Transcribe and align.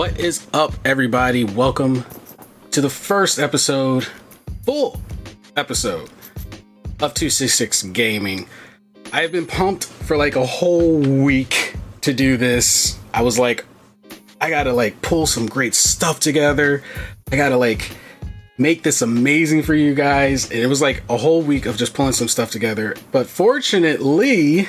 What 0.00 0.18
is 0.18 0.46
up, 0.54 0.72
everybody? 0.82 1.44
Welcome 1.44 2.06
to 2.70 2.80
the 2.80 2.88
first 2.88 3.38
episode, 3.38 4.06
full 4.64 4.98
episode 5.58 6.08
of 7.00 7.12
266 7.12 7.82
Gaming. 7.82 8.48
I 9.12 9.20
have 9.20 9.30
been 9.30 9.44
pumped 9.44 9.84
for 9.84 10.16
like 10.16 10.36
a 10.36 10.46
whole 10.46 11.00
week 11.00 11.74
to 12.00 12.14
do 12.14 12.38
this. 12.38 12.98
I 13.12 13.20
was 13.20 13.38
like, 13.38 13.66
I 14.40 14.48
gotta 14.48 14.72
like 14.72 15.02
pull 15.02 15.26
some 15.26 15.46
great 15.46 15.74
stuff 15.74 16.18
together. 16.18 16.82
I 17.30 17.36
gotta 17.36 17.58
like 17.58 17.94
make 18.56 18.82
this 18.82 19.02
amazing 19.02 19.64
for 19.64 19.74
you 19.74 19.94
guys. 19.94 20.50
And 20.50 20.60
it 20.60 20.66
was 20.66 20.80
like 20.80 21.02
a 21.10 21.18
whole 21.18 21.42
week 21.42 21.66
of 21.66 21.76
just 21.76 21.92
pulling 21.92 22.14
some 22.14 22.28
stuff 22.28 22.50
together. 22.50 22.96
But 23.12 23.26
fortunately, 23.26 24.66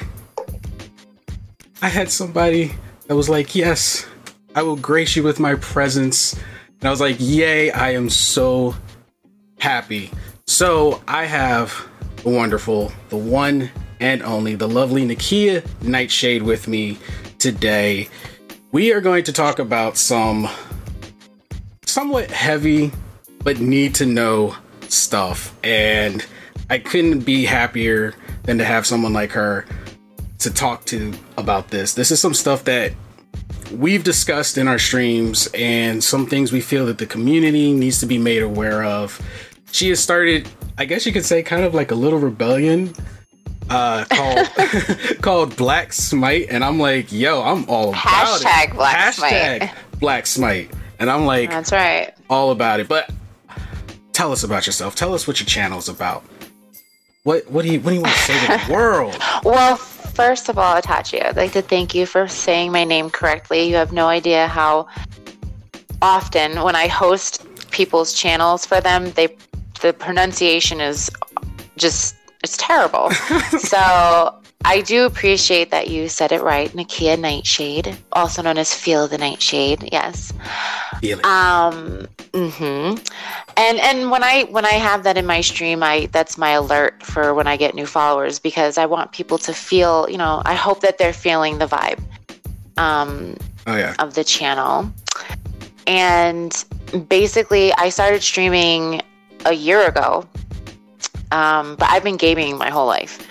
I 1.82 1.88
had 1.88 2.12
somebody 2.12 2.74
that 3.08 3.16
was 3.16 3.30
like, 3.30 3.56
yes, 3.56 4.06
I 4.54 4.64
will 4.64 4.76
grace 4.76 5.16
you 5.16 5.24
with 5.24 5.40
my 5.40 5.56
presence. 5.56 6.34
And 6.34 6.88
I 6.88 6.90
was 6.90 7.00
like, 7.00 7.16
yay, 7.20 7.72
I 7.72 7.92
am 7.92 8.10
so 8.10 8.76
happy. 9.60 10.12
So 10.46 11.02
I 11.08 11.26
have 11.26 11.88
the 12.18 12.30
wonderful, 12.30 12.92
the 13.10 13.18
one 13.18 13.72
and 14.02 14.22
only, 14.24 14.56
the 14.56 14.68
lovely 14.68 15.06
Nakia 15.08 15.66
Nightshade 15.84 16.44
with 16.44 16.68
me 16.68 16.98
today. 17.40 18.10
We 18.74 18.92
are 18.92 19.02
going 19.02 19.24
to 19.26 19.34
talk 19.34 19.60
about 19.60 19.96
some 19.96 20.50
somewhat 21.86 22.32
heavy 22.32 22.92
but 23.44 23.60
need 23.60 23.96
to 23.96 24.06
know 24.06 24.56
stuff. 24.90 25.56
And 25.64 26.26
I 26.70 26.80
couldn't 26.80 27.22
be 27.22 27.46
happier 27.46 28.14
than 28.44 28.58
to 28.58 28.66
have 28.66 28.86
someone 28.86 29.14
like 29.14 29.32
her 29.32 29.66
to 30.40 30.52
talk 30.52 30.86
to 30.86 31.14
about 31.38 31.70
this. 31.70 31.94
This 31.94 32.12
is 32.12 32.20
some 32.20 32.34
stuff 32.34 32.66
that 32.66 32.94
we've 33.72 34.04
discussed 34.04 34.58
in 34.58 34.68
our 34.68 34.80
streams 34.80 35.48
and 35.54 36.04
some 36.04 36.26
things 36.28 36.52
we 36.52 36.62
feel 36.62 36.86
that 36.88 36.98
the 36.98 37.06
community 37.06 37.74
needs 37.74 38.00
to 38.00 38.06
be 38.06 38.18
made 38.18 38.44
aware 38.44 38.84
of. 38.84 39.20
She 39.72 39.90
has 39.90 40.00
started, 40.00 40.50
I 40.78 40.86
guess 40.86 41.06
you 41.06 41.14
could 41.14 41.26
say, 41.26 41.44
kind 41.44 41.64
of 41.64 41.74
like 41.74 41.92
a 41.92 41.96
little 41.96 42.20
rebellion 42.20 42.94
uh, 43.70 44.04
called 44.10 44.50
called 45.22 45.56
Black 45.56 45.94
Smite, 45.94 46.48
and 46.50 46.64
I'm 46.64 46.78
like, 46.80 47.12
yo, 47.12 47.42
I'm 47.42 47.68
all 47.70 47.90
about 47.90 48.42
Hashtag 48.42 48.70
it. 48.70 48.74
Black 48.74 48.98
Hashtag 48.98 49.58
Smite. 49.58 49.72
Black 50.00 50.28
Smite, 50.28 50.72
and 51.00 51.10
I'm 51.10 51.26
like, 51.26 51.50
That's 51.50 51.72
right. 51.72 52.14
all 52.30 52.52
about 52.52 52.80
it. 52.82 52.90
But 52.90 53.10
tell 54.12 54.32
us 54.34 54.44
about 54.44 54.66
yourself. 54.66 54.96
Tell 54.96 55.14
us 55.14 55.26
what 55.28 55.40
your 55.40 55.48
channel 55.48 55.80
is 55.80 55.88
about. 55.88 56.24
What 57.24 57.50
what 57.50 57.64
do 57.64 57.72
you 57.72 57.80
what 57.80 57.92
do 57.92 57.96
you 57.96 58.02
want 58.02 58.14
to 58.14 58.20
say 58.22 58.40
to 58.60 58.68
the 58.68 58.74
world? 58.74 59.16
Well, 59.46 59.80
first 60.14 60.50
of 60.50 60.58
all, 60.58 60.80
Itachi, 60.80 61.24
I'd 61.26 61.38
like 61.38 61.54
to 61.54 61.62
thank 61.62 61.96
you 61.96 62.06
for 62.06 62.28
saying 62.28 62.72
my 62.72 62.84
name 62.84 63.10
correctly. 63.10 63.68
You 63.68 63.76
have 63.76 63.92
no 63.92 64.08
idea 64.08 64.48
how 64.48 64.88
often 66.02 66.62
when 66.62 66.76
I 66.76 66.88
host 66.88 67.46
people's 67.72 68.14
channels 68.14 68.66
for 68.66 68.82
them, 68.82 69.12
they 69.12 69.36
the 69.82 69.94
pronunciation 69.94 70.80
is 70.80 71.10
just 71.78 72.16
it's 72.44 72.58
terrible. 72.58 73.12
so 73.60 74.36
I 74.64 74.82
do 74.82 75.06
appreciate 75.06 75.72
that 75.72 75.90
you 75.90 76.08
said 76.08 76.32
it 76.32 76.42
right, 76.42 76.70
Nakia 76.72 77.18
Nightshade, 77.20 77.98
also 78.12 78.42
known 78.42 78.58
as 78.58 78.74
Feel 78.74 79.08
the 79.08 79.18
Nightshade. 79.18 79.90
Yes. 79.92 80.34
Feel 81.00 81.20
it. 81.20 81.26
Um. 81.26 82.08
Hmm 82.34 82.96
And 83.58 83.80
and 83.80 84.10
when 84.12 84.24
I 84.24 84.44
when 84.50 84.66
I 84.66 84.74
have 84.74 85.04
that 85.04 85.18
in 85.18 85.26
my 85.26 85.42
stream, 85.42 85.84
I 85.84 86.08
that's 86.12 86.38
my 86.38 86.52
alert 86.52 87.04
for 87.04 87.34
when 87.34 87.48
I 87.48 87.58
get 87.58 87.76
new 87.76 87.86
followers 87.86 88.40
because 88.40 88.78
I 88.78 88.86
want 88.86 89.12
people 89.12 89.38
to 89.40 89.54
feel. 89.54 90.10
You 90.10 90.18
know, 90.18 90.42
I 90.46 90.56
hope 90.56 90.82
that 90.82 90.98
they're 90.98 91.14
feeling 91.14 91.60
the 91.60 91.68
vibe. 91.68 92.00
Um, 92.78 93.36
oh 93.68 93.76
yeah. 93.76 93.96
of 94.00 94.14
the 94.14 94.24
channel. 94.24 94.92
And 95.88 96.64
basically, 97.10 97.74
I 97.74 97.90
started 97.90 98.24
streaming 98.24 99.02
a 99.46 99.54
year 99.54 99.88
ago, 99.88 100.28
um, 101.32 101.76
but 101.76 101.90
I've 101.90 102.04
been 102.04 102.18
gaming 102.18 102.58
my 102.58 102.70
whole 102.70 102.88
life. 102.88 103.28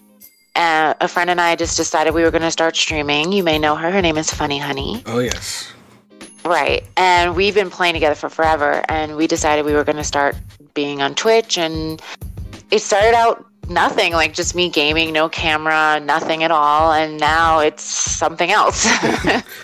Uh, 0.56 0.94
a 1.00 1.08
friend 1.08 1.30
and 1.30 1.40
I 1.40 1.56
just 1.56 1.76
decided 1.76 2.12
we 2.12 2.22
were 2.22 2.30
going 2.30 2.42
to 2.42 2.50
start 2.50 2.76
streaming. 2.76 3.32
You 3.32 3.42
may 3.42 3.58
know 3.58 3.76
her. 3.76 3.90
Her 3.90 4.02
name 4.02 4.18
is 4.18 4.30
Funny 4.30 4.58
Honey. 4.58 5.02
Oh 5.06 5.20
yes. 5.20 5.72
Right. 6.44 6.84
And 6.96 7.36
we've 7.36 7.54
been 7.54 7.70
playing 7.70 7.94
together 7.94 8.14
for 8.14 8.28
forever. 8.28 8.82
And 8.88 9.16
we 9.16 9.26
decided 9.26 9.64
we 9.64 9.74
were 9.74 9.84
going 9.84 9.96
to 9.96 10.04
start 10.04 10.36
being 10.74 11.02
on 11.02 11.14
Twitch. 11.14 11.58
And 11.58 12.00
it 12.70 12.80
started 12.80 13.14
out 13.14 13.46
nothing, 13.68 14.12
like 14.12 14.34
just 14.34 14.54
me 14.54 14.68
gaming, 14.68 15.12
no 15.12 15.28
camera, 15.28 16.00
nothing 16.00 16.42
at 16.42 16.50
all. 16.50 16.92
And 16.92 17.18
now 17.18 17.60
it's 17.60 17.82
something 17.82 18.50
else. 18.50 18.88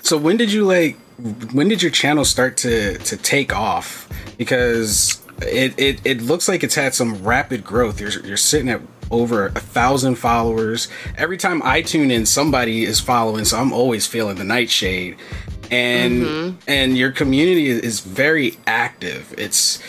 So 0.02 0.16
when 0.16 0.36
did 0.36 0.52
you 0.52 0.64
like? 0.64 0.96
When 1.52 1.66
did 1.66 1.82
your 1.82 1.90
channel 1.90 2.24
start 2.24 2.56
to 2.58 2.96
to 2.98 3.16
take 3.16 3.54
off? 3.54 4.08
Because 4.38 5.20
it 5.42 5.74
it, 5.78 6.00
it 6.04 6.22
looks 6.22 6.48
like 6.48 6.62
it's 6.62 6.76
had 6.76 6.94
some 6.94 7.24
rapid 7.24 7.64
growth. 7.64 8.00
You're 8.00 8.10
you're 8.24 8.36
sitting 8.36 8.68
at 8.68 8.80
over 9.10 9.46
a 9.46 9.60
thousand 9.60 10.16
followers. 10.16 10.88
Every 11.16 11.36
time 11.36 11.60
I 11.64 11.82
tune 11.82 12.10
in, 12.10 12.26
somebody 12.26 12.84
is 12.84 13.00
following. 13.00 13.44
So 13.44 13.58
I'm 13.58 13.72
always 13.72 14.06
feeling 14.06 14.36
the 14.36 14.44
nightshade, 14.44 15.16
and 15.70 16.22
mm-hmm. 16.22 16.56
and 16.68 16.96
your 16.96 17.12
community 17.12 17.68
is 17.68 18.00
very 18.00 18.56
active. 18.66 19.34
It's 19.36 19.82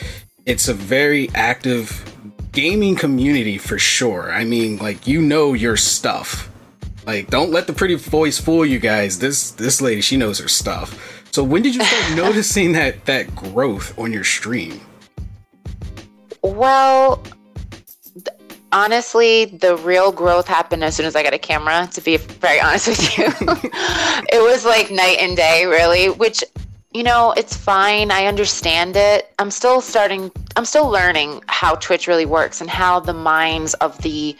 it's 0.45 0.67
a 0.67 0.73
very 0.73 1.29
active 1.35 2.03
gaming 2.51 2.95
community 2.95 3.57
for 3.57 3.77
sure. 3.77 4.31
I 4.31 4.43
mean, 4.43 4.77
like 4.77 5.07
you 5.07 5.21
know 5.21 5.53
your 5.53 5.77
stuff. 5.77 6.49
Like, 7.05 7.29
don't 7.29 7.51
let 7.51 7.67
the 7.67 7.73
pretty 7.73 7.95
voice 7.95 8.37
fool 8.39 8.65
you 8.65 8.79
guys. 8.79 9.19
This 9.19 9.51
this 9.51 9.81
lady, 9.81 10.01
she 10.01 10.17
knows 10.17 10.39
her 10.39 10.47
stuff. 10.47 11.23
So 11.31 11.43
when 11.43 11.61
did 11.61 11.75
you 11.75 11.83
start 11.83 12.15
noticing 12.17 12.73
that 12.73 13.05
that 13.05 13.35
growth 13.35 13.97
on 13.97 14.11
your 14.11 14.23
stream? 14.23 14.81
Well, 16.43 17.23
honestly, 18.77 19.45
the 19.45 19.75
real 19.77 20.11
growth 20.11 20.47
happened 20.47 20.83
as 20.83 20.95
soon 20.95 21.07
as 21.07 21.15
I 21.15 21.23
got 21.23 21.33
a 21.33 21.39
camera, 21.39 21.89
to 21.93 22.01
be 22.01 22.17
very 22.17 22.59
honest 22.65 22.87
with 22.87 23.17
you. 23.17 23.25
it 24.31 24.41
was 24.41 24.65
like 24.65 24.91
night 24.91 25.17
and 25.19 25.35
day, 25.35 25.65
really, 25.65 26.09
which, 26.09 26.43
you 26.93 27.03
know, 27.03 27.33
it's 27.35 27.57
fine. 27.57 28.11
I 28.11 28.27
understand 28.27 28.95
it. 28.95 29.33
I'm 29.39 29.51
still 29.51 29.81
starting, 29.81 30.31
I'm 30.55 30.65
still 30.65 30.87
learning 30.87 31.41
how 31.47 31.75
Twitch 31.75 32.07
really 32.07 32.27
works 32.27 32.61
and 32.61 32.69
how 32.69 32.99
the 32.99 33.13
minds 33.13 33.73
of 33.75 33.97
the 34.01 34.37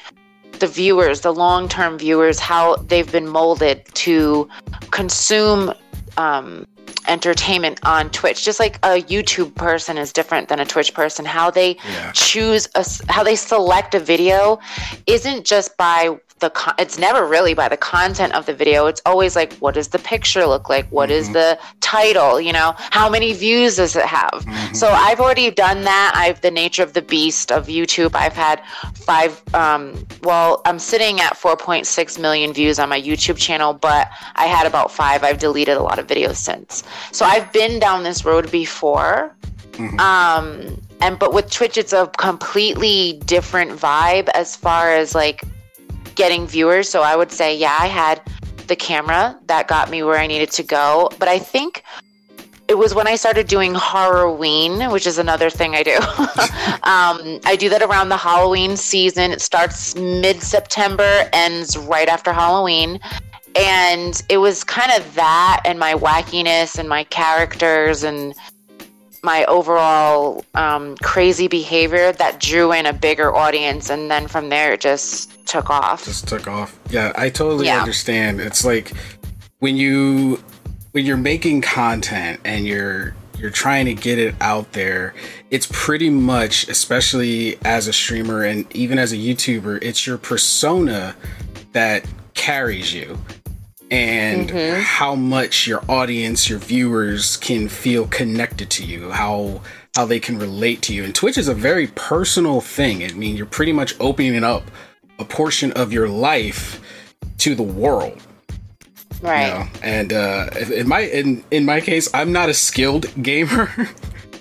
the 0.59 0.65
viewers, 0.65 1.21
the 1.21 1.31
long-term 1.31 2.00
viewers, 2.00 2.39
how 2.39 2.77
they've 2.77 3.12
been 3.12 3.27
molded 3.27 3.85
to 3.94 4.50
consume 4.89 5.71
um, 6.17 6.65
entertainment 7.07 7.80
on 7.83 8.09
Twitch. 8.12 8.44
Just 8.44 8.59
like 8.59 8.77
a 8.77 9.01
YouTube 9.04 9.56
person 9.56 9.98
is 9.98 10.12
different 10.13 10.50
than 10.50 10.59
a 10.59 10.65
Twitch 10.65 10.94
person. 10.94 11.25
How 11.25 11.50
they 11.51 11.77
Yeah. 11.92 12.12
choose 12.13 12.68
a, 12.75 12.86
how 13.09 13.24
they 13.24 13.36
select 13.36 13.95
a 13.95 14.00
video 14.00 14.59
isn't 15.06 15.45
just 15.45 15.77
by 15.77 16.18
the 16.39 16.50
con- 16.51 16.75
it's 16.78 16.98
never 16.98 17.25
really 17.25 17.54
by 17.54 17.68
the 17.68 17.78
content 17.78 18.34
of 18.34 18.45
the 18.45 18.54
video. 18.54 18.86
It's 18.86 19.01
always 19.06 19.36
like 19.36 19.54
what 19.56 19.74
does 19.74 19.89
the 19.89 20.00
picture 20.00 20.45
look 20.45 20.69
like? 20.69 20.88
What 20.89 21.10
is 21.10 21.31
the 21.34 21.60
title? 21.81 22.39
You 22.39 22.54
know 22.54 22.74
how 22.78 23.10
many 23.10 23.34
views 23.34 23.78
does 23.78 23.95
it 23.95 24.06
have? 24.06 24.45
So 24.74 24.88
i've 24.89 25.19
already 25.19 25.50
done 25.51 25.84
that. 25.84 26.13
I've 26.16 26.42
the 26.42 26.51
nature 26.51 26.84
of 26.84 26.94
the 26.94 27.01
beast 27.01 27.51
of 27.51 27.68
youtube. 27.68 28.16
I've 28.16 28.34
had 28.34 28.62
five 28.94 29.42
um, 29.54 30.06
well 30.24 30.62
i'm 30.66 30.80
sitting 30.80 31.19
at 31.19 31.34
4.6 31.34 32.19
million 32.19 32.54
views 32.54 32.80
on 32.80 32.89
my 32.89 33.01
youtube 33.01 33.38
channel 33.38 33.74
but 33.74 34.10
i 34.36 34.45
had 34.45 34.68
about 34.68 34.92
five. 34.92 35.24
I've 35.24 35.39
deleted 35.39 35.78
a 35.78 35.81
lot 35.81 36.00
of 36.00 36.07
videos 36.07 36.36
since. 36.36 36.84
So 37.12 37.25
i've 37.25 37.51
been 37.54 37.80
down 37.80 38.04
this 38.04 38.25
road 38.25 38.51
before. 38.51 39.36
Um 40.00 40.80
and 41.01 41.19
but 41.19 41.34
with 41.34 41.50
twitch 41.51 41.78
it's 41.78 41.94
a 41.94 42.07
completely 42.18 43.22
different 43.25 43.72
vibe 43.72 44.30
as 44.30 44.56
far 44.56 44.92
as 44.92 45.13
like 45.13 45.44
getting 46.17 46.47
viewers. 46.47 46.89
So 46.89 47.01
I 47.01 47.15
would 47.15 47.31
say, 47.31 47.55
yeah, 47.55 47.77
I 47.79 47.87
had 47.87 48.21
the 48.67 48.75
camera 48.75 49.39
that 49.45 49.67
got 49.67 49.89
me 49.89 50.03
where 50.03 50.17
I 50.17 50.27
needed 50.27 50.51
to 50.51 50.63
go. 50.63 51.09
But 51.19 51.29
I 51.29 51.39
think 51.39 51.83
it 52.67 52.77
was 52.77 52.93
when 52.93 53.07
I 53.07 53.15
started 53.15 53.47
doing 53.47 53.73
Halloween, 53.75 54.91
which 54.91 55.07
is 55.07 55.17
another 55.17 55.49
thing 55.49 55.73
I 55.73 55.83
do. 55.83 55.95
um, 56.83 57.39
I 57.45 57.55
do 57.57 57.69
that 57.69 57.81
around 57.81 58.09
the 58.09 58.17
Halloween 58.17 58.75
season. 58.75 59.31
It 59.31 59.41
starts 59.41 59.95
mid 59.95 60.41
September, 60.41 61.29
ends 61.31 61.77
right 61.77 62.09
after 62.09 62.33
Halloween. 62.33 62.99
And 63.55 64.21
it 64.29 64.37
was 64.37 64.63
kind 64.63 64.91
of 64.91 65.15
that 65.15 65.61
and 65.65 65.79
my 65.79 65.93
wackiness 65.93 66.77
and 66.77 66.89
my 66.89 67.05
characters 67.05 68.03
and 68.03 68.35
my 69.23 69.45
overall 69.45 70.43
um, 70.55 70.95
crazy 70.97 71.47
behavior 71.47 72.11
that 72.13 72.39
drew 72.39 72.71
in 72.71 72.85
a 72.85 72.93
bigger 72.93 73.35
audience. 73.35 73.89
And 73.89 74.09
then 74.09 74.27
from 74.27 74.49
there, 74.49 74.73
it 74.73 74.81
just 74.81 75.45
took 75.45 75.69
off. 75.69 76.05
Just 76.05 76.27
took 76.27 76.47
off. 76.47 76.77
Yeah, 76.89 77.11
I 77.15 77.29
totally 77.29 77.67
Yeah. 77.67 77.79
understand. 77.79 78.39
It's 78.39 78.63
like 78.65 78.91
when 79.59 79.77
you 79.77 80.41
when 80.91 81.05
you're 81.05 81.17
making 81.17 81.61
content 81.61 82.39
and 82.43 82.65
you're 82.65 83.13
you're 83.37 83.51
trying 83.51 83.85
to 83.85 83.93
get 83.93 84.17
it 84.17 84.33
out 84.41 84.71
there, 84.73 85.13
it's 85.51 85.67
pretty 85.71 86.09
much, 86.09 86.67
especially 86.69 87.57
as 87.63 87.87
a 87.87 87.93
streamer 87.93 88.43
and 88.43 88.65
even 88.75 88.97
as 88.97 89.13
a 89.13 89.15
YouTuber, 89.15 89.77
it's 89.83 90.07
your 90.07 90.17
persona 90.17 91.15
that 91.73 92.03
carries 92.33 92.93
you 92.93 93.19
and 93.89 94.50
how 94.51 95.16
much 95.16 95.68
your 95.68 95.84
audience, 95.89 96.50
your 96.50 96.60
viewers 96.60 97.38
can 97.38 97.69
feel 97.69 98.07
connected 98.07 98.69
to 98.72 98.86
you, 98.86 99.12
how 99.12 99.62
how 99.95 100.06
they 100.06 100.19
can 100.19 100.38
relate 100.38 100.81
to 100.84 100.94
you. 100.94 101.04
And 101.04 101.16
Twitch 101.16 101.38
is 101.38 101.48
a 101.48 101.56
very 101.56 101.88
personal 101.88 102.62
thing. 102.62 103.04
I 103.04 103.13
mean, 103.13 103.36
you're 103.36 103.48
pretty 103.48 103.74
much 103.74 103.95
opening 104.00 104.44
up 104.44 104.69
a 105.18 105.25
portion 105.25 105.72
of 105.72 105.92
your 105.92 106.07
life 106.07 106.80
to 107.39 107.56
the 107.56 107.63
world. 107.63 108.22
you 109.24 109.28
right. 109.28 109.54
know? 109.54 109.68
And 109.81 110.13
uh, 110.13 110.50
in 110.74 110.88
my 110.88 111.01
in 111.01 111.44
in 111.51 111.66
my 111.66 111.81
case, 111.81 112.10
I'm 112.13 112.31
not 112.31 112.50
a 112.50 112.54
skilled 112.54 113.07
gamer. 113.24 113.72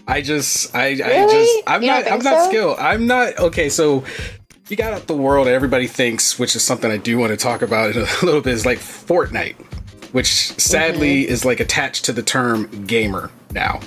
I 0.06 0.20
just 0.20 0.74
I, 0.74 0.88
I 0.88 0.96
just 0.96 1.62
I'm 1.66 1.82
You 1.82 1.88
don't 1.88 1.98
I'm 1.98 2.20
think 2.20 2.24
not 2.24 2.48
skilled. 2.48 2.78
I'm 2.78 3.06
not 3.06 3.38
okay. 3.38 3.68
So 3.68 4.04
you 4.68 4.76
got 4.76 4.92
out 4.92 5.06
the 5.06 5.16
world, 5.16 5.46
everybody 5.48 5.86
thinks, 5.86 6.38
which 6.38 6.56
is 6.56 6.62
something 6.62 6.90
I 6.90 6.96
do 6.96 7.18
want 7.18 7.30
to 7.30 7.36
talk 7.36 7.62
about 7.62 7.90
in 7.90 7.98
a 8.02 8.06
little 8.24 8.40
bit, 8.40 8.54
is 8.54 8.66
like 8.66 8.78
Fortnite, 8.78 9.56
which 10.12 10.28
sadly 10.58 11.22
Mm-hmm. 11.24 11.32
is 11.32 11.44
like 11.44 11.60
attached 11.60 12.04
to 12.06 12.12
the 12.12 12.22
term 12.22 12.66
gamer 12.86 13.30
now. 13.52 13.80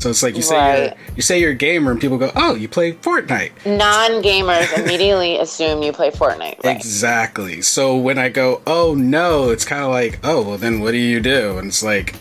So 0.00 0.10
it's 0.10 0.22
like 0.24 0.34
you 0.34 0.42
say 0.42 0.56
Right. 0.56 0.78
you're, 1.06 1.16
you 1.16 1.22
say 1.22 1.40
you're 1.40 1.52
a 1.52 1.54
gamer, 1.54 1.92
and 1.92 2.00
people 2.00 2.18
go, 2.18 2.32
"Oh, 2.34 2.56
you 2.56 2.68
play 2.68 2.92
Fortnite." 2.94 3.52
Non 3.64 4.22
gamers 4.22 4.76
immediately 4.84 5.38
assume 5.38 5.82
you 5.84 5.92
play 5.92 6.10
Fortnite. 6.10 6.64
Right. 6.64 6.76
Exactly. 6.76 7.62
So 7.62 7.96
when 7.96 8.18
I 8.18 8.28
go, 8.28 8.60
oh 8.66 8.94
no, 8.94 9.50
it's 9.50 9.64
kind 9.64 9.84
of 9.84 9.90
like, 9.90 10.18
oh, 10.24 10.42
well, 10.42 10.58
then 10.58 10.80
what 10.80 10.90
do 10.90 10.98
you 10.98 11.20
do? 11.20 11.58
And 11.58 11.68
it's 11.68 11.82
like, 11.84 12.16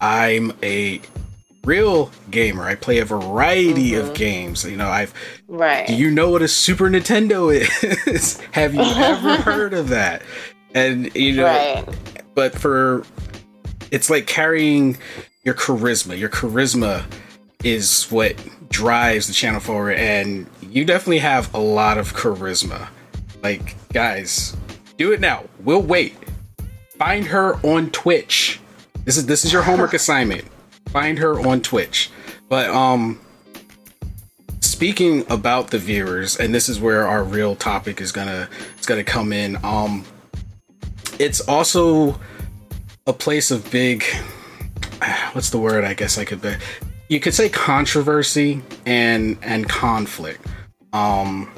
I'm 0.00 0.52
a 0.64 1.00
real 1.64 2.10
gamer. 2.30 2.64
I 2.64 2.74
play 2.74 2.98
a 2.98 3.04
variety 3.04 3.94
of 3.94 4.06
mm-hmm. 4.06 4.14
games. 4.14 4.64
You 4.64 4.76
know, 4.76 4.88
I've. 4.88 5.14
Right. 5.48 5.86
Do 5.86 5.94
you 5.94 6.10
know 6.10 6.30
what 6.30 6.42
a 6.42 6.48
Super 6.48 6.88
Nintendo 6.88 7.54
is? 8.06 8.40
Have 8.52 8.74
you 8.74 8.82
ever 8.82 9.36
heard 9.42 9.74
of 9.74 9.88
that? 9.88 10.22
And 10.74 11.14
you 11.14 11.36
know, 11.36 11.44
right. 11.44 11.88
but 12.34 12.58
for 12.58 13.04
it's 13.90 14.08
like 14.08 14.26
carrying 14.26 14.96
your 15.44 15.54
charisma. 15.54 16.18
Your 16.18 16.30
charisma 16.30 17.04
is 17.62 18.04
what 18.10 18.34
drives 18.70 19.26
the 19.26 19.34
channel 19.34 19.60
forward, 19.60 19.98
and 19.98 20.46
you 20.62 20.84
definitely 20.84 21.18
have 21.18 21.52
a 21.54 21.58
lot 21.58 21.98
of 21.98 22.14
charisma. 22.14 22.88
Like, 23.42 23.76
guys, 23.92 24.56
do 24.96 25.12
it 25.12 25.20
now. 25.20 25.44
We'll 25.60 25.82
wait. 25.82 26.16
Find 26.96 27.26
her 27.26 27.54
on 27.66 27.90
Twitch. 27.90 28.60
This 29.04 29.16
is 29.16 29.26
this 29.26 29.44
is 29.44 29.52
your 29.52 29.62
homework 29.62 29.94
assignment. 29.94 30.44
Find 30.92 31.18
her 31.18 31.40
on 31.40 31.62
Twitch. 31.62 32.10
But 32.48 32.70
um 32.70 33.20
speaking 34.60 35.24
about 35.30 35.70
the 35.70 35.78
viewers, 35.78 36.36
and 36.36 36.54
this 36.54 36.68
is 36.68 36.80
where 36.80 37.06
our 37.06 37.24
real 37.24 37.56
topic 37.56 38.00
is 38.00 38.12
gonna 38.12 38.48
it's 38.76 38.86
gonna 38.86 39.04
come 39.04 39.32
in. 39.32 39.58
Um 39.64 40.04
it's 41.18 41.40
also 41.40 42.18
a 43.06 43.12
place 43.12 43.50
of 43.50 43.70
big 43.70 44.04
what's 45.32 45.50
the 45.50 45.58
word 45.58 45.84
i 45.84 45.94
guess 45.94 46.18
i 46.18 46.24
could 46.24 46.40
be 46.40 46.54
you 47.08 47.20
could 47.20 47.34
say 47.34 47.48
controversy 47.48 48.62
and 48.86 49.36
and 49.42 49.68
conflict 49.68 50.46
um 50.92 51.50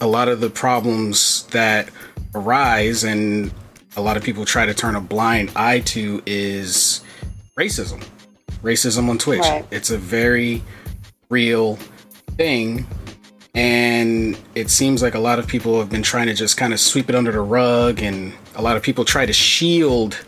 a 0.00 0.06
lot 0.06 0.28
of 0.28 0.40
the 0.40 0.50
problems 0.50 1.44
that 1.48 1.88
arise 2.34 3.04
and 3.04 3.52
a 3.96 4.00
lot 4.00 4.16
of 4.16 4.22
people 4.22 4.44
try 4.44 4.66
to 4.66 4.74
turn 4.74 4.94
a 4.94 5.00
blind 5.00 5.50
eye 5.56 5.80
to 5.80 6.22
is 6.26 7.02
racism 7.58 8.04
racism 8.64 9.08
on 9.08 9.18
twitch. 9.18 9.40
Right. 9.40 9.66
it's 9.70 9.90
a 9.90 9.98
very 9.98 10.62
real 11.28 11.76
thing 12.36 12.86
and 13.54 14.38
it 14.56 14.68
seems 14.68 15.00
like 15.00 15.14
a 15.14 15.18
lot 15.18 15.38
of 15.38 15.46
people 15.46 15.78
have 15.78 15.88
been 15.88 16.02
trying 16.02 16.26
to 16.26 16.34
just 16.34 16.56
kind 16.56 16.72
of 16.72 16.80
sweep 16.80 17.08
it 17.08 17.14
under 17.14 17.30
the 17.30 17.40
rug 17.40 18.02
and 18.02 18.32
a 18.56 18.62
lot 18.62 18.76
of 18.76 18.82
people 18.82 19.04
try 19.04 19.24
to 19.24 19.32
shield 19.32 20.18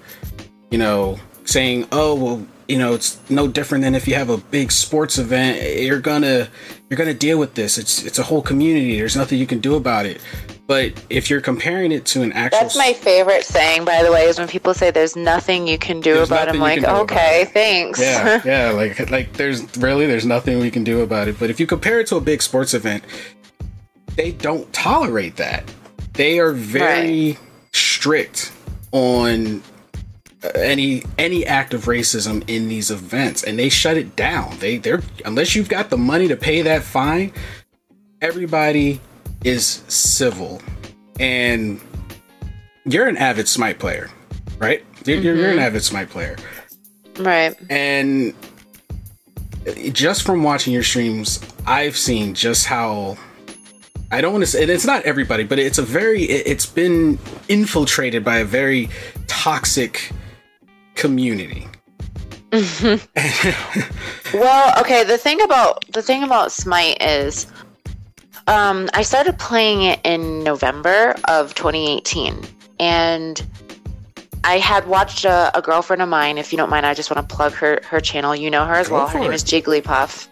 you 0.70 0.78
know 0.78 1.18
saying 1.44 1.86
oh 1.90 2.14
well 2.14 2.46
you 2.68 2.78
know 2.78 2.94
it's 2.94 3.18
no 3.30 3.48
different 3.48 3.82
than 3.82 3.94
if 3.94 4.08
you 4.08 4.14
have 4.14 4.30
a 4.30 4.38
big 4.38 4.72
sports 4.72 5.18
event. 5.18 5.80
You're 5.80 6.00
gonna 6.00 6.48
you're 6.88 6.96
gonna 6.96 7.14
deal 7.14 7.38
with 7.38 7.54
this. 7.54 7.78
It's 7.78 8.02
it's 8.04 8.18
a 8.18 8.24
whole 8.24 8.42
community. 8.42 8.98
There's 8.98 9.16
nothing 9.16 9.38
you 9.38 9.46
can 9.46 9.60
do 9.60 9.76
about 9.76 10.06
it 10.06 10.20
but 10.66 11.00
if 11.10 11.30
you're 11.30 11.40
comparing 11.40 11.92
it 11.92 12.04
to 12.06 12.22
an 12.22 12.32
actual 12.32 12.60
That's 12.60 12.76
my 12.76 12.92
favorite 12.92 13.44
saying, 13.44 13.84
by 13.84 14.02
the 14.02 14.10
way, 14.10 14.24
is 14.24 14.38
when 14.38 14.48
people 14.48 14.74
say 14.74 14.90
there's 14.90 15.14
nothing 15.14 15.68
you 15.68 15.78
can 15.78 16.00
do 16.00 16.14
There's 16.14 16.28
about 16.28 16.48
it. 16.48 16.54
I'm 16.54 16.60
like, 16.60 16.80
can 16.80 16.84
do 16.84 16.90
about 16.90 17.10
okay, 17.12 17.44
thanks. 17.52 18.00
yeah 18.00 18.42
yeah 18.44 18.70
like 18.70 19.10
like 19.10 19.32
there's 19.34 19.76
really 19.76 20.06
there's 20.06 20.26
nothing 20.26 20.58
we 20.58 20.70
can 20.70 20.84
do 20.84 21.00
about 21.02 21.28
it 21.28 21.38
but 21.38 21.50
if 21.50 21.60
you 21.60 21.66
compare 21.66 22.00
it 22.00 22.06
to 22.08 22.16
a 22.16 22.20
big 22.20 22.42
sports 22.42 22.74
event 22.74 23.04
they 24.16 24.32
don't 24.32 24.70
tolerate 24.72 25.36
that 25.36 25.64
they 26.14 26.38
are 26.38 26.52
very 26.52 27.38
strict 27.72 28.52
on 28.92 29.62
uh, 30.42 30.48
any 30.54 31.02
any 31.18 31.46
act 31.46 31.74
of 31.74 31.84
racism 31.84 32.42
in 32.48 32.68
these 32.68 32.90
events 32.90 33.44
and 33.44 33.58
they 33.58 33.68
shut 33.68 33.96
it 33.96 34.16
down 34.16 34.56
they 34.58 34.78
they're 34.78 35.02
unless 35.24 35.54
you've 35.54 35.68
got 35.68 35.90
the 35.90 35.98
money 35.98 36.26
to 36.28 36.36
pay 36.36 36.62
that 36.62 36.82
fine 36.82 37.32
everybody 38.20 39.00
is 39.44 39.82
civil 39.88 40.60
and 41.20 41.80
you're 42.84 43.06
an 43.08 43.16
avid 43.16 43.48
smite 43.48 43.78
player 43.78 44.10
right 44.58 44.84
you're, 45.04 45.18
you're, 45.18 45.34
you're 45.36 45.50
an 45.50 45.56
mm-hmm. 45.56 45.66
avid 45.66 45.82
smite 45.82 46.08
player 46.10 46.36
Right. 47.18 47.56
and 47.70 48.34
just 49.92 50.22
from 50.22 50.42
watching 50.42 50.72
your 50.72 50.82
streams 50.82 51.40
i've 51.66 51.96
seen 51.96 52.34
just 52.34 52.66
how 52.66 53.16
i 54.10 54.20
don't 54.20 54.32
want 54.32 54.42
to 54.42 54.46
say 54.46 54.62
and 54.62 54.70
it's 54.70 54.84
not 54.84 55.02
everybody 55.04 55.44
but 55.44 55.58
it's 55.58 55.78
a 55.78 55.82
very 55.82 56.24
it- 56.24 56.46
it's 56.46 56.66
been 56.66 57.18
infiltrated 57.48 58.24
by 58.24 58.38
a 58.38 58.44
very 58.44 58.88
toxic 59.26 60.10
community 60.94 61.66
Well, 64.34 64.80
okay. 64.80 65.04
The 65.04 65.18
thing 65.18 65.40
about 65.42 65.84
the 65.92 66.02
thing 66.02 66.22
about 66.22 66.52
Smite 66.52 67.00
is, 67.02 67.46
um, 68.46 68.88
I 68.94 69.02
started 69.02 69.38
playing 69.38 69.82
it 69.82 70.00
in 70.04 70.42
November 70.44 71.14
of 71.28 71.54
2018, 71.54 72.40
and 72.78 73.44
I 74.44 74.58
had 74.58 74.86
watched 74.86 75.24
a, 75.24 75.50
a 75.56 75.60
girlfriend 75.60 76.02
of 76.02 76.08
mine. 76.08 76.38
If 76.38 76.52
you 76.52 76.58
don't 76.58 76.70
mind, 76.70 76.86
I 76.86 76.94
just 76.94 77.10
want 77.10 77.28
to 77.28 77.34
plug 77.34 77.52
her 77.54 77.80
her 77.84 78.00
channel. 78.00 78.36
You 78.36 78.50
know 78.50 78.64
her 78.64 78.74
as 78.74 78.88
Go 78.88 78.94
well. 78.96 79.08
Her 79.08 79.18
name 79.18 79.32
it. 79.32 79.34
is 79.34 79.44
Jigglypuff. 79.44 80.28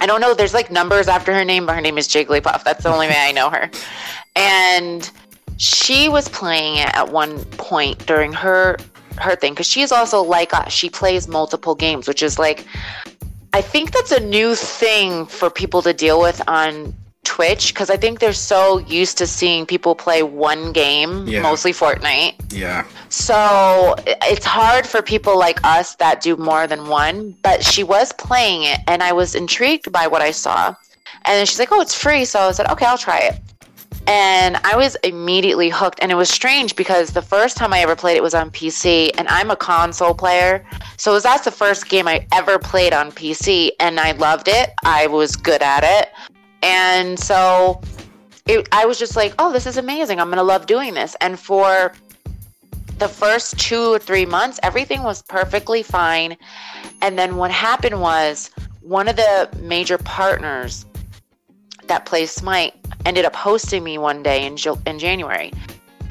I 0.00 0.06
don't 0.06 0.20
know. 0.20 0.34
There's 0.34 0.54
like 0.54 0.70
numbers 0.70 1.06
after 1.08 1.34
her 1.34 1.44
name, 1.44 1.66
but 1.66 1.74
her 1.74 1.80
name 1.82 1.98
is 1.98 2.08
Jigglypuff. 2.08 2.64
That's 2.64 2.82
the 2.82 2.92
only 2.92 3.08
way 3.08 3.18
I 3.18 3.32
know 3.32 3.50
her. 3.50 3.70
And 4.34 5.10
she 5.58 6.08
was 6.08 6.28
playing 6.30 6.76
it 6.78 6.88
at 6.94 7.12
one 7.12 7.44
point 7.52 8.06
during 8.06 8.32
her 8.32 8.78
her 9.18 9.36
thing 9.36 9.52
because 9.52 9.66
she's 9.66 9.92
also 9.92 10.22
like 10.22 10.54
us. 10.54 10.72
She 10.72 10.88
plays 10.88 11.28
multiple 11.28 11.74
games, 11.74 12.08
which 12.08 12.22
is 12.22 12.38
like 12.38 12.64
I 13.52 13.60
think 13.60 13.92
that's 13.92 14.12
a 14.12 14.20
new 14.20 14.54
thing 14.54 15.26
for 15.26 15.50
people 15.50 15.82
to 15.82 15.92
deal 15.92 16.18
with 16.18 16.40
on 16.48 16.94
Twitch 17.24 17.72
because 17.72 17.88
I 17.90 17.96
think 17.96 18.18
they're 18.18 18.32
so 18.32 18.78
used 18.78 19.16
to 19.18 19.26
seeing 19.26 19.64
people 19.64 19.94
play 19.94 20.22
one 20.22 20.72
game, 20.72 21.26
Yeah. 21.26 21.40
mostly 21.42 21.72
Fortnite. 21.72 22.34
Yeah. 22.52 22.84
So 23.08 23.94
it's 24.06 24.44
hard 24.46 24.86
for 24.86 25.02
people 25.02 25.38
like 25.38 25.60
us 25.64 25.94
that 25.96 26.20
do 26.20 26.36
more 26.36 26.66
than 26.66 26.88
one, 26.88 27.36
but 27.42 27.64
she 27.64 27.84
was 27.84 28.12
playing 28.12 28.64
it 28.64 28.80
and 28.88 29.02
I 29.02 29.12
was 29.12 29.34
intrigued 29.34 29.92
by 29.92 30.06
what 30.06 30.20
I 30.22 30.30
saw. 30.30 30.74
And 31.24 31.36
then 31.36 31.46
she's 31.46 31.58
like, 31.58 31.70
oh, 31.70 31.80
it's 31.80 31.94
free. 31.94 32.24
So 32.24 32.40
I 32.40 32.52
said, 32.52 32.68
okay, 32.70 32.86
I'll 32.86 32.98
try 32.98 33.18
it. 33.20 33.40
And 34.08 34.56
I 34.64 34.74
was 34.76 34.96
immediately 35.04 35.68
hooked. 35.68 36.00
And 36.02 36.10
it 36.10 36.16
was 36.16 36.28
strange 36.28 36.74
because 36.74 37.10
the 37.10 37.22
first 37.22 37.56
time 37.56 37.72
I 37.72 37.78
ever 37.80 37.94
played 37.94 38.16
it 38.16 38.22
was 38.22 38.34
on 38.34 38.50
PC, 38.50 39.12
and 39.16 39.28
I'm 39.28 39.52
a 39.52 39.56
console 39.56 40.12
player. 40.14 40.66
So 40.96 41.12
it 41.12 41.14
was, 41.14 41.22
that's 41.22 41.44
the 41.44 41.52
first 41.52 41.88
game 41.88 42.08
I 42.08 42.26
ever 42.32 42.58
played 42.58 42.92
on 42.92 43.12
PC, 43.12 43.70
and 43.78 44.00
I 44.00 44.10
loved 44.12 44.48
it. 44.48 44.70
I 44.84 45.06
was 45.06 45.36
good 45.36 45.62
at 45.62 45.84
it. 45.84 46.08
And 46.62 47.18
so 47.18 47.80
it, 48.46 48.68
I 48.72 48.86
was 48.86 48.98
just 48.98 49.16
like, 49.16 49.34
oh, 49.38 49.52
this 49.52 49.66
is 49.66 49.76
amazing. 49.76 50.20
I'm 50.20 50.28
going 50.28 50.38
to 50.38 50.42
love 50.42 50.66
doing 50.66 50.94
this. 50.94 51.16
And 51.20 51.38
for 51.38 51.92
the 52.98 53.08
first 53.08 53.58
two 53.58 53.92
or 53.92 53.98
three 53.98 54.26
months, 54.26 54.60
everything 54.62 55.02
was 55.02 55.22
perfectly 55.22 55.82
fine. 55.82 56.36
And 57.00 57.18
then 57.18 57.36
what 57.36 57.50
happened 57.50 58.00
was 58.00 58.50
one 58.80 59.08
of 59.08 59.16
the 59.16 59.48
major 59.60 59.98
partners 59.98 60.86
that 61.86 62.06
plays 62.06 62.30
Smite 62.30 62.74
ended 63.04 63.24
up 63.24 63.34
hosting 63.34 63.82
me 63.82 63.98
one 63.98 64.22
day 64.22 64.46
in, 64.46 64.56
in 64.86 64.98
January. 64.98 65.52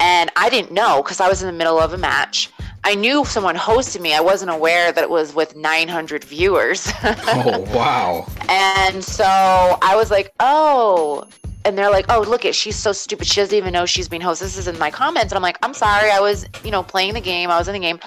And 0.00 0.30
I 0.36 0.50
didn't 0.50 0.72
know 0.72 1.02
because 1.02 1.20
I 1.20 1.28
was 1.28 1.42
in 1.42 1.46
the 1.46 1.52
middle 1.52 1.78
of 1.78 1.92
a 1.92 1.98
match. 1.98 2.50
I 2.84 2.94
knew 2.94 3.24
someone 3.24 3.54
hosted 3.54 4.00
me. 4.00 4.14
I 4.14 4.20
wasn't 4.20 4.50
aware 4.50 4.92
that 4.92 5.02
it 5.02 5.10
was 5.10 5.34
with 5.34 5.54
900 5.56 6.24
viewers. 6.24 6.92
Oh 7.34 7.60
wow. 7.74 8.26
And 8.48 9.02
so 9.04 9.24
I 9.24 9.94
was 9.94 10.10
like, 10.10 10.32
oh. 10.40 11.24
And 11.64 11.78
they're 11.78 11.90
like, 11.90 12.06
oh, 12.08 12.22
look 12.22 12.44
at 12.44 12.54
she's 12.54 12.76
so 12.76 12.92
stupid. 12.92 13.26
She 13.26 13.40
doesn't 13.40 13.56
even 13.56 13.72
know 13.72 13.86
she's 13.86 14.08
being 14.08 14.22
hosted. 14.22 14.40
This 14.40 14.56
is 14.56 14.66
in 14.68 14.78
my 14.78 14.90
comments. 14.90 15.32
And 15.32 15.36
I'm 15.36 15.42
like, 15.42 15.58
I'm 15.62 15.74
sorry. 15.74 16.10
I 16.10 16.20
was, 16.20 16.46
you 16.64 16.70
know, 16.70 16.82
playing 16.82 17.14
the 17.14 17.20
game. 17.20 17.50
I 17.50 17.58
was 17.58 17.68
in 17.68 17.74
the 17.74 17.80
game. 17.80 18.00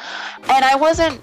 And 0.50 0.66
I 0.66 0.76
wasn't 0.76 1.22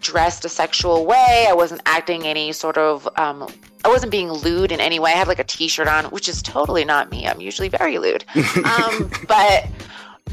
dressed 0.00 0.44
a 0.44 0.48
sexual 0.48 1.04
way. 1.06 1.46
I 1.48 1.52
wasn't 1.52 1.82
acting 1.86 2.24
any 2.24 2.52
sort 2.52 2.78
of, 2.78 3.08
um, 3.16 3.48
I 3.84 3.88
wasn't 3.88 4.12
being 4.12 4.30
lewd 4.30 4.72
in 4.72 4.80
any 4.80 4.98
way. 4.98 5.12
I 5.12 5.16
had 5.16 5.28
like 5.28 5.38
a 5.38 5.44
t 5.44 5.68
shirt 5.68 5.88
on, 5.88 6.06
which 6.06 6.28
is 6.28 6.42
totally 6.42 6.84
not 6.84 7.10
me. 7.10 7.26
I'm 7.26 7.40
usually 7.40 7.68
very 7.68 7.98
lewd. 7.98 8.24
um, 8.64 9.10
but 9.26 9.66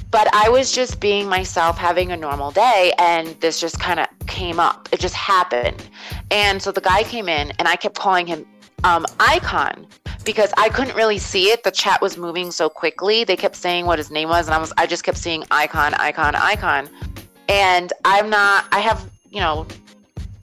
but 0.09 0.33
I 0.33 0.49
was 0.49 0.71
just 0.71 0.99
being 0.99 1.27
myself, 1.27 1.77
having 1.77 2.11
a 2.11 2.17
normal 2.17 2.51
day, 2.51 2.93
and 2.97 3.29
this 3.41 3.59
just 3.59 3.79
kind 3.79 3.99
of 3.99 4.07
came 4.27 4.59
up. 4.59 4.87
It 4.91 4.99
just 4.99 5.15
happened. 5.15 5.89
And 6.31 6.61
so 6.61 6.71
the 6.71 6.81
guy 6.81 7.03
came 7.03 7.27
in, 7.27 7.51
and 7.59 7.67
I 7.67 7.75
kept 7.75 7.95
calling 7.95 8.27
him 8.27 8.45
um, 8.83 9.05
Icon 9.19 9.87
because 10.23 10.51
I 10.57 10.69
couldn't 10.69 10.95
really 10.95 11.17
see 11.17 11.49
it. 11.49 11.63
The 11.63 11.71
chat 11.71 12.01
was 12.01 12.17
moving 12.17 12.51
so 12.51 12.69
quickly. 12.69 13.23
They 13.23 13.35
kept 13.35 13.55
saying 13.55 13.85
what 13.85 13.97
his 13.97 14.11
name 14.11 14.29
was, 14.29 14.47
and 14.47 14.55
I 14.55 14.59
was 14.59 14.71
I 14.77 14.85
just 14.85 15.03
kept 15.03 15.17
seeing 15.17 15.43
Icon, 15.51 15.93
Icon, 15.95 16.35
Icon. 16.35 16.89
And 17.49 17.91
I'm 18.05 18.29
not. 18.29 18.65
I 18.71 18.79
have 18.79 19.09
you 19.29 19.39
know 19.39 19.65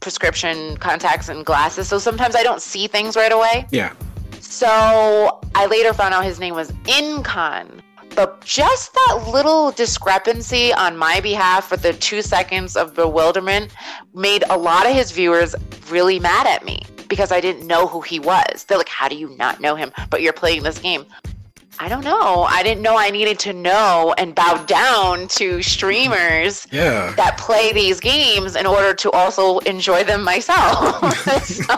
prescription 0.00 0.76
contacts 0.78 1.28
and 1.28 1.44
glasses, 1.44 1.88
so 1.88 1.98
sometimes 1.98 2.34
I 2.34 2.42
don't 2.42 2.60
see 2.60 2.86
things 2.86 3.16
right 3.16 3.32
away. 3.32 3.66
Yeah. 3.70 3.94
So 4.40 5.40
I 5.54 5.66
later 5.66 5.92
found 5.92 6.12
out 6.14 6.24
his 6.24 6.38
name 6.38 6.54
was 6.54 6.70
Incon. 6.84 7.80
But 8.14 8.44
just 8.44 8.94
that 8.94 9.24
little 9.28 9.72
discrepancy 9.72 10.72
on 10.72 10.96
my 10.96 11.20
behalf 11.20 11.68
for 11.68 11.76
the 11.76 11.92
two 11.92 12.22
seconds 12.22 12.76
of 12.76 12.94
bewilderment 12.94 13.74
made 14.14 14.44
a 14.50 14.56
lot 14.56 14.86
of 14.86 14.92
his 14.92 15.10
viewers 15.10 15.54
really 15.88 16.20
mad 16.20 16.46
at 16.46 16.64
me 16.64 16.82
because 17.08 17.32
I 17.32 17.40
didn't 17.40 17.66
know 17.66 17.86
who 17.88 18.00
he 18.00 18.20
was. 18.20 18.64
They're 18.64 18.78
like, 18.78 18.88
How 18.88 19.08
do 19.08 19.16
you 19.16 19.36
not 19.36 19.60
know 19.60 19.74
him? 19.74 19.92
But 20.10 20.22
you're 20.22 20.32
playing 20.32 20.62
this 20.62 20.78
game. 20.78 21.06
I 21.78 21.88
don't 21.88 22.04
know. 22.04 22.44
I 22.44 22.62
didn't 22.62 22.82
know 22.82 22.96
I 22.96 23.10
needed 23.10 23.38
to 23.40 23.52
know 23.52 24.14
and 24.16 24.34
bow 24.34 24.64
down 24.64 25.26
to 25.28 25.60
streamers 25.62 26.66
Yeah. 26.70 27.12
that 27.16 27.36
play 27.36 27.72
these 27.72 28.00
games 28.00 28.54
in 28.56 28.64
order 28.66 28.94
to 28.94 29.10
also 29.10 29.58
enjoy 29.60 30.04
them 30.04 30.22
myself. 30.22 31.12
so 31.44 31.74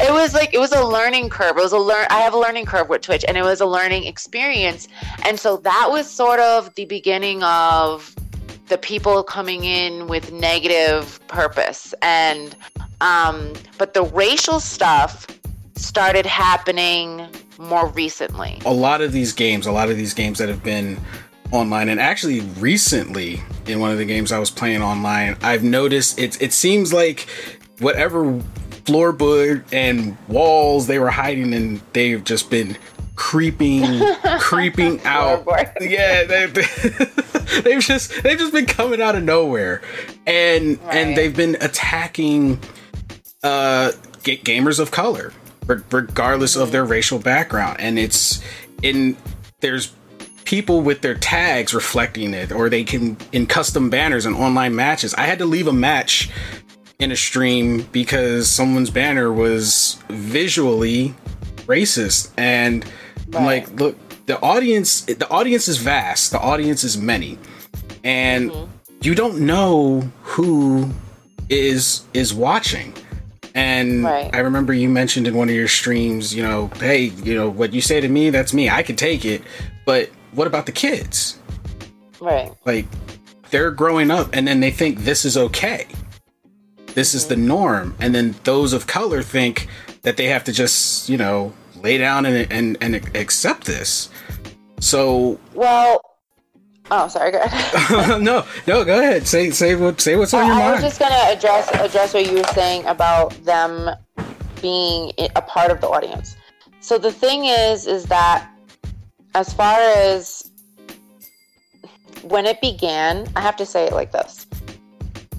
it 0.00 0.12
was 0.12 0.34
like 0.34 0.52
it 0.52 0.58
was 0.58 0.72
a 0.72 0.84
learning 0.84 1.30
curve. 1.30 1.56
It 1.56 1.62
was 1.62 1.72
a 1.72 1.78
learn. 1.78 2.06
I 2.10 2.20
have 2.20 2.34
a 2.34 2.38
learning 2.38 2.66
curve 2.66 2.88
with 2.88 3.02
Twitch, 3.02 3.24
and 3.26 3.36
it 3.36 3.42
was 3.42 3.60
a 3.60 3.66
learning 3.66 4.04
experience. 4.04 4.88
And 5.24 5.38
so 5.40 5.56
that 5.58 5.88
was 5.90 6.08
sort 6.10 6.40
of 6.40 6.74
the 6.74 6.84
beginning 6.84 7.42
of 7.42 8.14
the 8.68 8.78
people 8.78 9.22
coming 9.22 9.64
in 9.64 10.06
with 10.06 10.32
negative 10.32 11.20
purpose 11.28 11.92
and 12.00 12.56
um 13.02 13.52
but 13.76 13.92
the 13.92 14.02
racial 14.04 14.58
stuff 14.58 15.26
started 15.76 16.24
happening 16.24 17.28
more 17.58 17.88
recently 17.88 18.60
a 18.64 18.72
lot 18.72 19.00
of 19.00 19.12
these 19.12 19.32
games, 19.32 19.66
a 19.66 19.72
lot 19.72 19.90
of 19.90 19.96
these 19.96 20.14
games 20.14 20.38
that 20.38 20.48
have 20.48 20.62
been 20.62 20.98
online, 21.52 21.88
and 21.88 22.00
actually 22.00 22.40
recently 22.58 23.40
in 23.66 23.78
one 23.80 23.90
of 23.92 23.98
the 23.98 24.04
games 24.04 24.32
I 24.32 24.38
was 24.38 24.50
playing 24.50 24.82
online, 24.82 25.36
I've 25.42 25.62
noticed 25.62 26.18
it. 26.18 26.40
It 26.42 26.52
seems 26.52 26.92
like 26.92 27.28
whatever 27.78 28.40
floorboard 28.84 29.64
and 29.72 30.16
walls 30.28 30.86
they 30.86 30.98
were 30.98 31.10
hiding 31.10 31.52
in, 31.52 31.80
they've 31.92 32.22
just 32.24 32.50
been 32.50 32.76
creeping, 33.16 33.84
creeping 34.40 35.00
out. 35.04 35.44
Yeah, 35.80 36.24
they, 36.24 36.46
they've 37.62 37.80
just 37.80 38.22
they've 38.22 38.38
just 38.38 38.52
been 38.52 38.66
coming 38.66 39.00
out 39.00 39.14
of 39.14 39.22
nowhere, 39.22 39.80
and 40.26 40.78
Right. 40.82 40.94
and 40.96 41.16
they've 41.16 41.34
been 41.36 41.56
attacking 41.60 42.58
uh, 43.42 43.92
ga- 44.24 44.38
gamers 44.42 44.80
of 44.80 44.90
color, 44.90 45.32
regardless 45.66 46.56
of 46.56 46.72
their 46.72 46.84
racial 46.84 47.18
background. 47.18 47.76
And 47.80 47.98
it's 47.98 48.40
in 48.82 49.16
there's 49.60 49.92
people 50.44 50.82
with 50.82 51.00
their 51.00 51.14
tags 51.14 51.74
reflecting 51.74 52.34
it, 52.34 52.52
or 52.52 52.68
they 52.68 52.84
can 52.84 53.16
in 53.32 53.46
custom 53.46 53.90
banners 53.90 54.26
and 54.26 54.36
online 54.36 54.74
matches. 54.74 55.14
I 55.14 55.22
had 55.22 55.38
to 55.38 55.46
leave 55.46 55.66
a 55.66 55.72
match 55.72 56.30
in 56.98 57.10
a 57.10 57.16
stream 57.16 57.82
because 57.92 58.48
someone's 58.48 58.90
banner 58.90 59.32
was 59.32 59.98
visually 60.08 61.14
racist, 61.66 62.30
and 62.36 62.84
I'm 63.34 63.44
like, 63.44 63.70
look, 63.80 63.96
the 64.26 64.40
audience, 64.40 65.02
the 65.02 65.28
audience 65.30 65.68
is 65.68 65.78
vast, 65.78 66.30
the 66.30 66.40
audience 66.40 66.84
is 66.84 66.96
many, 66.96 67.38
and 68.04 68.50
mm-hmm. 68.50 68.70
you 69.00 69.14
don't 69.14 69.40
know 69.40 70.00
who 70.22 70.90
is 71.48 72.04
is 72.14 72.32
watching. 72.32 72.94
And 73.54 74.02
Right. 74.02 74.30
I 74.34 74.38
remember 74.38 74.72
you 74.72 74.88
mentioned 74.88 75.26
in 75.26 75.34
one 75.34 75.48
of 75.48 75.54
your 75.54 75.68
streams, 75.68 76.34
you 76.34 76.42
know, 76.42 76.68
hey, 76.80 77.04
you 77.22 77.34
know, 77.34 77.48
what 77.48 77.72
you 77.72 77.80
say 77.80 78.00
to 78.00 78.08
me, 78.08 78.30
that's 78.30 78.52
me. 78.52 78.68
I 78.68 78.82
can 78.82 78.96
take 78.96 79.24
it. 79.24 79.42
But 79.86 80.10
what 80.32 80.46
about 80.46 80.66
the 80.66 80.72
kids? 80.72 81.38
right 82.20 82.52
Like, 82.64 82.86
they're 83.50 83.70
growing 83.70 84.10
up 84.10 84.30
and 84.32 84.48
then 84.48 84.60
they 84.60 84.70
think 84.70 85.00
this 85.00 85.24
is 85.24 85.36
okay. 85.36 85.86
This 86.94 87.14
is 87.14 87.26
the 87.26 87.34
mm-hmm. 87.34 87.46
norm. 87.46 87.96
And 88.00 88.14
then 88.14 88.34
those 88.44 88.72
of 88.72 88.86
color 88.86 89.22
think 89.22 89.68
that 90.02 90.16
they 90.16 90.26
have 90.26 90.44
to 90.44 90.52
just, 90.52 91.08
you 91.08 91.16
know, 91.16 91.52
lay 91.76 91.98
down 91.98 92.26
and, 92.26 92.50
and, 92.50 92.76
and 92.80 93.16
accept 93.16 93.66
this. 93.66 94.10
So, 94.80 95.38
well 95.54 96.00
oh 96.90 97.08
sorry 97.08 97.32
go 97.32 97.40
ahead 97.40 98.22
no, 98.22 98.44
no, 98.66 98.84
go 98.84 98.98
ahead. 98.98 99.26
Say, 99.26 99.50
say 99.50 99.74
what, 99.74 100.00
say 100.00 100.16
what's 100.16 100.34
on 100.34 100.46
your 100.46 100.54
mind. 100.54 100.66
I 100.66 100.72
was 100.74 100.82
just 100.82 100.98
gonna 100.98 101.14
address 101.14 101.68
address 101.74 102.14
what 102.14 102.26
you 102.26 102.38
were 102.38 102.44
saying 102.54 102.84
about 102.86 103.32
them 103.44 103.90
being 104.60 105.12
a 105.36 105.42
part 105.42 105.70
of 105.70 105.80
the 105.80 105.88
audience. 105.88 106.36
So 106.80 106.98
the 106.98 107.12
thing 107.12 107.46
is, 107.46 107.86
is 107.86 108.04
that 108.06 108.50
as 109.34 109.52
far 109.52 109.78
as 109.80 110.50
when 112.22 112.46
it 112.46 112.60
began, 112.60 113.26
I 113.36 113.40
have 113.40 113.56
to 113.56 113.66
say 113.66 113.86
it 113.86 113.92
like 113.92 114.12
this: 114.12 114.46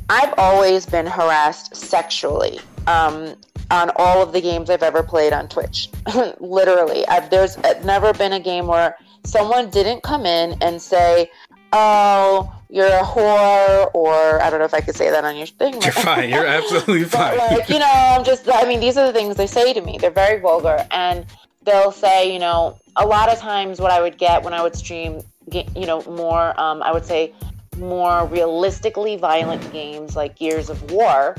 I've 0.09 0.33
always 0.37 0.85
been 0.85 1.07
harassed 1.07 1.75
sexually 1.75 2.59
um, 2.87 3.35
on 3.71 3.91
all 3.95 4.21
of 4.21 4.33
the 4.33 4.41
games 4.41 4.69
I've 4.69 4.83
ever 4.83 5.03
played 5.03 5.33
on 5.33 5.47
Twitch. 5.47 5.89
Literally, 6.39 7.07
I've, 7.07 7.29
there's 7.29 7.57
never 7.83 8.13
been 8.13 8.33
a 8.33 8.39
game 8.39 8.67
where 8.67 8.95
someone 9.25 9.69
didn't 9.69 10.03
come 10.03 10.25
in 10.25 10.57
and 10.61 10.81
say, 10.81 11.29
"Oh, 11.73 12.53
you're 12.69 12.87
a 12.87 13.03
whore," 13.03 13.89
or 13.93 14.41
I 14.41 14.49
don't 14.49 14.59
know 14.59 14.65
if 14.65 14.73
I 14.73 14.81
could 14.81 14.95
say 14.95 15.09
that 15.09 15.25
on 15.25 15.35
your 15.35 15.47
thing. 15.47 15.81
You're 15.81 15.91
fine. 15.91 16.29
You're 16.29 16.45
absolutely 16.45 17.03
fine. 17.19 17.37
like, 17.37 17.69
you 17.69 17.79
know, 17.79 17.91
I'm 17.91 18.23
just, 18.23 18.49
I 18.49 18.67
mean, 18.67 18.79
these 18.79 18.97
are 18.97 19.07
the 19.07 19.13
things 19.13 19.35
they 19.35 19.47
say 19.47 19.73
to 19.73 19.81
me. 19.81 19.97
They're 19.99 20.11
very 20.11 20.39
vulgar. 20.39 20.85
And 20.91 21.25
they'll 21.63 21.91
say, 21.91 22.31
you 22.31 22.39
know, 22.39 22.77
a 22.95 23.05
lot 23.05 23.29
of 23.29 23.39
times 23.39 23.79
what 23.79 23.91
I 23.91 24.01
would 24.01 24.17
get 24.17 24.43
when 24.43 24.53
I 24.53 24.61
would 24.61 24.75
stream, 24.75 25.21
you 25.51 25.85
know, 25.85 26.01
more, 26.03 26.59
um, 26.59 26.81
I 26.83 26.91
would 26.91 27.05
say, 27.05 27.33
more 27.77 28.25
realistically 28.27 29.17
violent 29.17 29.71
games 29.73 30.15
like 30.15 30.37
Gears 30.37 30.69
of 30.69 30.91
War 30.91 31.35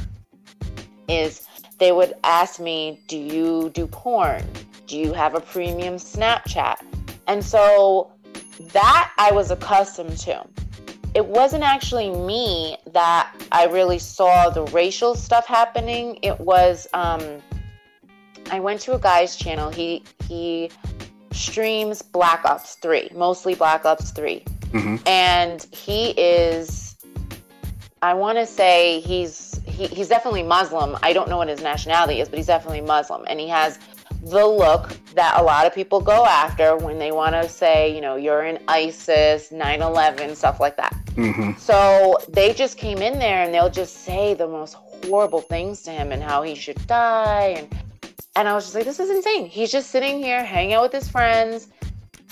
is 1.09 1.47
they 1.79 1.93
would 1.93 2.15
ask 2.25 2.61
me, 2.61 3.01
do 3.09 3.17
you 3.17 3.71
do 3.71 3.87
porn? 3.87 4.43
Do 4.87 4.99
you 4.99 5.13
have 5.13 5.35
a 5.35 5.41
premium 5.41 5.97
Snapchat? 5.97 6.77
And 7.27 7.45
so 7.45 8.13
that 8.73 9.13
I 9.19 9.33
was 9.33 9.51
accustomed 9.51 10.17
to 10.19 10.47
it 11.17 11.25
wasn't 11.25 11.65
actually 11.65 12.11
me 12.11 12.77
that 12.93 13.35
I 13.51 13.65
really 13.65 13.99
saw 13.99 14.51
the 14.51 14.65
racial 14.65 15.15
stuff 15.15 15.47
happening. 15.47 16.19
It 16.21 16.39
was 16.39 16.87
um, 16.93 17.41
I 18.51 18.61
went 18.61 18.83
to 18.83 18.95
a 18.95 18.99
guy's 18.99 19.35
channel. 19.35 19.71
He 19.71 20.05
he 20.29 20.71
streams 21.33 22.03
Black 22.03 22.45
Ops 22.45 22.75
3, 22.75 23.13
mostly 23.15 23.55
Black 23.55 23.87
Ops 23.87 24.11
3. 24.11 24.45
Mhm. 24.73 25.09
And 25.09 25.67
he 25.73 26.11
is 26.11 26.97
I 28.03 28.13
want 28.13 28.37
to 28.37 28.45
say 28.45 29.01
he's 29.01 29.59
he, 29.65 29.87
he's 29.87 30.09
definitely 30.09 30.43
Muslim. 30.43 30.99
I 31.03 31.15
don't 31.15 31.31
know 31.31 31.39
what 31.39 31.49
his 31.49 31.63
nationality 31.63 32.21
is, 32.21 32.29
but 32.29 32.37
he's 32.37 32.47
definitely 32.47 32.83
Muslim 32.83 33.25
and 33.27 33.41
he 33.41 33.49
has 33.49 33.79
the 34.31 34.45
look 34.45 34.97
that 35.15 35.41
a 35.41 35.43
lot 35.43 35.67
of 35.67 35.75
people 35.75 36.01
go 36.01 36.25
after 36.25 36.77
when 36.77 36.99
they 36.99 37.13
want 37.13 37.35
to 37.35 37.49
say, 37.49 37.95
you 37.95 38.01
know, 38.01 38.17
you're 38.17 38.45
in 38.45 38.59
ISIS, 38.69 39.51
9/11, 39.51 40.35
stuff 40.37 40.61
like 40.61 40.77
that. 40.77 40.95
hmm 41.15 41.53
So 41.59 42.19
they 42.29 42.53
just 42.53 42.77
came 42.77 42.99
in 42.99 43.19
there 43.19 43.43
and 43.43 43.55
they'll 43.55 43.71
just 43.71 44.05
say 44.05 44.35
the 44.35 44.49
most 44.49 44.75
horrible 44.75 45.41
things 45.41 45.83
to 45.83 45.91
him 45.91 46.13
and 46.13 46.23
how 46.23 46.43
he 46.43 46.55
should 46.55 46.85
die 46.87 47.55
and 47.59 47.69
and 48.37 48.47
I 48.47 48.55
was 48.55 48.65
just 48.65 48.75
like, 48.75 48.85
this 48.85 49.01
is 49.01 49.09
insane. 49.09 49.47
He's 49.47 49.73
just 49.73 49.91
sitting 49.91 50.19
here 50.23 50.45
hanging 50.45 50.75
out 50.75 50.83
with 50.83 50.93
his 50.93 51.09
friends 51.09 51.69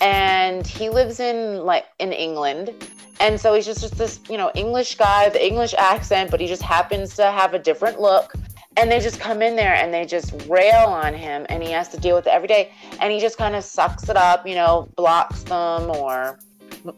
and 0.02 0.66
he 0.66 0.90
lives 0.90 1.18
in 1.18 1.64
like 1.64 1.86
in 1.98 2.12
England. 2.12 2.74
And 3.20 3.40
so 3.40 3.54
he's 3.54 3.64
just, 3.64 3.80
just 3.80 3.96
this, 3.96 4.20
you 4.28 4.36
know, 4.36 4.50
English 4.54 4.96
guy, 4.96 5.30
the 5.30 5.44
English 5.44 5.72
accent, 5.78 6.30
but 6.30 6.40
he 6.40 6.46
just 6.46 6.60
happens 6.60 7.16
to 7.16 7.30
have 7.30 7.54
a 7.54 7.58
different 7.58 8.00
look. 8.00 8.34
And 8.76 8.90
they 8.90 8.99
just 9.00 9.21
come 9.21 9.40
in 9.40 9.54
there 9.54 9.75
and 9.75 9.95
they 9.95 10.04
just 10.04 10.33
rail 10.49 10.87
on 10.87 11.14
him 11.14 11.47
and 11.49 11.62
he 11.62 11.71
has 11.71 11.88
to 11.90 11.97
deal 11.97 12.16
with 12.16 12.26
it 12.26 12.33
every 12.33 12.49
day. 12.49 12.73
And 13.00 13.12
he 13.12 13.21
just 13.21 13.38
kind 13.38 13.54
of 13.54 13.62
sucks 13.62 14.09
it 14.09 14.16
up, 14.16 14.47
you 14.47 14.54
know, 14.57 14.88
blocks 14.97 15.43
them 15.45 15.90
or 15.90 16.38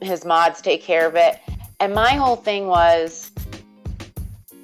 his 0.00 0.24
mods 0.24 0.62
take 0.62 0.82
care 0.82 1.06
of 1.06 1.16
it. 1.16 1.38
And 1.80 1.94
my 1.94 2.14
whole 2.14 2.36
thing 2.36 2.66
was 2.66 3.30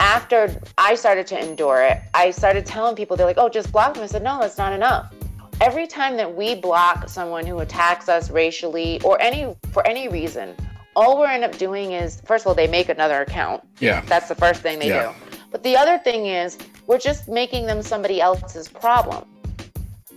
after 0.01 0.59
I 0.79 0.95
started 0.95 1.27
to 1.29 1.39
endure 1.39 1.83
it, 1.83 1.99
I 2.15 2.31
started 2.31 2.65
telling 2.67 2.97
people, 2.97 3.17
they're 3.17 3.27
like, 3.27 3.39
oh, 3.39 3.49
just 3.49 3.71
block 3.71 3.95
them. 3.95 4.03
I 4.03 4.07
said, 4.07 4.23
no, 4.23 4.41
that's 4.41 4.59
not 4.59 4.73
enough. 4.73 5.13
Every 5.61 5.87
time 5.87 6.17
that 6.17 6.35
we 6.35 6.55
block 6.57 7.09
someone 7.09 7.47
who 7.47 7.61
attacks 7.61 8.09
us 8.09 8.31
racially 8.31 9.01
or 9.03 9.21
any 9.21 9.55
for 9.71 9.87
any 9.87 10.09
reason, 10.09 10.57
all 10.97 11.19
we're 11.19 11.27
end 11.29 11.45
up 11.45 11.57
doing 11.57 11.93
is 11.93 12.21
first 12.25 12.43
of 12.45 12.49
all, 12.49 12.55
they 12.55 12.67
make 12.67 12.89
another 12.89 13.21
account. 13.21 13.63
Yeah. 13.79 14.01
That's 14.07 14.29
the 14.29 14.35
first 14.35 14.61
thing 14.63 14.79
they 14.79 14.89
Yeah. 14.89 15.13
do. 15.13 15.37
But 15.53 15.63
the 15.63 15.77
other 15.77 15.99
thing 15.99 16.27
is 16.27 16.59
we're 16.93 16.99
just 16.99 17.27
making 17.27 17.65
them 17.65 17.81
somebody 17.81 18.21
else's 18.21 18.69
problem. 18.69 19.25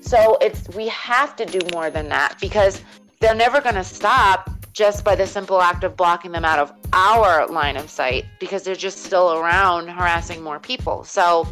So 0.01 0.37
it's 0.41 0.67
we 0.75 0.89
have 0.89 1.33
to 1.37 1.45
do 1.45 1.59
more 1.71 1.89
than 1.89 2.09
that 2.09 2.35
because 2.41 2.81
they're 3.21 3.33
never 3.33 3.61
going 3.61 3.75
to 3.75 3.83
stop 3.83 4.49
just 4.73 5.05
by 5.05 5.15
the 5.15 5.25
simple 5.25 5.61
act 5.61 5.85
of 5.85 5.95
blocking 5.95 6.33
them 6.33 6.43
out 6.43 6.59
of 6.59 6.73
our 6.91 7.47
line 7.47 7.77
of 7.77 7.89
sight 7.89 8.25
because 8.41 8.63
they're 8.63 8.75
just 8.75 9.03
still 9.03 9.39
around 9.39 9.87
harassing 9.87 10.43
more 10.43 10.59
people. 10.59 11.05
So 11.05 11.47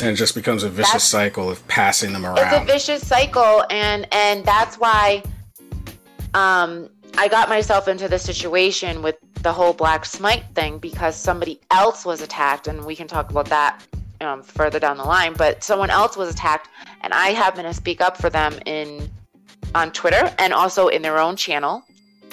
And 0.00 0.08
it 0.08 0.14
just 0.14 0.34
becomes 0.34 0.62
a 0.64 0.70
vicious 0.70 1.04
cycle 1.04 1.50
of 1.50 1.64
passing 1.68 2.14
them 2.14 2.24
around. 2.24 2.38
it's 2.38 2.56
a 2.56 2.64
vicious 2.64 3.06
cycle 3.06 3.64
and 3.68 4.08
and 4.10 4.42
that's 4.42 4.76
why 4.76 5.22
um 6.32 6.88
I 7.18 7.28
got 7.28 7.50
myself 7.50 7.88
into 7.88 8.08
this 8.08 8.22
situation 8.22 9.02
with 9.02 9.16
the 9.42 9.52
whole 9.52 9.74
black 9.74 10.06
smite 10.06 10.44
thing 10.54 10.78
because 10.78 11.14
somebody 11.14 11.60
else 11.70 12.06
was 12.06 12.22
attacked 12.22 12.68
and 12.68 12.86
we 12.86 12.96
can 12.96 13.06
talk 13.06 13.30
about 13.30 13.50
that 13.50 13.86
um, 14.22 14.42
further 14.42 14.78
down 14.78 14.96
the 14.96 15.04
line 15.04 15.34
but 15.34 15.62
someone 15.62 15.90
else 15.90 16.16
was 16.16 16.28
attacked 16.28 16.68
and 17.02 17.12
I 17.12 17.28
happened 17.28 17.66
to 17.66 17.74
speak 17.74 18.00
up 18.00 18.16
for 18.16 18.30
them 18.30 18.58
in 18.66 19.10
on 19.74 19.92
Twitter 19.92 20.32
and 20.38 20.52
also 20.52 20.88
in 20.88 21.02
their 21.02 21.18
own 21.18 21.36
channel. 21.36 21.82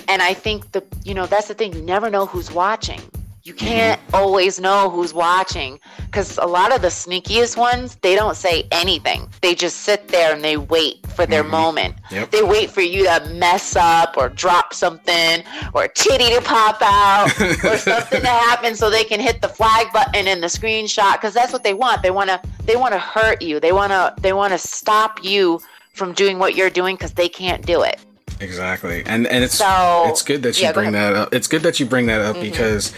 And 0.08 0.22
I 0.22 0.34
think 0.34 0.72
the 0.72 0.84
you 1.04 1.14
know 1.14 1.26
that's 1.26 1.48
the 1.48 1.54
thing 1.54 1.74
you 1.74 1.82
never 1.82 2.10
know 2.10 2.26
who's 2.26 2.52
watching 2.52 3.02
you 3.50 3.56
can't 3.56 4.00
always 4.14 4.60
know 4.60 4.92
who's 4.92 5.12
watching 5.12 5.80
because 6.06 6.38
a 6.38 6.46
lot 6.46 6.72
of 6.72 6.84
the 6.84 6.90
sneakiest 6.90 7.58
ones 7.58 7.96
they 8.04 8.14
don't 8.14 8.36
say 8.36 8.68
anything. 8.72 9.28
They 9.42 9.56
just 9.56 9.78
sit 9.78 10.08
there 10.10 10.32
and 10.36 10.44
they 10.44 10.56
wait 10.56 11.06
for 11.08 11.26
their 11.26 11.42
mm-hmm. 11.42 11.52
moment. 11.52 11.96
Yep. 12.12 12.30
they 12.30 12.44
wait 12.44 12.70
for 12.70 12.82
you 12.82 13.06
to 13.06 13.28
mess 13.34 13.76
up 13.76 14.18
or 14.18 14.30
drop 14.30 14.76
something 14.76 15.44
or 15.74 15.86
a 15.86 15.90
titty 15.90 16.32
to 16.36 16.42
pop 16.42 16.78
out 16.84 17.26
or 17.64 17.78
something 17.78 18.22
to 18.22 18.28
happen 18.28 18.76
so 18.76 18.92
they 18.92 19.04
can 19.04 19.20
hit 19.20 19.42
the 19.42 19.50
flag 19.50 19.92
button 19.92 20.28
in 20.28 20.42
the 20.42 20.48
screenshot 20.48 21.14
because 21.14 21.34
that's 21.34 21.52
what 21.52 21.64
they 21.64 21.74
want. 21.74 22.04
They 22.04 22.12
want 22.12 22.30
to 22.30 22.40
they 22.66 22.76
want 22.76 22.94
to 22.94 23.00
hurt 23.00 23.42
you. 23.42 23.60
They 23.60 23.72
want 23.72 23.92
to 23.92 24.14
they 24.22 24.34
want 24.34 24.54
to 24.54 24.60
stop 24.60 25.24
you 25.24 25.60
from 25.94 26.14
doing 26.14 26.38
what 26.38 26.54
you're 26.54 26.70
doing 26.70 26.98
because 26.98 27.14
they 27.14 27.30
can't 27.30 27.66
do 27.66 27.82
it. 27.82 28.00
Exactly. 28.42 29.04
And 29.08 29.26
and 29.28 29.44
it's 29.44 29.56
So- 29.56 30.06
it's 30.08 30.22
good 30.22 30.44
that 30.44 30.60
you 30.60 30.66
yeah, 30.66 30.72
bring 30.72 30.92
that 30.92 31.14
up. 31.14 31.34
It's 31.34 31.48
good 31.48 31.64
that 31.64 31.80
you 31.80 31.88
bring 31.88 32.06
that 32.06 32.22
up 32.22 32.36
mm-hmm. 32.36 32.44
because 32.44 32.94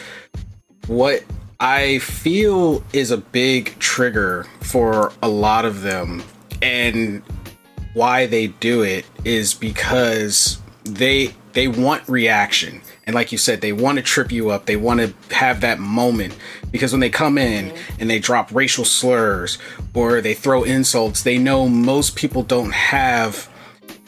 what 0.91 1.24
I 1.57 2.00
feel 2.00 2.83
is 2.91 3.12
a 3.12 3.17
big 3.17 3.79
trigger 3.79 4.45
for 4.60 5.13
a 5.24 5.29
lot 5.29 5.63
of 5.63 5.84
them 5.84 6.21
and 6.62 7.23
why 7.93 8.25
they 8.25 8.47
do 8.47 8.82
it 8.82 9.06
is 9.23 9.54
because 9.54 10.60
they 10.84 11.34
they 11.54 11.69
want 11.69 12.08
reaction. 12.10 12.82
And 13.06 13.13
like 13.13 13.32
you 13.32 13.38
said, 13.38 13.62
they 13.62 13.71
want 13.71 13.99
to 13.99 14.01
trip 14.01 14.34
you 14.34 14.49
up. 14.49 14.65
They 14.65 14.75
want 14.75 14.99
to 14.99 15.36
have 15.36 15.62
that 15.62 15.80
moment 15.80 16.36
because 16.71 16.91
when 16.91 16.99
they 16.99 17.10
come 17.10 17.38
in 17.38 17.73
and 17.99 18.10
they 18.10 18.19
drop 18.19 18.54
racial 18.54 18.84
slurs 18.84 19.58
or 19.93 20.19
they 20.19 20.34
throw 20.34 20.63
insults, 20.63 21.23
they 21.23 21.38
know 21.38 21.69
most 21.69 22.17
people 22.17 22.43
don't 22.43 22.73
have 22.73 23.49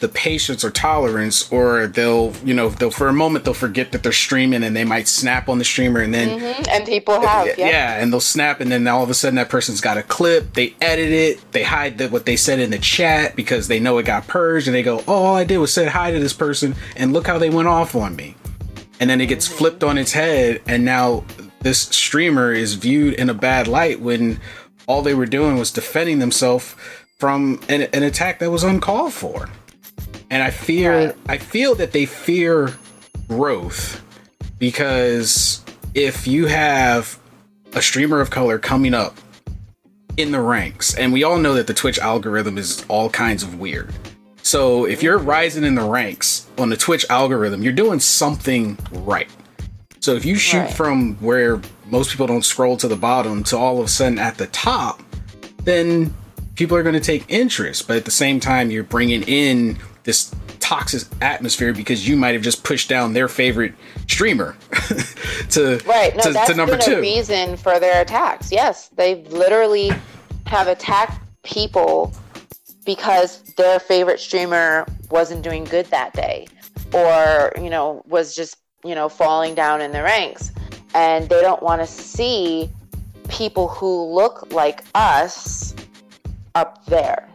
the 0.04 0.10
patience 0.10 0.66
or 0.66 0.70
tolerance 0.70 1.50
or 1.50 1.88
they'll 1.88 2.34
you 2.44 2.54
know 2.54 2.68
they'll 2.68 2.92
for 2.92 3.08
a 3.08 3.14
moment 3.14 3.46
they'll 3.46 3.54
forget 3.54 3.94
that 3.94 4.04
they're 4.04 4.12
streaming 4.12 4.62
and 4.62 4.76
they 4.76 4.84
might 4.84 5.08
snap 5.08 5.48
on 5.48 5.60
the 5.60 5.64
streamer 5.64 6.02
and 6.02 6.14
then 6.14 6.38
mm-hmm. 6.38 6.64
and 6.70 6.86
people 6.86 7.22
have 7.22 7.48
yeah, 7.48 7.54
yeah, 7.58 8.04
and 8.04 8.12
they'll 8.12 8.20
snap 8.20 8.60
and 8.60 8.70
then 8.70 8.86
all 8.86 9.02
of 9.02 9.10
a 9.10 9.14
sudden 9.14 9.36
that 9.36 9.48
person's 9.48 9.80
got 9.80 9.98
a 9.98 10.04
clip 10.04 10.56
they 10.56 10.76
edit 10.82 11.10
it 11.10 11.52
they 11.54 11.64
hide 11.64 11.98
the, 11.98 12.10
what 12.10 12.26
they 12.26 12.36
said 12.36 12.60
in 12.60 12.70
the 12.70 12.78
chat 12.78 13.34
because 13.38 13.70
they 13.70 13.80
know 13.80 13.98
it 13.98 14.06
got 14.06 14.28
purged 14.28 14.68
and 14.68 14.76
they 14.76 14.84
go 14.84 15.02
oh 15.08 15.24
all 15.24 15.36
i 15.38 15.46
did 15.46 15.58
was 15.58 15.74
say 15.74 15.86
hi 15.86 16.12
to 16.12 16.20
this 16.20 16.34
person 16.34 16.76
and 16.98 17.14
look 17.14 17.26
how 17.26 17.38
they 17.38 17.50
went 17.50 17.70
off 17.70 17.96
on 17.96 18.14
me. 18.16 18.36
And 19.00 19.10
then 19.10 19.22
it 19.22 19.28
gets 19.28 19.48
mm-hmm. 19.48 19.58
flipped 19.58 19.86
on 19.86 19.98
its 19.98 20.12
head 20.12 20.62
and 20.68 20.84
now 20.84 21.24
this 21.62 21.84
streamer 21.84 22.52
is 22.52 22.74
viewed 22.74 23.14
in 23.14 23.30
a 23.30 23.34
bad 23.34 23.70
light 23.70 24.02
when 24.02 24.42
all 24.86 25.02
they 25.02 25.14
were 25.14 25.26
doing 25.26 25.58
was 25.58 25.72
defending 25.72 26.20
themselves 26.20 26.76
from 27.20 27.62
an, 27.70 27.84
an 27.94 28.04
attack 28.04 28.40
that 28.40 28.52
was 28.52 28.64
uncalled 28.64 29.14
for 29.14 29.48
and 30.34 30.42
i 30.42 30.50
fear 30.50 31.06
Right. 31.08 31.16
i 31.30 31.38
feel 31.38 31.76
that 31.76 31.92
they 31.92 32.06
fear 32.06 32.74
growth 33.28 34.02
because 34.60 35.64
if 35.94 36.26
you 36.28 36.48
have 36.48 37.20
a 37.74 37.82
streamer 37.82 38.20
of 38.20 38.30
color 38.30 38.58
coming 38.58 38.94
up 38.94 39.16
in 40.18 40.32
the 40.32 40.42
ranks 40.42 40.96
and 40.96 41.14
we 41.14 41.24
all 41.24 41.38
know 41.38 41.54
that 41.54 41.68
the 41.68 41.74
twitch 41.74 42.00
algorithm 42.00 42.58
is 42.58 42.84
all 42.88 43.10
kinds 43.10 43.44
of 43.44 43.60
weird 43.60 43.94
so 44.42 44.86
if 44.86 45.02
you're 45.04 45.18
rising 45.20 45.64
in 45.64 45.76
the 45.76 45.84
ranks 45.84 46.48
on 46.58 46.70
the 46.70 46.78
twitch 46.78 47.06
algorithm 47.10 47.62
you're 47.64 47.72
doing 47.74 48.00
something 48.00 48.78
right 48.92 49.30
so 50.00 50.16
if 50.16 50.26
you 50.26 50.36
shoot 50.36 50.58
Right. 50.60 50.74
from 50.74 51.16
where 51.16 51.62
most 51.86 52.10
people 52.12 52.28
don't 52.28 52.44
scroll 52.46 52.76
to 52.78 52.88
the 52.88 52.96
bottom 52.96 53.44
to 53.46 53.58
all 53.58 53.80
of 53.80 53.86
a 53.86 53.90
sudden 53.90 54.18
at 54.20 54.38
the 54.38 54.48
top 54.48 55.02
then 55.64 56.14
people 56.56 56.78
are 56.78 56.84
going 56.84 56.94
to 56.94 57.00
take 57.02 57.26
interest. 57.30 57.88
But 57.88 57.98
at 57.98 58.06
the 58.06 58.12
same 58.12 58.40
time, 58.40 58.70
you're 58.70 58.84
bringing 58.84 59.24
in 59.24 59.80
this 60.04 60.34
toxic 60.60 61.08
atmosphere 61.22 61.74
because 61.74 62.08
you 62.08 62.16
might 62.16 62.34
have 62.34 62.42
just 62.42 62.64
pushed 62.64 62.90
down 62.90 63.14
their 63.14 63.28
favorite 63.28 63.74
streamer 64.08 64.56
to, 65.50 65.80
Right. 65.86 66.16
No, 66.16 66.24
to, 66.24 66.34
that's 66.34 66.50
to 66.52 66.56
number 66.56 66.78
been 66.78 66.82
a 66.82 66.96
two. 66.96 67.02
reason 67.02 67.58
for 67.58 67.80
their 67.80 68.02
attacks. 68.02 68.52
Yes, 68.52 68.90
they 68.90 69.24
literally 69.26 69.92
have 70.46 70.68
attacked 70.68 71.20
people 71.44 72.14
because 72.86 73.44
their 73.56 73.80
favorite 73.80 74.20
streamer 74.20 74.86
wasn't 75.10 75.42
doing 75.42 75.64
good 75.64 75.86
that 75.88 76.14
day, 76.14 76.48
or 76.94 77.52
you 77.62 77.70
know 77.70 78.04
was 78.08 78.36
just 78.36 78.58
you 78.84 78.96
know 78.96 79.08
falling 79.10 79.56
down 79.56 79.82
in 79.82 79.92
the 79.92 80.02
ranks, 80.04 80.52
and 80.94 81.30
they 81.30 81.42
don't 81.42 81.64
want 81.64 81.82
to 81.82 81.88
see 81.88 82.70
people 83.30 83.68
who 83.68 84.04
look 84.14 84.52
like 84.54 84.84
us 84.96 85.74
up 86.56 86.86
there, 86.86 87.28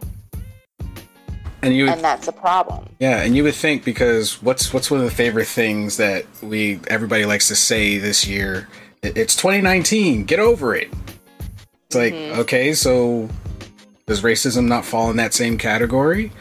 And 1.61 1.75
you, 1.75 1.85
would, 1.85 1.93
and 1.93 2.01
that's 2.03 2.27
a 2.27 2.31
problem. 2.31 2.85
yeah, 2.99 3.21
and 3.21 3.35
you 3.35 3.43
would 3.43 3.55
think 3.55 3.83
because 3.83 4.41
what's 4.41 4.73
what's 4.73 4.89
one 4.89 4.99
of 5.01 5.05
the 5.05 5.15
favorite 5.15 5.47
things 5.47 5.97
that 5.97 6.25
we 6.41 6.79
everybody 6.87 7.25
likes 7.25 7.47
to 7.49 7.55
say 7.55 7.97
this 7.97 8.25
year? 8.27 8.67
It's 9.03 9.35
2019. 9.35 10.23
Get 10.25 10.39
over 10.39 10.75
it. 10.75 10.89
It's 11.87 11.95
like 11.95 12.13
Mm-hmm. 12.13 12.39
okay, 12.41 12.73
so 12.73 13.27
does 14.07 14.21
racism 14.21 14.67
not 14.67 14.85
fall 14.85 15.09
in 15.09 15.17
that 15.17 15.33
same 15.33 15.57
category? 15.57 16.31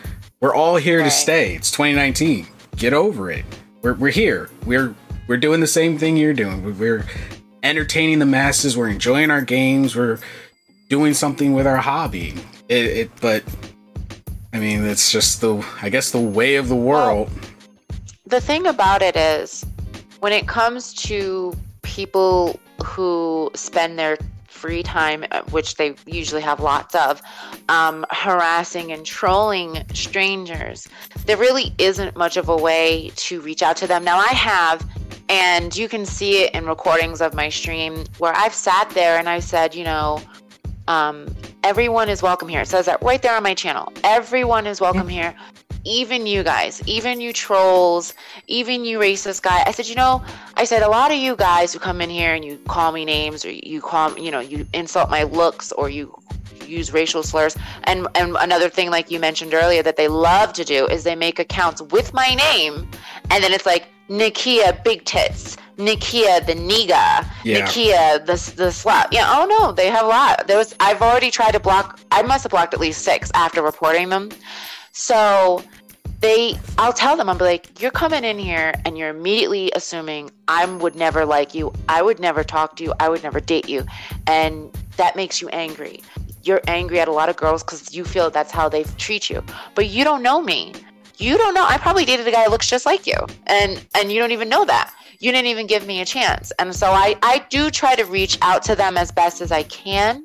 We're 0.41 0.55
all 0.55 0.77
here 0.77 1.03
to 1.03 1.11
stay. 1.11 1.55
It's 1.57 1.71
2019. 1.73 2.47
Get 2.77 2.93
over 2.93 3.31
it. 3.31 3.45
We're, 3.83 3.95
we're 3.95 4.11
here. 4.13 4.51
We're 4.67 4.95
we're 5.27 5.37
doing 5.37 5.61
the 5.61 5.67
same 5.67 5.99
thing 5.99 6.17
you're 6.17 6.33
doing. 6.35 6.63
We- 6.63 6.73
We're 6.73 7.05
entertaining 7.65 8.21
the 8.21 8.27
masses. 8.27 8.77
We're 8.77 8.89
enjoying 8.89 9.31
our 9.33 9.43
games. 9.43 9.97
We're 9.97 10.19
doing 10.89 11.13
something 11.13 11.55
with 11.55 11.67
our 11.67 11.77
hobby. 11.79 12.35
It, 12.69 12.85
it 12.87 13.11
but 13.21 13.43
I 14.53 14.59
mean, 14.59 14.85
it's 14.85 15.13
just 15.13 15.41
the 15.41 15.65
I 15.83 15.89
guess 15.89 16.11
the 16.11 16.21
way 16.21 16.57
of 16.57 16.69
the 16.69 16.77
world. 16.77 17.31
the 18.27 18.41
thing 18.41 18.67
about 18.67 19.03
it 19.03 19.17
is 19.17 19.65
when 20.21 20.33
it 20.33 20.47
comes 20.47 20.93
to 20.95 21.55
people 21.83 22.59
who 22.85 23.51
spend 23.55 23.99
their 23.99 24.19
free 24.49 24.83
time, 24.83 25.25
uh, 25.31 25.43
which 25.51 25.77
they 25.77 25.95
usually 26.05 26.43
have 26.43 26.61
lots 26.61 26.95
of, 26.95 27.23
um, 27.69 28.05
harassing 28.11 28.93
and 28.93 29.07
trolling 29.07 29.85
strangers, 29.95 30.89
there 31.27 31.37
really 31.37 31.73
isn't 31.79 32.17
much 32.17 32.37
of 32.37 32.49
a 32.49 32.57
way 32.57 33.11
to 33.15 33.41
reach 33.41 33.63
out 33.63 33.77
to 33.77 33.87
them. 33.87 34.03
Now, 34.03 34.19
I 34.19 34.33
have, 34.35 34.85
and 35.29 35.75
you 35.77 35.89
can 35.89 36.05
see 36.05 36.43
it 36.43 36.55
in 36.55 36.67
recordings 36.67 37.21
of 37.21 37.35
my 37.35 37.49
stream 37.49 38.05
where 38.19 38.35
I've 38.35 38.55
sat 38.55 38.91
there 38.91 39.19
and 39.19 39.29
I 39.29 39.39
said, 39.39 39.75
you 39.75 39.85
know, 39.85 40.21
um, 40.89 41.33
everyone 41.63 42.09
is 42.09 42.23
welcome 42.23 42.49
here. 42.49 42.63
It 42.63 42.69
says 42.69 42.87
that 42.87 43.01
right 43.03 43.23
there 43.23 43.37
on 43.37 43.43
my 43.43 43.55
channel. 43.55 43.93
Everyone 44.03 44.67
is 44.67 44.81
welcome 44.81 45.09
here 45.09 45.35
even 45.85 46.27
you 46.27 46.43
guys, 46.43 46.83
even 46.87 47.21
you 47.21 47.33
trolls, 47.33 48.15
even 48.47 48.85
you 48.85 48.99
racist 48.99 49.43
guy. 49.43 49.63
I 49.65 49.73
said, 49.73 49.87
you 49.87 49.95
know, 49.95 50.23
I 50.55 50.65
said 50.65 50.83
a 50.83 50.89
lot 50.89 51.11
of 51.11 51.19
you 51.19 51.35
guys 51.37 51.73
who 51.73 51.79
come 51.79 52.01
in 52.01 52.11
here 52.11 52.35
and 52.35 52.45
you 52.45 52.59
call 52.69 52.93
me 52.93 53.05
names 53.05 53.45
or 53.45 53.51
you 53.51 53.81
call, 53.81 54.19
you 54.19 54.31
know, 54.31 54.41
you 54.41 54.67
insult 54.75 55.09
my 55.09 55.23
looks 55.23 55.73
or 55.73 55.89
you 55.89 56.15
use 56.67 56.93
racial 56.93 57.23
slurs. 57.23 57.57
And 57.85 58.07
and 58.15 58.37
another 58.39 58.69
thing, 58.69 58.91
like 58.91 59.11
you 59.11 59.19
mentioned 59.19 59.55
earlier, 59.55 59.83
that 59.83 59.97
they 59.97 60.09
love 60.09 60.53
to 60.55 60.65
do 60.65 60.87
is 60.87 61.05
they 61.05 61.17
make 61.17 61.39
accounts 61.39 61.81
with 61.81 62.13
my 62.13 62.35
name, 62.35 62.89
and 63.31 63.43
then 63.43 63.53
it's 63.53 63.67
like 63.67 63.89
Nikia 64.09 64.83
Big 64.85 65.05
Tits. 65.05 65.57
Nakia 65.79 66.45
the 66.45 66.55
Niga, 66.55 67.25
Yeah. 67.45 67.67
Nakia 67.67 68.27
the 68.27 68.33
the 68.57 68.71
slut. 68.71 69.09
Yeah, 69.13 69.27
oh 69.29 69.47
no, 69.47 69.73
they 69.73 69.89
have 69.89 70.05
a 70.05 70.09
lot. 70.09 70.47
There 70.49 70.59
was 70.59 70.75
I've 70.81 71.01
already 71.01 71.31
tried 71.31 71.53
to 71.53 71.61
block. 71.61 72.01
I 72.11 72.23
must 72.23 72.43
have 72.43 72.51
blocked 72.51 72.75
at 72.75 72.81
least 72.81 73.03
six 73.03 73.31
after 73.35 73.63
reporting 73.63 74.09
them. 74.09 74.31
So 74.93 75.63
they 76.21 76.59
I'll 76.79 76.93
tell 76.93 77.17
them, 77.17 77.29
I'm 77.29 77.39
like, 77.39 77.81
you're 77.81 77.93
coming 77.93 78.25
in 78.25 78.39
here 78.39 78.75
and 78.85 78.99
you're 78.99 79.09
immediately 79.11 79.71
assuming 79.77 80.31
I 80.49 80.65
would 80.67 80.97
never 80.97 81.25
like 81.25 81.55
you, 81.55 81.73
I 81.89 82.03
would 82.03 82.19
never 82.19 82.43
talk 82.43 82.75
to 82.77 82.85
you, 82.85 82.93
I 82.99 83.09
would 83.09 83.23
never 83.23 83.39
date 83.39 83.69
you. 83.69 83.87
And 84.27 84.77
that 84.97 85.15
makes 85.15 85.41
you 85.41 85.49
angry. 85.51 86.03
You're 86.43 86.61
angry 86.67 86.99
at 86.99 87.09
a 87.09 87.13
lot 87.13 87.29
of 87.29 87.37
girls 87.37 87.63
because 87.63 87.95
you 87.95 88.05
feel 88.05 88.31
that's 88.31 88.51
how 88.51 88.69
they 88.69 88.83
treat 88.97 89.31
you. 89.31 89.45
But 89.77 89.89
you 89.91 90.03
don't 90.03 90.23
know 90.23 90.41
me. 90.43 90.73
You 91.19 91.37
don't 91.37 91.53
know. 91.53 91.67
I 91.67 91.79
probably 91.79 92.05
dated 92.05 92.27
a 92.29 92.31
guy 92.31 92.47
looks 92.47 92.69
just 92.69 92.87
like 92.87 93.07
you. 93.07 93.17
And 93.47 93.85
and 93.95 94.11
you 94.11 94.21
don't 94.21 94.33
even 94.33 94.49
know 94.49 94.65
that. 94.65 94.95
You 95.19 95.33
didn't 95.33 95.49
even 95.49 95.67
give 95.67 95.87
me 95.87 96.01
a 96.01 96.05
chance. 96.05 96.53
And 96.61 96.75
so 96.75 96.87
I, 96.93 97.17
I 97.23 97.45
do 97.51 97.71
try 97.71 97.97
to 97.97 98.05
reach 98.05 98.39
out 98.41 98.63
to 98.65 98.77
them 98.77 98.97
as 98.97 99.11
best 99.11 99.41
as 99.41 99.51
I 99.51 99.65
can. 99.65 100.25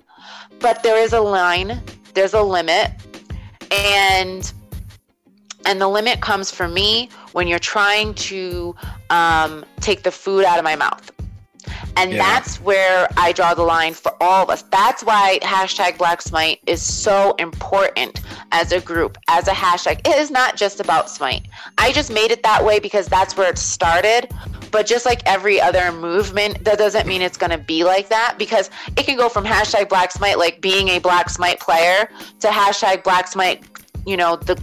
But 0.60 0.84
there 0.84 0.97
is 0.97 1.13
a 1.13 1.19
line, 1.19 1.82
there's 2.13 2.34
a 2.36 2.41
limit. 2.41 2.91
And 3.71 4.53
and 5.65 5.82
the 5.82 5.88
limit 5.88 6.21
comes 6.21 6.51
for 6.51 6.67
me 6.67 7.10
when 7.32 7.47
you're 7.47 7.58
trying 7.58 8.13
to 8.15 8.75
um, 9.10 9.65
take 9.79 10.03
the 10.03 10.12
food 10.12 10.45
out 10.45 10.60
of 10.60 10.63
my 10.63 10.75
mouth 10.75 11.12
and 11.97 12.12
Yeah. 12.13 12.17
that's 12.17 12.58
where 12.62 13.08
i 13.17 13.32
draw 13.32 13.53
the 13.53 13.63
line 13.63 13.93
for 13.93 14.12
all 14.21 14.43
of 14.43 14.49
us. 14.49 14.63
That's 14.71 15.03
why 15.03 15.39
hashtag 15.41 15.97
black 15.97 16.21
smite 16.21 16.60
is 16.67 16.82
so 16.82 17.36
important 17.39 18.21
as 18.51 18.71
a 18.71 18.79
group 18.79 19.17
as 19.27 19.47
a 19.47 19.51
hashtag. 19.51 19.99
It 20.08 20.17
is 20.17 20.32
not 20.32 20.56
just 20.56 20.79
about 20.79 21.10
smite. 21.10 21.47
I 21.77 21.91
just 21.91 22.12
made 22.12 22.32
it 22.32 22.43
that 22.43 22.63
way 22.63 22.79
because 22.79 23.08
that's 23.08 23.36
where 23.38 23.49
it 23.49 23.58
started. 23.58 24.29
But 24.71 24.88
just 24.88 25.06
like 25.06 25.21
every 25.27 25.62
other 25.62 25.91
movement 25.91 26.63
that 26.65 26.77
doesn't 26.79 27.06
mean 27.08 27.21
it's 27.21 27.38
going 27.38 27.51
to 27.51 27.58
be 27.60 27.84
like 27.84 28.10
that 28.10 28.36
because 28.39 28.71
it 28.97 29.06
can 29.06 29.17
go 29.17 29.29
from 29.29 29.45
hashtag 29.45 29.88
black 29.89 30.12
smite 30.12 30.39
like 30.39 30.62
being 30.62 30.89
a 30.89 30.99
black 30.99 31.29
smite 31.29 31.60
player 31.60 32.10
to 32.39 32.47
hashtag 32.47 33.03
black 33.03 33.27
smite 33.27 33.63
you 34.06 34.18
know, 34.18 34.36
the 34.36 34.56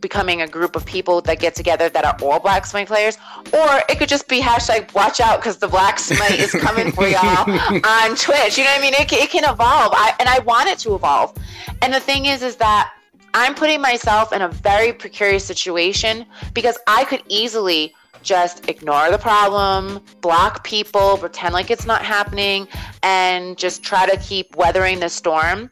becoming 0.00 0.42
a 0.42 0.46
group 0.46 0.76
of 0.76 0.84
people 0.84 1.20
that 1.22 1.38
get 1.38 1.54
together 1.54 1.88
that 1.88 2.04
are 2.04 2.16
all 2.22 2.40
Black 2.40 2.66
Smite 2.66 2.86
players, 2.86 3.18
or 3.52 3.82
it 3.88 3.98
could 3.98 4.08
just 4.08 4.28
be 4.28 4.40
hashtag 4.40 4.92
watch 4.94 5.20
out 5.20 5.40
because 5.40 5.58
the 5.58 5.68
Black 5.68 5.98
Smite 5.98 6.38
is 6.38 6.52
coming 6.52 6.92
for 6.92 7.06
y'all 7.06 7.50
on 7.84 8.16
Twitch. 8.16 8.56
You 8.56 8.64
know 8.64 8.70
what 8.70 8.78
I 8.78 8.80
mean? 8.80 8.94
It, 8.94 9.08
can- 9.08 9.20
it 9.20 9.30
can 9.30 9.44
evolve, 9.44 9.92
I, 9.94 10.14
and 10.18 10.28
I 10.28 10.38
want 10.40 10.68
it 10.68 10.78
to 10.80 10.94
evolve. 10.94 11.36
And 11.82 11.92
the 11.92 12.00
thing 12.00 12.26
is, 12.26 12.42
is 12.42 12.56
that 12.56 12.92
I'm 13.34 13.54
putting 13.54 13.80
myself 13.80 14.32
in 14.32 14.42
a 14.42 14.48
very 14.48 14.92
precarious 14.92 15.44
situation 15.44 16.24
because 16.54 16.78
I 16.86 17.04
could 17.04 17.22
easily 17.28 17.94
just 18.22 18.68
ignore 18.68 19.10
the 19.10 19.18
problem, 19.18 20.00
block 20.20 20.64
people, 20.64 21.16
pretend 21.18 21.52
like 21.52 21.70
it's 21.70 21.86
not 21.86 22.02
happening, 22.02 22.66
and 23.02 23.56
just 23.58 23.82
try 23.82 24.06
to 24.06 24.16
keep 24.16 24.56
weathering 24.56 25.00
the 25.00 25.08
storm 25.08 25.70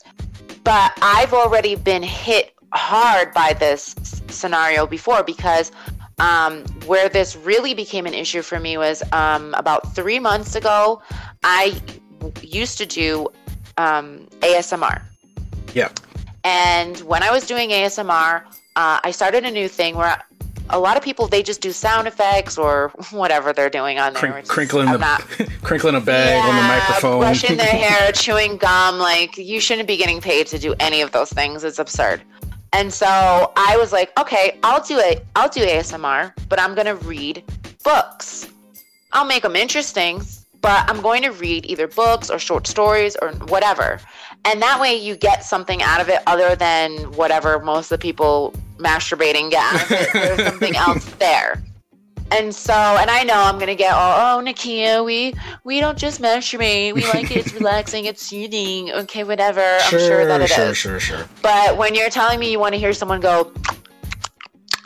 but 0.65 0.93
I've 1.03 1.35
already 1.35 1.75
been 1.75 2.03
hit 2.03 2.54
hard 2.75 3.33
by 3.33 3.53
this 3.55 3.95
scenario 4.29 4.87
before 4.87 5.23
because 5.23 5.71
um, 6.19 6.65
where 6.87 7.09
this 7.09 7.37
really 7.37 7.75
became 7.75 8.07
an 8.07 8.15
issue 8.15 8.43
for 8.43 8.61
me 8.61 8.77
was 8.77 9.03
um, 9.13 9.55
about 9.55 9.95
three 9.95 10.19
months 10.21 10.55
ago. 10.55 11.03
I 11.43 11.81
used 12.43 12.79
to 12.79 12.87
do 12.87 13.29
um, 13.79 14.27
ASMR. 14.41 15.03
Yeah. 15.75 15.91
And 16.45 16.99
when 17.01 17.23
I 17.23 17.31
was 17.31 17.47
doing 17.47 17.71
ASMR, 17.71 18.43
uh, 18.77 19.01
I 19.03 19.11
started 19.11 19.45
a 19.45 19.51
new 19.51 19.69
thing 19.69 19.97
where 19.97 20.23
a 20.71 20.79
lot 20.79 20.97
of 20.97 21.03
people 21.03 21.27
they 21.27 21.43
just 21.43 21.61
do 21.61 21.73
sound 21.73 22.07
effects 22.09 22.57
or 22.57 22.91
whatever 23.11 23.53
they're 23.53 23.71
doing 23.71 23.99
on 23.99 24.13
there. 24.15 24.21
Crink- 24.21 24.49
crinkling 24.49 24.89
I'm 24.89 24.95
the 24.95 24.99
not- 24.99 25.23
crinkling 25.63 25.95
a 25.95 26.01
bag 26.01 26.45
on 26.45 26.55
the 26.57 26.63
microphone. 26.63 27.21
brushing 27.21 27.57
their 27.57 27.67
hair, 27.67 28.13
chewing 28.13 28.57
gum. 28.57 28.99
Like 28.99 29.37
you 29.37 29.61
shouldn't 29.61 29.89
be 29.89 29.97
getting 29.97 30.21
paid 30.21 30.47
to 30.49 30.59
do 30.59 30.75
any 30.81 31.01
of 31.01 31.13
those 31.13 31.31
things. 31.33 31.65
It's 31.65 31.79
absurd. 31.79 32.23
And 32.75 32.93
so 32.93 33.53
I 33.57 33.77
was 33.79 33.93
like, 33.93 34.13
okay, 34.19 34.59
I'll 34.65 34.83
do 34.83 34.99
it. 34.99 35.25
I'll 35.37 35.49
do 35.49 35.61
ASMR, 35.61 36.33
but 36.49 36.61
I'm 36.61 36.75
gonna 36.75 36.97
read 36.97 37.45
books. 37.85 38.49
I'll 39.13 39.25
make 39.25 39.45
them 39.45 39.55
interesting, 39.55 40.21
but 40.61 40.91
I'm 40.91 41.01
going 41.01 41.23
to 41.23 41.31
read 41.31 41.67
either 41.67 41.87
books 41.87 42.31
or 42.31 42.39
short 42.41 42.67
stories 42.67 43.17
or 43.23 43.31
whatever. 43.47 44.01
And 44.45 44.61
that 44.61 44.81
way 44.81 44.97
you 44.97 45.15
get 45.15 45.45
something 45.45 45.83
out 45.83 46.01
of 46.01 46.09
it 46.09 46.19
other 46.27 46.57
than 46.57 47.13
whatever 47.13 47.61
most 47.61 47.93
of 47.93 48.01
the 48.01 48.03
people 48.03 48.53
masturbating 48.79 49.51
get 49.51 49.63
out 49.63 49.85
of 49.85 49.91
it. 49.93 50.13
There's 50.13 50.49
something 50.49 50.75
else 50.89 51.05
there. 51.21 51.63
And 52.31 52.55
so, 52.55 52.73
and 52.73 53.11
I 53.11 53.23
know 53.23 53.35
I'm 53.35 53.59
gonna 53.59 53.75
get 53.75 53.93
all, 53.93 54.41
oh, 54.41 54.45
Nakia, 54.45 55.05
we 55.05 55.35
we 55.63 55.81
don't 55.81 55.97
just 55.99 56.21
masturbate. 56.21 56.95
We 56.95 57.05
like 57.09 57.31
it. 57.31 57.47
It's 57.47 57.53
relaxing. 57.61 58.07
It's 58.07 58.23
soothing. 58.23 58.91
Okay, 58.93 59.25
whatever. 59.25 59.61
I'm 59.61 59.91
sure 59.91 60.27
that 60.27 60.41
it 60.41 60.45
is. 60.45 60.51
sure, 60.51 60.75
sure, 60.75 61.01
sure. 61.01 61.19
sure. 61.19 61.29
But 61.43 61.77
when 61.77 61.95
you're 61.95 62.11
telling 62.11 62.41
me 62.41 62.51
you 62.51 62.59
want 62.59 62.75
to 62.75 62.79
hear 62.79 62.93
someone 62.93 63.21
go 63.21 63.53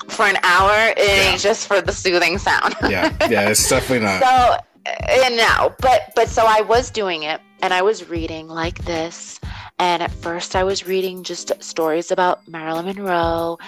for 0.08 0.26
an 0.26 0.36
hour, 0.42 0.92
it 0.96 0.98
ain't 0.98 1.40
just 1.40 1.68
for 1.68 1.80
the 1.80 1.92
soothing 1.92 2.38
sound. 2.38 2.74
Yeah, 2.82 3.14
yeah, 3.30 3.48
it's 3.48 3.68
definitely 3.70 4.04
not. 4.04 4.20
So, 4.20 4.58
uh, 4.86 5.28
no, 5.30 5.74
but 5.80 6.12
but 6.14 6.28
so 6.28 6.44
I 6.46 6.60
was 6.62 6.90
doing 6.90 7.22
it, 7.22 7.40
and 7.62 7.72
I 7.72 7.82
was 7.82 8.08
reading 8.08 8.48
like 8.48 8.84
this. 8.84 9.40
And 9.80 10.02
at 10.02 10.10
first, 10.10 10.56
I 10.56 10.64
was 10.64 10.86
reading 10.86 11.22
just 11.22 11.52
stories 11.62 12.10
about 12.10 12.46
Marilyn 12.48 12.86
Monroe, 12.86 13.58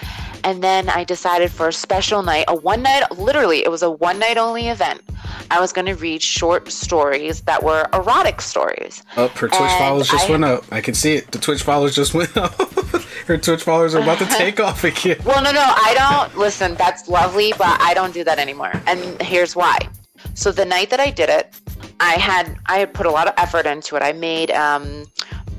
and 0.43 0.61
then 0.61 0.89
I 0.89 1.05
decided 1.05 1.51
for 1.51 1.69
a 1.69 1.73
special 1.73 2.21
night, 2.21 2.45
a 2.49 2.55
one 2.55 2.81
night, 2.81 3.03
literally, 3.17 3.63
it 3.63 3.71
was 3.71 3.81
a 3.81 3.89
one 3.89 4.19
night 4.19 4.37
only 4.37 4.67
event. 4.67 5.01
I 5.49 5.61
was 5.61 5.71
going 5.71 5.85
to 5.85 5.95
read 5.95 6.21
short 6.21 6.69
stories 6.69 7.41
that 7.41 7.63
were 7.63 7.87
erotic 7.93 8.41
stories. 8.41 9.03
Up, 9.15 9.31
her 9.37 9.47
Twitch 9.47 9.61
And 9.61 9.79
followers 9.79 10.09
just 10.09 10.27
I- 10.27 10.31
went 10.31 10.43
up. 10.43 10.65
I 10.71 10.81
can 10.81 10.93
see 10.95 11.13
it. 11.15 11.31
The 11.31 11.39
Twitch 11.39 11.63
followers 11.63 11.95
just 11.95 12.13
went 12.13 12.35
up. 12.35 12.55
her 13.27 13.37
Twitch 13.37 13.63
followers 13.63 13.95
are 13.95 14.01
about 14.01 14.17
to 14.19 14.25
take 14.25 14.59
off 14.67 14.83
again. 14.83 15.17
Well, 15.23 15.41
no, 15.41 15.51
no, 15.53 15.61
I 15.63 15.93
don't. 15.97 16.37
Listen, 16.37 16.75
that's 16.75 17.07
lovely, 17.07 17.53
but 17.57 17.79
I 17.79 17.93
don't 17.93 18.13
do 18.13 18.25
that 18.25 18.37
anymore. 18.37 18.73
And 18.85 19.21
here's 19.21 19.55
why. 19.55 19.77
So 20.33 20.51
the 20.51 20.65
night 20.65 20.89
that 20.89 20.99
I 20.99 21.09
did 21.09 21.29
it, 21.29 21.53
I 22.01 22.13
had 22.13 22.57
I 22.65 22.79
had 22.79 22.93
put 22.93 23.05
a 23.05 23.11
lot 23.11 23.27
of 23.27 23.33
effort 23.37 23.65
into 23.65 23.95
it. 23.95 24.01
I 24.03 24.11
made 24.11 24.51
um, 24.51 25.05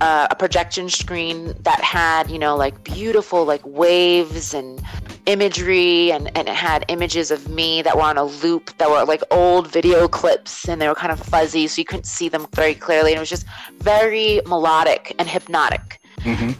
uh, 0.02 0.26
a 0.30 0.34
projection 0.34 0.88
screen 0.88 1.54
that 1.60 1.80
had 1.80 2.28
you 2.30 2.38
know 2.38 2.56
like 2.56 2.82
beautiful 2.82 3.44
like 3.44 3.64
waves 3.64 4.52
and 4.52 4.82
imagery, 5.26 6.10
and 6.10 6.36
and 6.36 6.48
it 6.48 6.54
had 6.54 6.84
images 6.88 7.30
of 7.30 7.48
me 7.48 7.82
that 7.82 7.96
were 7.96 8.02
on 8.02 8.18
a 8.18 8.24
loop 8.24 8.76
that 8.78 8.90
were 8.90 9.04
like 9.04 9.22
old 9.30 9.70
video 9.70 10.08
clips, 10.08 10.68
and 10.68 10.82
they 10.82 10.88
were 10.88 10.94
kind 10.94 11.12
of 11.12 11.20
fuzzy, 11.20 11.68
so 11.68 11.80
you 11.80 11.84
couldn't 11.84 12.06
see 12.06 12.28
them 12.28 12.46
very 12.52 12.74
clearly. 12.74 13.12
And 13.12 13.18
it 13.18 13.20
was 13.20 13.30
just 13.30 13.46
very 13.78 14.40
melodic 14.44 15.14
and 15.18 15.28
hypnotic 15.28 16.00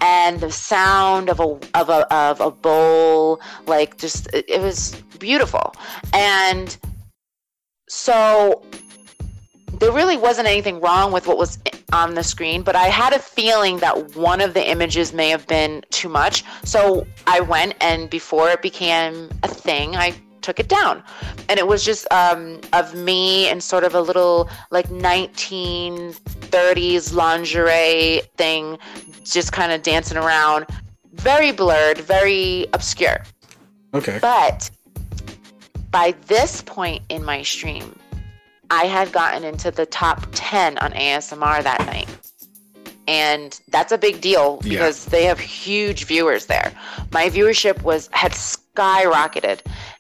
and 0.01 0.41
the 0.41 0.51
sound 0.51 1.29
of 1.29 1.39
a 1.39 1.59
of 1.75 1.89
a 1.89 2.13
of 2.13 2.41
a 2.41 2.51
bowl 2.51 3.41
like 3.67 3.97
just 3.97 4.27
it, 4.33 4.45
it 4.49 4.61
was 4.61 4.95
beautiful 5.19 5.75
and 6.13 6.77
so 7.89 8.63
there 9.79 9.93
really 9.93 10.17
wasn't 10.17 10.47
anything 10.47 10.81
wrong 10.81 11.13
with 11.13 11.27
what 11.27 11.39
was 11.39 11.59
on 11.93 12.15
the 12.15 12.23
screen 12.23 12.63
but 12.63 12.77
i 12.77 12.87
had 12.87 13.13
a 13.13 13.19
feeling 13.19 13.79
that 13.79 14.17
one 14.17 14.41
of 14.41 14.55
the 14.55 14.71
images 14.71 15.13
may 15.13 15.29
have 15.29 15.47
been 15.47 15.85
too 15.91 16.09
much. 16.09 16.45
So 16.65 17.07
i 17.27 17.41
went 17.41 17.75
and 17.81 18.09
before 18.11 18.51
it 18.51 18.63
became 18.63 19.31
a 19.43 19.49
thing 19.49 19.97
i 19.97 20.15
took 20.43 20.61
it 20.61 20.69
down. 20.69 21.03
And 21.49 21.59
it 21.59 21.67
was 21.67 21.83
just 21.85 22.07
um, 22.13 22.61
of 22.73 22.95
me 22.95 23.49
and 23.49 23.61
sort 23.63 23.85
of 23.85 23.95
a 23.95 24.01
little 24.01 24.49
like 24.71 24.89
1930s 24.89 27.15
lingerie 27.15 28.23
thing 28.37 28.79
just 29.25 29.53
kind 29.53 29.71
of 29.73 29.83
dancing 29.83 30.19
around. 30.19 30.67
Very 31.15 31.53
blurred 31.53 31.99
very 31.99 32.67
obscure. 32.73 33.23
Okay. 33.95 34.19
but 34.23 34.71
by 35.91 36.15
this 36.27 36.63
point 36.63 37.03
in 37.11 37.23
my 37.23 37.43
stream, 37.43 37.95
I 38.73 38.87
had 38.87 39.13
gotten 39.13 39.45
into 39.45 39.71
the 39.71 39.85
top 39.87 40.27
10 40.33 40.79
on 40.79 40.93
ASMR 40.93 41.63
that 41.63 41.85
night. 41.87 42.09
and 43.09 43.61
that's 43.69 43.91
a 43.93 43.99
big 43.99 44.21
deal 44.21 44.61
Yeah. 44.63 44.71
because 44.71 45.07
they 45.07 45.25
have 45.25 45.39
huge 45.41 46.05
viewers 46.05 46.47
there. 46.47 46.73
My 47.13 47.29
viewership 47.29 47.83
was 47.83 48.09
had 48.13 48.31
skyrocketed, 48.33 49.59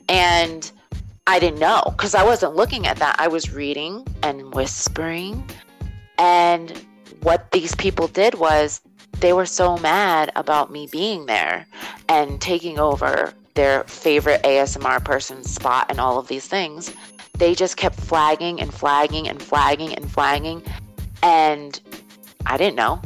and 0.09 0.71
I 1.27 1.41
didn't 1.41 1.59
know 1.59 1.83
because 1.97 2.15
I 2.15 2.23
wasn't 2.25 2.55
looking 2.55 2.87
at 2.87 2.97
that. 2.99 3.17
I 3.19 3.27
was 3.27 3.53
reading 3.53 4.07
and 4.23 4.55
whispering, 4.55 5.45
and 6.19 6.71
what 7.23 7.51
these 7.51 7.75
people 7.75 8.07
did 8.07 8.35
was 8.37 8.81
they 9.19 9.33
were 9.33 9.47
so 9.47 9.77
mad 9.79 10.31
about 10.37 10.71
me 10.71 10.87
being 10.91 11.27
there 11.27 11.67
and 12.09 12.41
taking 12.41 12.79
over 12.79 13.33
their 13.55 13.83
favorite 13.85 14.43
ASMR 14.45 15.05
person's 15.05 15.53
spot 15.53 15.87
and 15.91 15.99
all 16.01 16.19
of 16.19 16.29
these 16.29 16.47
things. 16.47 16.93
They 17.43 17.57
just 17.57 17.77
kept 17.77 17.97
flagging 17.97 18.61
and 18.61 18.73
flagging 18.73 19.29
and 19.29 19.43
flagging 19.43 19.97
and 19.97 20.09
flagging. 20.09 20.63
And 21.25 21.81
I 22.47 22.57
didn't 22.57 22.77
know. 22.77 23.03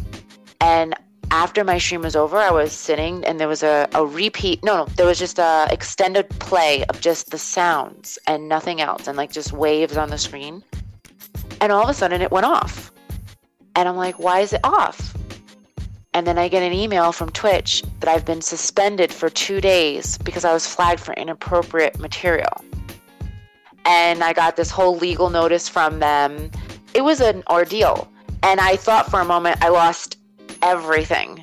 And 0.60 0.94
after 1.30 1.64
my 1.64 1.78
stream 1.78 2.02
was 2.02 2.14
over, 2.14 2.36
I 2.36 2.50
was 2.50 2.70
sitting 2.70 3.24
and 3.24 3.40
there 3.40 3.48
was 3.48 3.62
a, 3.62 3.88
a 3.94 4.04
repeat. 4.04 4.62
No, 4.62 4.76
no, 4.76 4.84
there 4.96 5.06
was 5.06 5.18
just 5.18 5.38
a 5.38 5.66
extended 5.70 6.28
play 6.38 6.84
of 6.90 7.00
just 7.00 7.30
the 7.30 7.38
sounds 7.38 8.18
and 8.26 8.46
nothing 8.46 8.82
else 8.82 9.08
and 9.08 9.16
like 9.16 9.32
just 9.32 9.54
waves 9.54 9.96
on 9.96 10.10
the 10.10 10.18
screen. 10.18 10.62
And 11.62 11.72
all 11.72 11.84
of 11.84 11.88
a 11.88 11.94
sudden 11.94 12.20
it 12.20 12.30
went 12.30 12.44
off. 12.44 12.92
And 13.74 13.88
I'm 13.88 13.96
like, 13.96 14.18
why 14.18 14.40
is 14.40 14.52
it 14.52 14.60
off? 14.64 15.16
And 16.12 16.26
then 16.26 16.36
I 16.36 16.48
get 16.48 16.62
an 16.62 16.74
email 16.74 17.10
from 17.12 17.30
Twitch 17.30 17.82
that 18.00 18.10
I've 18.10 18.26
been 18.26 18.42
suspended 18.42 19.14
for 19.14 19.30
two 19.30 19.62
days 19.62 20.18
because 20.18 20.44
I 20.44 20.52
was 20.52 20.66
flagged 20.66 21.00
for 21.00 21.14
inappropriate 21.14 21.98
material. 21.98 22.62
And 23.86 24.22
I 24.24 24.32
got 24.32 24.56
this 24.56 24.70
whole 24.70 24.96
legal 24.96 25.30
notice 25.30 25.68
from 25.68 26.00
them. 26.00 26.50
It 26.94 27.02
was 27.02 27.20
an 27.20 27.42
ordeal. 27.48 28.10
And 28.42 28.60
I 28.60 28.76
thought 28.76 29.10
for 29.10 29.20
a 29.20 29.24
moment 29.24 29.62
I 29.62 29.68
lost 29.68 30.18
everything. 30.62 31.42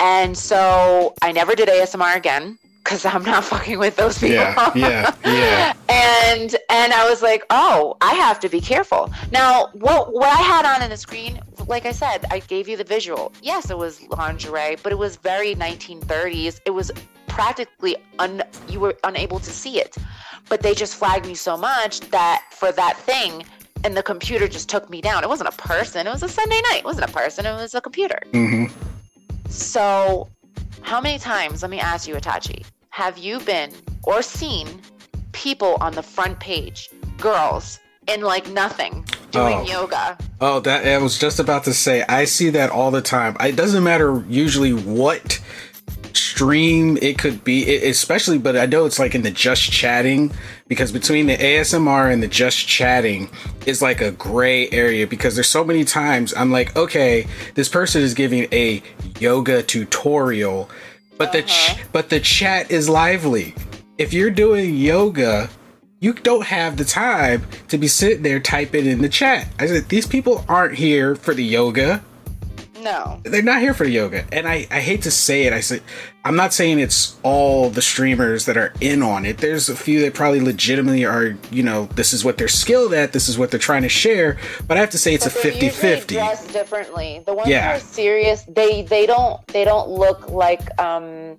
And 0.00 0.36
so 0.36 1.14
I 1.22 1.32
never 1.32 1.54
did 1.54 1.68
ASMR 1.68 2.16
again 2.16 2.58
because 2.88 3.04
I'm 3.04 3.22
not 3.22 3.44
fucking 3.52 3.78
with 3.78 3.96
those 3.96 4.18
people. 4.18 4.36
Yeah, 4.36 4.72
yeah, 4.74 5.14
yeah. 5.24 5.72
and 5.88 6.56
and 6.70 6.92
I 6.92 7.08
was 7.08 7.22
like, 7.22 7.44
oh, 7.50 7.96
I 8.00 8.14
have 8.14 8.40
to 8.40 8.48
be 8.48 8.60
careful. 8.60 9.12
Now, 9.30 9.68
what 9.72 10.12
what 10.12 10.28
I 10.28 10.42
had 10.42 10.64
on 10.64 10.82
in 10.82 10.90
the 10.90 10.96
screen, 10.96 11.40
like 11.66 11.86
I 11.86 11.92
said, 11.92 12.24
I 12.30 12.40
gave 12.40 12.68
you 12.68 12.76
the 12.76 12.84
visual. 12.84 13.32
Yes, 13.42 13.70
it 13.70 13.78
was 13.78 14.02
lingerie, 14.08 14.76
but 14.82 14.92
it 14.92 14.98
was 14.98 15.16
very 15.16 15.54
1930s. 15.54 16.60
It 16.64 16.70
was 16.70 16.90
practically 17.42 17.94
un 18.18 18.42
you 18.68 18.80
were 18.80 18.96
unable 19.04 19.38
to 19.38 19.50
see 19.62 19.74
it. 19.84 19.96
But 20.48 20.58
they 20.64 20.74
just 20.74 20.94
flagged 20.96 21.24
me 21.26 21.34
so 21.34 21.56
much 21.56 22.00
that 22.10 22.42
for 22.50 22.72
that 22.72 22.96
thing 23.10 23.44
and 23.84 23.96
the 23.96 24.02
computer 24.02 24.48
just 24.48 24.68
took 24.68 24.90
me 24.90 25.00
down. 25.00 25.22
It 25.22 25.28
wasn't 25.28 25.50
a 25.54 25.56
person. 25.56 26.00
It 26.08 26.10
was 26.10 26.24
a 26.24 26.28
Sunday 26.28 26.60
night. 26.70 26.80
It 26.80 26.84
wasn't 26.84 27.08
a 27.08 27.12
person. 27.12 27.46
It 27.46 27.52
was 27.52 27.74
a 27.76 27.80
computer. 27.80 28.18
hmm 28.32 28.64
So, 29.48 30.28
how 30.82 31.00
many 31.00 31.18
times, 31.18 31.62
let 31.62 31.70
me 31.70 31.78
ask 31.78 32.08
you, 32.08 32.14
Itachi, 32.16 32.64
have 32.90 33.16
you 33.18 33.38
been 33.40 33.70
or 34.02 34.20
seen 34.20 34.66
people 35.30 35.76
on 35.80 35.92
the 35.92 36.02
front 36.02 36.40
page, 36.40 36.90
girls, 37.18 37.78
in 38.12 38.22
like 38.22 38.48
nothing, 38.50 39.04
doing 39.30 39.58
Oh. 39.58 39.64
yoga? 39.76 40.18
Oh, 40.40 40.58
that 40.60 40.84
I 40.86 40.98
was 40.98 41.18
just 41.18 41.38
about 41.38 41.62
to 41.64 41.74
say. 41.74 42.04
I 42.08 42.24
see 42.24 42.50
that 42.50 42.70
all 42.70 42.90
the 42.90 43.02
time. 43.02 43.36
It 43.40 43.54
doesn't 43.54 43.84
matter 43.84 44.24
usually 44.28 44.72
what 44.72 45.38
stream 46.38 46.96
it 47.02 47.18
could 47.18 47.42
be, 47.42 47.68
e- 47.68 47.88
especially, 47.90 48.38
but 48.38 48.56
I 48.56 48.66
know 48.66 48.86
it's 48.86 49.00
like 49.00 49.16
in 49.16 49.22
the 49.22 49.30
just 49.32 49.72
chatting 49.72 50.30
because 50.68 50.92
between 50.92 51.26
the 51.26 51.36
ASMR 51.36 52.12
and 52.12 52.22
the 52.22 52.28
just 52.28 52.68
chatting 52.68 53.28
is 53.66 53.82
like 53.82 54.00
a 54.00 54.12
gray 54.12 54.70
area 54.70 55.04
because 55.04 55.34
there's 55.34 55.48
so 55.48 55.64
many 55.64 55.84
times 55.84 56.32
I'm 56.36 56.52
like, 56.52 56.76
okay, 56.76 57.26
this 57.54 57.68
person 57.68 58.02
is 58.02 58.14
giving 58.14 58.46
a 58.52 58.80
yoga 59.18 59.64
tutorial, 59.64 60.70
but 61.16 61.32
the 61.32 61.40
uh-huh. 61.40 61.74
ch- 61.74 61.84
but 61.90 62.08
the 62.08 62.20
chat 62.20 62.70
is 62.70 62.88
lively. 62.88 63.52
If 63.98 64.12
you're 64.12 64.30
doing 64.30 64.76
yoga, 64.76 65.50
you 65.98 66.12
don't 66.12 66.46
have 66.46 66.76
the 66.76 66.84
time 66.84 67.48
to 67.66 67.78
be 67.78 67.88
sitting 67.88 68.22
there 68.22 68.38
typing 68.38 68.86
in 68.86 69.02
the 69.02 69.08
chat. 69.08 69.48
I 69.58 69.66
said, 69.66 69.88
these 69.88 70.06
people 70.06 70.44
aren't 70.48 70.76
here 70.76 71.16
for 71.16 71.34
the 71.34 71.44
yoga. 71.44 72.00
No. 72.82 73.20
They're 73.24 73.42
not 73.42 73.60
here 73.60 73.74
for 73.74 73.84
yoga. 73.84 74.24
And 74.32 74.46
I, 74.46 74.66
I 74.70 74.80
hate 74.80 75.02
to 75.02 75.10
say 75.10 75.44
it. 75.44 75.52
I 75.52 75.60
said, 75.60 75.82
I'm 76.24 76.36
not 76.36 76.52
saying 76.52 76.78
it's 76.78 77.16
all 77.22 77.70
the 77.70 77.82
streamers 77.82 78.44
that 78.46 78.56
are 78.56 78.72
in 78.80 79.02
on 79.02 79.24
it. 79.26 79.38
There's 79.38 79.68
a 79.68 79.76
few 79.76 80.00
that 80.02 80.14
probably 80.14 80.40
legitimately 80.40 81.04
are, 81.04 81.36
you 81.50 81.62
know, 81.62 81.86
this 81.94 82.12
is 82.12 82.24
what 82.24 82.38
they're 82.38 82.48
skilled 82.48 82.92
at. 82.92 83.12
This 83.12 83.28
is 83.28 83.38
what 83.38 83.50
they're 83.50 83.58
trying 83.60 83.82
to 83.82 83.88
share. 83.88 84.36
But 84.66 84.76
I 84.76 84.80
have 84.80 84.90
to 84.90 84.98
say 84.98 85.14
it's 85.14 85.24
But 85.24 85.32
a 85.32 85.42
they're 85.42 85.52
50 85.52 85.66
usually 85.66 85.90
50. 85.96 86.14
dressed 86.14 86.52
differently. 86.52 87.22
The 87.26 87.34
ones 87.34 87.48
Yeah. 87.48 87.70
who 87.72 87.76
are 87.76 87.80
serious, 87.80 88.42
they 88.44 88.82
they 88.82 89.06
don't 89.06 89.44
they 89.48 89.64
don't 89.64 89.88
look 89.88 90.28
like 90.30 90.60
um 90.80 91.38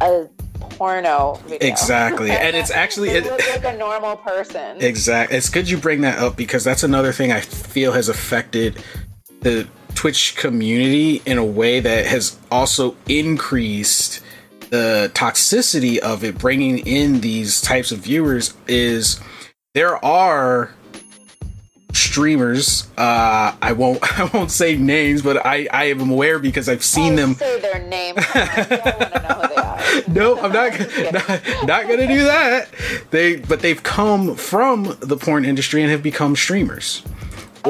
a 0.00 0.26
porno 0.70 1.40
video. 1.46 1.68
Exactly. 1.68 2.30
And 2.30 2.56
it's 2.56 2.70
actually. 2.82 3.10
It, 3.10 3.24
like 3.24 3.64
a 3.74 3.76
normal 3.78 4.16
person. 4.16 4.76
exactly 4.80 5.36
It's 5.36 5.48
good 5.48 5.68
you 5.70 5.76
bring 5.76 6.00
that 6.02 6.18
up 6.18 6.36
because 6.36 6.64
that's 6.64 6.82
another 6.82 7.12
thing 7.12 7.32
I 7.32 7.40
feel 7.40 7.92
has 7.92 8.08
affected 8.08 8.82
the 9.40 9.66
Twitch 9.94 10.36
community 10.36 11.22
in 11.26 11.38
a 11.38 11.44
way 11.44 11.80
that 11.80 12.06
has 12.06 12.38
also 12.50 12.96
increased 13.08 14.22
the 14.70 15.10
toxicity 15.14 15.98
of 15.98 16.22
it 16.24 16.38
bringing 16.38 16.78
in 16.86 17.20
these 17.20 17.60
types 17.60 17.90
of 17.90 18.00
viewers 18.00 18.54
is 18.66 19.18
there 19.74 20.02
are 20.04 20.74
streamers 21.94 22.86
uh 22.98 23.54
i 23.62 23.72
won't 23.72 23.98
i 24.20 24.24
won't 24.34 24.50
say 24.50 24.76
names 24.76 25.22
but 25.22 25.44
i 25.46 25.66
i 25.72 25.84
am 25.84 26.10
aware 26.10 26.38
because 26.38 26.68
i've 26.68 26.84
seen 26.84 27.14
Oh, 27.14 27.16
them 27.16 27.34
Say 27.34 27.60
their 27.60 27.78
name. 27.88 28.14
Come 28.16 28.42
on, 28.42 28.68
we 28.68 28.76
all 28.76 28.92
want 29.00 29.14
to 29.14 29.20
know 29.20 29.38
who 29.38 29.48
they 29.48 29.56
are. 29.56 30.02
no, 30.08 30.40
I'm 30.40 30.52
not, 30.52 30.78
not 31.12 31.66
not 31.66 31.88
gonna 31.88 32.06
do 32.06 32.24
that. 32.24 32.68
They 33.10 33.36
but 33.36 33.60
they've 33.60 33.82
come 33.82 34.36
from 34.36 34.96
the 35.00 35.16
porn 35.16 35.44
industry 35.46 35.80
and 35.82 35.90
have 35.90 36.02
become 36.02 36.36
streamers. 36.36 37.02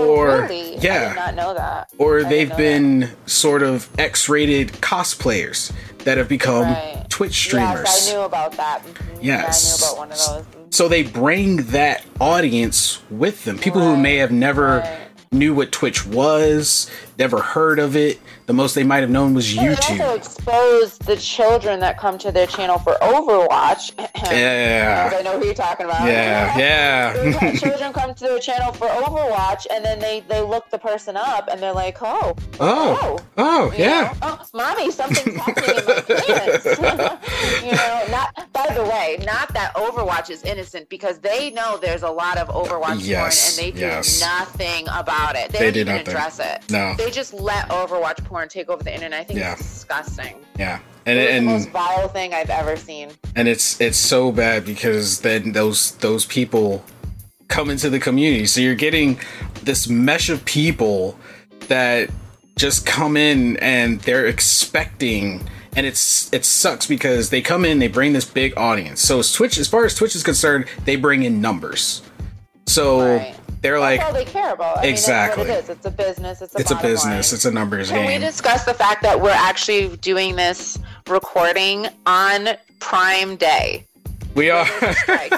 Oh, 0.01 0.09
or 0.17 0.31
Oh, 0.31 0.41
really? 0.43 0.77
I 0.77 0.81
yeah, 0.81 1.09
did 1.11 1.17
not 1.17 1.35
know 1.35 1.55
that. 1.55 1.89
or 1.99 2.21
I 2.21 2.29
they've 2.29 2.57
been 2.57 3.11
sort 3.27 3.63
of 3.63 3.89
X-rated 3.99 4.69
cosplayers 4.75 5.73
that 6.05 6.19
have 6.19 6.29
become 6.29 6.65
Right. 6.65 7.05
Twitch 7.09 7.35
streamers. 7.35 7.85
Yes, 7.85 8.09
I 8.09 8.13
knew 8.15 8.21
about 8.23 8.53
that. 8.53 8.83
Yes. 9.21 9.23
Yeah, 9.23 9.37
I 9.37 9.79
knew 9.79 9.85
about 9.87 9.99
one 9.99 10.13
of 10.13 10.19
those. 10.19 10.45
So 10.77 10.89
they 10.89 11.03
bring 11.03 11.57
that 11.69 12.05
audience 12.21 13.01
with 13.11 13.45
them. 13.45 13.59
People 13.59 13.81
who 13.81 13.97
may 13.97 14.17
have 14.17 14.31
never 14.31 14.79
right. 14.79 14.99
knew 15.33 15.55
what 15.55 15.73
Twitch 15.73 16.07
was, 16.07 16.91
never 17.19 17.41
heard 17.41 17.79
of 17.79 17.97
it. 17.97 18.19
The 18.49 18.55
most 18.55 18.75
they 18.75 18.83
might 18.83 19.01
have 19.01 19.11
known 19.11 19.35
was 19.35 19.55
They 19.55 19.61
YouTube. 19.63 20.01
also 20.01 20.15
expose 20.15 20.97
the 20.97 21.17
children 21.17 21.81
that 21.81 21.99
come 21.99 22.17
to 22.17 22.33
their 22.33 22.47
channel 22.47 22.79
for 22.79 22.95
Overwatch. 23.03 23.93
Yeah. 24.31 25.11
I 25.17 25.23
know 25.23 25.39
who 25.39 25.47
you're 25.47 25.55
talking 25.55 25.87
about. 25.87 26.07
Yeah, 26.07 26.59
yeah. 26.59 27.53
Children 27.57 27.93
come 27.95 28.15
to 28.15 28.25
their 28.25 28.39
channel 28.39 28.73
for 28.73 28.87
Overwatch, 28.89 29.67
and 29.73 29.83
then 29.85 29.99
they 30.01 30.21
they 30.29 30.43
look 30.43 30.69
the 30.71 30.79
person 30.79 31.17
up, 31.17 31.49
and 31.51 31.63
they're 31.63 31.73
like, 31.73 31.97
"Oh, 32.03 32.35
Oh, 32.61 32.99
oh, 33.01 33.19
oh, 33.19 33.19
oh 33.39 33.73
You 33.73 33.85
yeah. 33.85 34.13
know? 34.21 34.39
Oh, 34.41 34.45
mommy, 34.53 34.91
something's 34.91 35.35
happening 35.37 35.71
in 35.71 35.85
my 35.87 35.93
pants. 36.27 36.65
you 37.65 37.73
know, 37.73 38.05
not 38.11 38.53
by 38.53 38.67
the 38.75 38.83
way, 38.85 39.19
not 39.25 39.53
that 39.55 39.75
Overwatch 39.77 40.29
is 40.31 40.43
innocent 40.43 40.89
because 40.91 41.19
they 41.21 41.51
know 41.51 41.79
there's 41.81 42.03
a 42.03 42.11
lot 42.11 42.37
of 42.37 42.49
Overwatch 42.49 42.99
Yes, 43.07 43.57
porn 43.57 43.67
and 43.69 43.75
they 43.75 43.79
do 43.81 43.87
yes. 43.87 44.21
nothing 44.21 44.87
about 44.93 45.37
it. 45.37 45.51
They, 45.53 45.71
They 45.71 45.81
even 45.81 45.95
nothing. 45.95 46.09
address 46.09 46.39
it. 46.39 46.71
No. 46.71 46.95
They 46.99 47.11
just 47.11 47.33
let 47.33 47.69
Overwatch 47.71 48.23
porn 48.25 48.38
take 48.47 48.69
over 48.69 48.83
the 48.83 48.95
internet. 48.95 49.21
I 49.21 49.25
think 49.25 49.39
Yeah. 49.41 49.53
it's 49.53 49.63
disgusting. 49.63 50.37
Yeah, 50.59 50.79
and 51.07 51.19
It's 51.19 51.35
the 51.39 51.41
most 51.43 51.69
vile 51.71 52.09
thing 52.09 52.33
I've 52.35 52.51
ever 52.51 52.77
seen. 52.77 53.11
and 53.35 53.49
it's 53.49 53.81
it's 53.81 53.99
so 53.99 54.31
bad 54.33 54.65
because 54.65 55.21
then 55.21 55.53
those 55.53 55.93
those 55.97 56.25
people 56.27 56.85
come 57.49 57.71
into 57.71 57.89
the 57.91 57.99
community. 57.99 58.47
So 58.47 58.61
you're 58.61 58.75
getting 58.75 59.19
this 59.63 59.89
mesh 59.89 60.29
of 60.29 60.45
people 60.45 61.19
that 61.69 62.11
just 62.57 62.85
come 62.87 63.17
in 63.17 63.57
and 63.59 64.01
they're 64.03 64.27
expecting 64.27 65.49
and 65.77 65.87
it's 65.87 66.33
it 66.33 66.45
sucks 66.45 66.87
because 66.87 67.31
they 67.31 67.41
come 67.41 67.65
in 67.65 67.79
they 67.79 67.89
bring 67.89 68.13
this 68.13 68.25
big 68.25 68.53
audience. 68.57 69.01
So 69.01 69.19
as 69.21 69.33
Twitch 69.33 69.59
as 69.59 69.69
far 69.69 69.85
as 69.85 69.95
Twitch 69.95 70.15
is 70.17 70.23
concerned, 70.23 70.67
they 70.85 70.97
bring 70.97 71.23
in 71.23 71.41
numbers. 71.41 72.03
So 72.79 73.01
Right. 73.17 73.35
they're 73.61 73.81
like 73.81 73.99
That's 73.99 74.13
all 74.13 74.15
they 74.17 74.25
care 74.25 74.53
about. 74.53 74.79
I 74.79 74.87
Exactly. 74.87 75.43
what 75.43 75.51
it 75.51 75.65
is. 75.65 75.69
It's 75.69 75.85
a 75.85 75.91
business. 75.91 76.41
It's 76.41 76.55
a, 76.55 76.59
it's 76.59 76.71
a 76.71 76.77
business, 76.77 77.05
line. 77.33 77.37
it's 77.37 77.45
a 77.45 77.51
numbers 77.51 77.91
Can 77.91 78.03
we 78.07 78.13
game. 78.13 78.21
discuss 78.21 78.65
the 78.65 78.73
fact 78.75 79.03
that 79.03 79.21
we're 79.21 79.31
actually 79.31 79.97
doing 79.97 80.37
this 80.37 80.79
recording 81.09 81.89
on 82.07 82.51
Prime 82.79 83.35
Day? 83.35 83.85
we 84.37 84.49
are 84.51 84.65
There's 84.81 84.95
a 84.97 85.01
strike. 85.03 85.33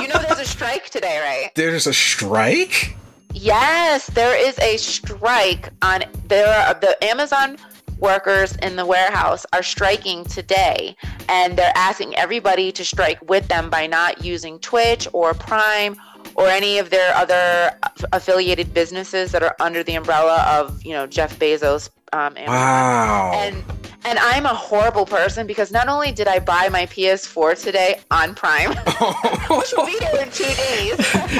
you 0.00 0.08
know 0.08 0.18
there's 0.26 0.38
a 0.38 0.46
strike 0.46 0.88
today, 0.88 1.18
right? 1.20 1.54
There's 1.54 1.86
a 1.86 1.92
strike? 1.92 2.96
Yes, 3.34 4.06
there 4.06 4.34
is 4.34 4.58
a 4.60 4.78
strike 4.78 5.68
on 5.82 6.04
there 6.28 6.48
are 6.48 6.72
the 6.80 6.96
Amazon 7.04 7.58
workers 7.98 8.56
in 8.56 8.76
the 8.76 8.86
warehouse 8.86 9.44
are 9.52 9.62
striking 9.62 10.24
today 10.24 10.96
and 11.28 11.58
they're 11.58 11.72
asking 11.76 12.14
everybody 12.16 12.72
to 12.72 12.84
strike 12.86 13.18
with 13.28 13.46
them 13.48 13.68
by 13.68 13.86
not 13.86 14.24
using 14.24 14.58
Twitch 14.60 15.06
or 15.12 15.34
Prime 15.34 15.96
or 16.36 16.48
any 16.48 16.78
of 16.78 16.90
their 16.90 17.14
other 17.14 17.76
affiliated 18.12 18.72
businesses 18.72 19.32
that 19.32 19.42
are 19.42 19.56
under 19.60 19.82
the 19.82 19.94
umbrella 19.94 20.44
of 20.48 20.84
you 20.84 20.92
know 20.92 21.06
Jeff 21.06 21.38
Bezos. 21.38 21.90
Um, 22.12 22.36
Amazon. 22.36 22.46
Wow. 22.46 23.32
And 23.34 23.64
and 24.04 24.20
I'm 24.20 24.46
a 24.46 24.54
horrible 24.54 25.04
person 25.04 25.48
because 25.48 25.72
not 25.72 25.88
only 25.88 26.12
did 26.12 26.28
I 26.28 26.38
buy 26.38 26.68
my 26.68 26.86
PS4 26.86 27.60
today 27.60 27.98
on 28.12 28.36
Prime, 28.36 28.70
which 28.70 29.74
will 29.76 29.86
be 29.86 29.98
here 29.98 30.22
in 30.22 30.30
two 30.30 30.44
days. 30.44 30.96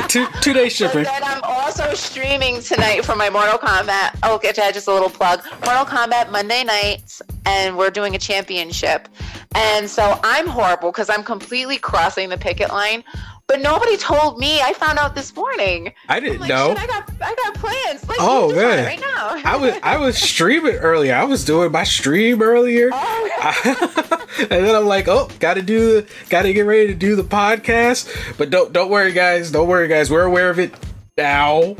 two 0.08 0.26
two 0.40 0.52
day 0.52 0.68
But 0.80 1.04
then 1.04 1.22
I'm 1.22 1.40
also 1.44 1.94
streaming 1.94 2.60
tonight 2.60 3.04
for 3.04 3.14
my 3.14 3.30
Mortal 3.30 3.58
Kombat. 3.58 4.18
Oh, 4.24 4.34
okay, 4.34 4.52
just 4.52 4.88
a 4.88 4.92
little 4.92 5.10
plug. 5.10 5.44
Mortal 5.64 5.84
Kombat 5.84 6.32
Monday 6.32 6.64
nights, 6.64 7.22
and 7.44 7.76
we're 7.78 7.90
doing 7.90 8.16
a 8.16 8.18
championship. 8.18 9.08
And 9.54 9.88
so 9.88 10.18
I'm 10.24 10.48
horrible 10.48 10.90
because 10.90 11.08
I'm 11.08 11.22
completely 11.22 11.78
crossing 11.78 12.30
the 12.30 12.36
picket 12.36 12.70
line. 12.70 13.04
But 13.48 13.60
nobody 13.62 13.96
told 13.96 14.40
me. 14.40 14.60
I 14.60 14.72
found 14.72 14.98
out 14.98 15.14
this 15.14 15.34
morning. 15.36 15.92
I 16.08 16.18
didn't 16.18 16.40
like, 16.40 16.48
know. 16.48 16.74
I 16.76 16.86
got, 16.86 17.08
I 17.22 17.34
got 17.36 17.54
plans. 17.54 18.08
Like, 18.08 18.18
Oh, 18.20 18.48
you 18.48 18.54
just 18.54 18.64
want 18.66 18.74
it 18.74 18.82
man. 18.82 18.86
right 18.86 19.00
now. 19.00 19.50
I 19.50 19.56
was 19.56 19.74
I 19.84 19.96
was 19.98 20.18
streaming 20.18 20.74
earlier. 20.74 21.14
I 21.14 21.22
was 21.24 21.44
doing 21.44 21.70
my 21.70 21.84
stream 21.84 22.42
earlier. 22.42 22.90
Oh, 22.92 24.26
and 24.40 24.50
then 24.50 24.74
I'm 24.74 24.86
like, 24.86 25.06
oh, 25.06 25.28
gotta 25.38 25.62
do 25.62 26.04
gotta 26.28 26.52
get 26.52 26.62
ready 26.62 26.88
to 26.88 26.94
do 26.94 27.14
the 27.14 27.22
podcast. 27.22 28.36
But 28.36 28.50
don't 28.50 28.72
don't 28.72 28.90
worry 28.90 29.12
guys, 29.12 29.52
don't 29.52 29.68
worry 29.68 29.86
guys. 29.86 30.10
We're 30.10 30.24
aware 30.24 30.50
of 30.50 30.58
it 30.58 30.74
now. 31.16 31.60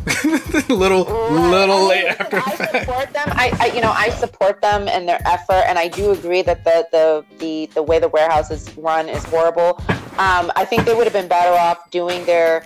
little 0.68 1.04
little 1.04 1.76
I- 1.76 1.88
late 1.88 2.06
after 2.06 2.36
I 2.38 2.40
fact. 2.56 2.78
support 2.86 3.12
them. 3.12 3.28
I, 3.32 3.56
I, 3.60 3.66
you 3.74 3.80
know, 3.80 3.92
I 3.92 4.10
support 4.10 4.60
them 4.62 4.88
and 4.88 5.08
their 5.08 5.20
effort, 5.26 5.64
and 5.66 5.78
I 5.78 5.88
do 5.88 6.10
agree 6.12 6.42
that 6.42 6.64
the 6.64 6.86
the 6.92 7.24
the, 7.38 7.70
the 7.74 7.82
way 7.82 7.98
the 7.98 8.08
warehouse 8.08 8.50
is 8.50 8.74
run 8.76 9.08
is 9.08 9.24
horrible. 9.24 9.80
Um, 10.18 10.50
I 10.56 10.64
think 10.64 10.84
they 10.84 10.94
would 10.94 11.04
have 11.04 11.12
been 11.12 11.28
better 11.28 11.54
off 11.56 11.90
doing 11.90 12.24
their 12.24 12.64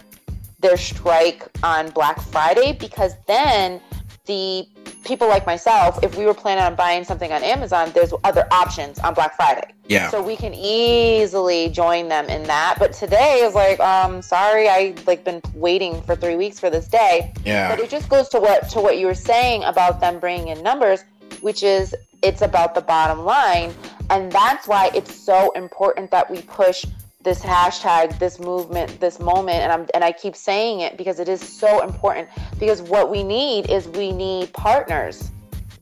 their 0.60 0.76
strike 0.76 1.46
on 1.62 1.90
Black 1.90 2.20
Friday 2.20 2.72
because 2.78 3.14
then 3.26 3.80
the 4.26 4.66
people 5.04 5.28
like 5.28 5.46
myself, 5.46 5.98
if 6.02 6.16
we 6.16 6.26
were 6.26 6.34
planning 6.34 6.64
on 6.64 6.74
buying 6.74 7.04
something 7.04 7.32
on 7.32 7.42
Amazon, 7.42 7.90
there's 7.94 8.12
other 8.24 8.46
options 8.50 8.98
on 8.98 9.14
Black 9.14 9.34
Friday. 9.36 9.72
Yeah. 9.86 10.10
So 10.10 10.22
we 10.22 10.36
can 10.36 10.54
easily 10.54 11.68
join 11.70 12.08
them 12.08 12.26
in 12.26 12.44
that. 12.44 12.76
But 12.78 12.92
today 12.92 13.40
is 13.40 13.54
like, 13.54 13.80
um, 13.80 14.22
sorry, 14.22 14.68
I 14.68 14.94
like 15.06 15.24
been 15.24 15.42
waiting 15.54 16.02
for 16.02 16.14
three 16.14 16.36
weeks 16.36 16.60
for 16.60 16.70
this 16.70 16.86
day. 16.86 17.32
Yeah. 17.44 17.68
But 17.68 17.80
it 17.80 17.90
just 17.90 18.08
goes 18.08 18.28
to 18.30 18.40
what 18.40 18.68
to 18.70 18.80
what 18.80 18.98
you 18.98 19.06
were 19.06 19.14
saying 19.14 19.64
about 19.64 20.00
them 20.00 20.20
bringing 20.20 20.48
in 20.48 20.62
numbers, 20.62 21.04
which 21.40 21.62
is 21.62 21.94
it's 22.22 22.42
about 22.42 22.74
the 22.74 22.82
bottom 22.82 23.24
line, 23.24 23.74
and 24.10 24.30
that's 24.30 24.68
why 24.68 24.90
it's 24.94 25.14
so 25.14 25.50
important 25.52 26.10
that 26.10 26.30
we 26.30 26.42
push 26.42 26.84
this 27.22 27.40
hashtag, 27.40 28.18
this 28.18 28.40
movement, 28.40 28.98
this 29.00 29.20
moment, 29.20 29.58
and 29.58 29.72
I'm 29.72 29.86
and 29.94 30.02
I 30.02 30.12
keep 30.12 30.34
saying 30.34 30.80
it 30.80 30.96
because 30.96 31.20
it 31.20 31.28
is 31.28 31.40
so 31.40 31.82
important. 31.82 32.28
Because 32.58 32.82
what 32.82 33.10
we 33.10 33.22
need 33.22 33.70
is 33.70 33.88
we 33.88 34.12
need 34.12 34.52
partners. 34.52 35.30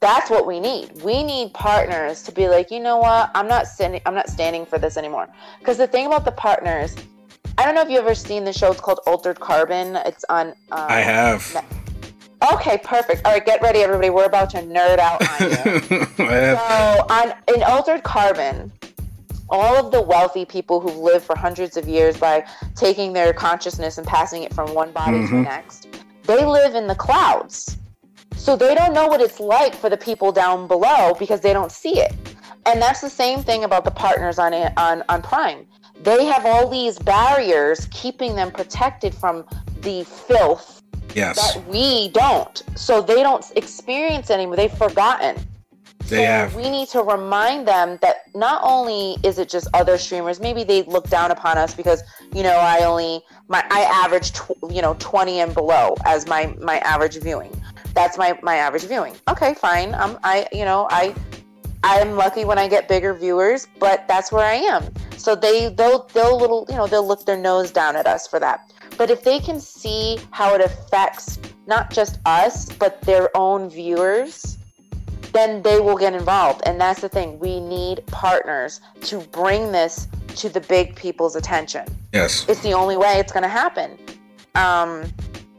That's 0.00 0.30
what 0.30 0.46
we 0.46 0.60
need. 0.60 1.02
We 1.02 1.22
need 1.22 1.52
partners 1.54 2.22
to 2.22 2.32
be 2.32 2.48
like, 2.48 2.70
you 2.70 2.78
know 2.80 2.98
what? 2.98 3.30
I'm 3.34 3.48
not 3.48 3.66
standing. 3.66 4.00
I'm 4.06 4.14
not 4.14 4.28
standing 4.28 4.66
for 4.66 4.78
this 4.78 4.96
anymore. 4.96 5.28
Because 5.58 5.76
the 5.76 5.86
thing 5.86 6.06
about 6.06 6.24
the 6.24 6.32
partners, 6.32 6.94
I 7.56 7.64
don't 7.64 7.74
know 7.74 7.82
if 7.82 7.90
you've 7.90 8.04
ever 8.04 8.14
seen 8.14 8.44
the 8.44 8.52
show. 8.52 8.70
It's 8.70 8.80
called 8.80 9.00
Altered 9.06 9.40
Carbon. 9.40 9.96
It's 10.06 10.24
on. 10.28 10.48
Um, 10.48 10.86
I 10.88 11.00
have. 11.00 11.64
Okay, 12.52 12.78
perfect. 12.78 13.24
All 13.24 13.32
right, 13.32 13.44
get 13.44 13.60
ready, 13.62 13.80
everybody. 13.80 14.10
We're 14.10 14.26
about 14.26 14.50
to 14.50 14.58
nerd 14.58 14.98
out 14.98 15.20
on 15.40 15.50
you. 15.50 16.06
So, 16.18 17.06
on 17.10 17.34
in 17.52 17.62
Altered 17.64 18.02
Carbon, 18.04 18.72
all 19.50 19.76
of 19.76 19.92
the 19.92 20.00
wealthy 20.00 20.44
people 20.44 20.80
who've 20.80 20.96
lived 20.96 21.24
for 21.24 21.36
hundreds 21.36 21.76
of 21.76 21.88
years 21.88 22.16
by 22.16 22.46
taking 22.74 23.12
their 23.12 23.32
consciousness 23.32 23.98
and 23.98 24.06
passing 24.06 24.42
it 24.42 24.52
from 24.52 24.74
one 24.74 24.92
body 24.92 25.20
to 25.20 25.26
the 25.26 25.32
mm-hmm. 25.34 25.42
next, 25.42 25.88
they 26.24 26.44
live 26.44 26.74
in 26.74 26.86
the 26.86 26.94
clouds. 26.94 27.78
So 28.36 28.56
they 28.56 28.74
don't 28.74 28.94
know 28.94 29.06
what 29.06 29.20
it's 29.20 29.40
like 29.40 29.74
for 29.74 29.90
the 29.90 29.96
people 29.96 30.32
down 30.32 30.68
below 30.68 31.14
because 31.18 31.40
they 31.40 31.52
don't 31.52 31.72
see 31.72 31.98
it. 31.98 32.14
And 32.66 32.80
that's 32.80 33.00
the 33.00 33.10
same 33.10 33.42
thing 33.42 33.64
about 33.64 33.84
the 33.84 33.90
partners 33.90 34.38
on 34.38 34.54
on 34.76 35.02
on 35.08 35.22
Prime. 35.22 35.66
They 36.02 36.26
have 36.26 36.46
all 36.46 36.68
these 36.68 36.98
barriers 36.98 37.88
keeping 37.90 38.36
them 38.36 38.50
protected 38.50 39.14
from 39.14 39.44
the 39.80 40.04
filth 40.04 40.82
Yes. 41.14 41.54
that 41.54 41.66
we 41.68 42.10
don't. 42.10 42.62
So 42.76 43.00
they 43.00 43.22
don't 43.22 43.44
experience 43.56 44.30
anymore. 44.30 44.56
They've 44.56 44.72
forgotten. 44.72 45.36
They 46.06 46.16
So 46.16 46.22
have. 46.24 46.54
We 46.54 46.70
need 46.70 46.88
to 46.88 47.02
remind 47.02 47.68
them 47.68 47.98
that 48.00 48.34
not 48.34 48.62
only 48.64 49.16
is 49.22 49.38
it 49.38 49.48
just 49.48 49.68
other 49.74 49.98
streamers, 49.98 50.40
maybe 50.40 50.64
they 50.64 50.82
look 50.84 51.08
down 51.10 51.30
upon 51.30 51.58
us 51.58 51.74
because 51.74 52.02
you 52.34 52.42
know 52.42 52.56
I 52.56 52.84
only 52.84 53.22
my 53.48 53.64
I 53.70 53.82
average 53.82 54.32
tw- 54.32 54.56
you 54.70 54.80
know 54.80 54.96
20 54.98 55.40
and 55.40 55.54
below 55.54 55.96
as 56.04 56.26
my 56.26 56.54
my 56.60 56.78
average 56.78 57.16
viewing. 57.20 57.52
That's 57.94 58.16
my 58.16 58.38
my 58.42 58.56
average 58.56 58.84
viewing. 58.84 59.16
Okay, 59.28 59.54
fine. 59.54 59.94
Um, 59.94 60.18
I 60.22 60.46
you 60.52 60.64
know 60.64 60.86
I 60.90 61.14
I'm 61.84 62.16
lucky 62.16 62.44
when 62.44 62.58
I 62.58 62.68
get 62.68 62.88
bigger 62.88 63.14
viewers, 63.14 63.68
but 63.78 64.06
that's 64.08 64.32
where 64.32 64.44
I 64.44 64.54
am. 64.54 64.92
So 65.16 65.34
they 65.34 65.68
they'll 65.68 66.08
they'll 66.14 66.38
little 66.38 66.66
you 66.68 66.76
know 66.76 66.86
they'll 66.86 67.06
look 67.06 67.26
their 67.26 67.36
nose 67.36 67.70
down 67.70 67.96
at 67.96 68.06
us 68.06 68.26
for 68.26 68.40
that. 68.40 68.72
But 68.96 69.10
if 69.10 69.22
they 69.22 69.38
can 69.38 69.60
see 69.60 70.18
how 70.30 70.54
it 70.54 70.60
affects 70.60 71.38
not 71.66 71.90
just 71.90 72.18
us 72.24 72.70
but 72.72 73.00
their 73.02 73.36
own 73.36 73.68
viewers, 73.68 74.58
then 75.38 75.62
they 75.62 75.80
will 75.80 75.96
get 75.96 76.14
involved. 76.14 76.62
And 76.66 76.80
that's 76.80 77.00
the 77.00 77.08
thing. 77.08 77.38
We 77.38 77.60
need 77.60 78.04
partners 78.06 78.80
to 79.02 79.20
bring 79.20 79.72
this 79.72 80.08
to 80.36 80.48
the 80.48 80.60
big 80.60 80.96
people's 80.96 81.36
attention. 81.36 81.86
Yes. 82.12 82.44
It's 82.48 82.60
the 82.60 82.72
only 82.72 82.96
way 82.96 83.14
it's 83.18 83.32
going 83.32 83.44
to 83.44 83.48
happen. 83.48 83.98
Um, 84.54 85.04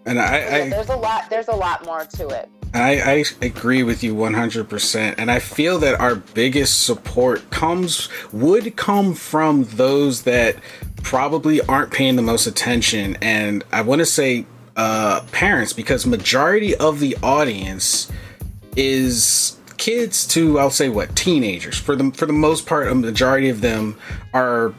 And 0.05 0.19
I, 0.19 0.39
yeah, 0.39 0.65
I 0.65 0.69
there's 0.69 0.89
a 0.89 0.95
lot. 0.95 1.29
There's 1.29 1.47
a 1.47 1.55
lot 1.55 1.85
more 1.85 2.03
to 2.05 2.27
it. 2.29 2.49
I, 2.73 3.01
I 3.01 3.45
agree 3.45 3.83
with 3.83 4.03
you 4.03 4.13
100%. 4.13 5.15
And 5.17 5.31
I 5.31 5.39
feel 5.39 5.79
that 5.79 5.99
our 5.99 6.15
biggest 6.15 6.83
support 6.83 7.49
comes, 7.49 8.09
would 8.31 8.75
come 8.75 9.15
from 9.15 9.63
those 9.63 10.23
that 10.23 10.55
probably 11.01 11.61
aren't 11.61 11.91
paying 11.91 12.15
the 12.15 12.21
most 12.21 12.45
attention. 12.45 13.17
And 13.21 13.63
I 13.71 13.81
want 13.81 13.99
to 13.99 14.05
say 14.05 14.45
uh, 14.75 15.21
parents, 15.31 15.73
because 15.73 16.05
majority 16.05 16.75
of 16.75 16.99
the 16.99 17.17
audience 17.23 18.11
is 18.75 19.58
kids 19.79 20.27
to, 20.27 20.59
I'll 20.59 20.69
say 20.69 20.89
what, 20.89 21.15
teenagers. 21.15 21.77
For 21.77 21.95
the, 21.95 22.11
for 22.11 22.27
the 22.27 22.33
most 22.33 22.67
part, 22.67 22.87
a 22.87 22.93
majority 22.93 23.49
of 23.49 23.61
them 23.61 23.97
are 24.33 24.73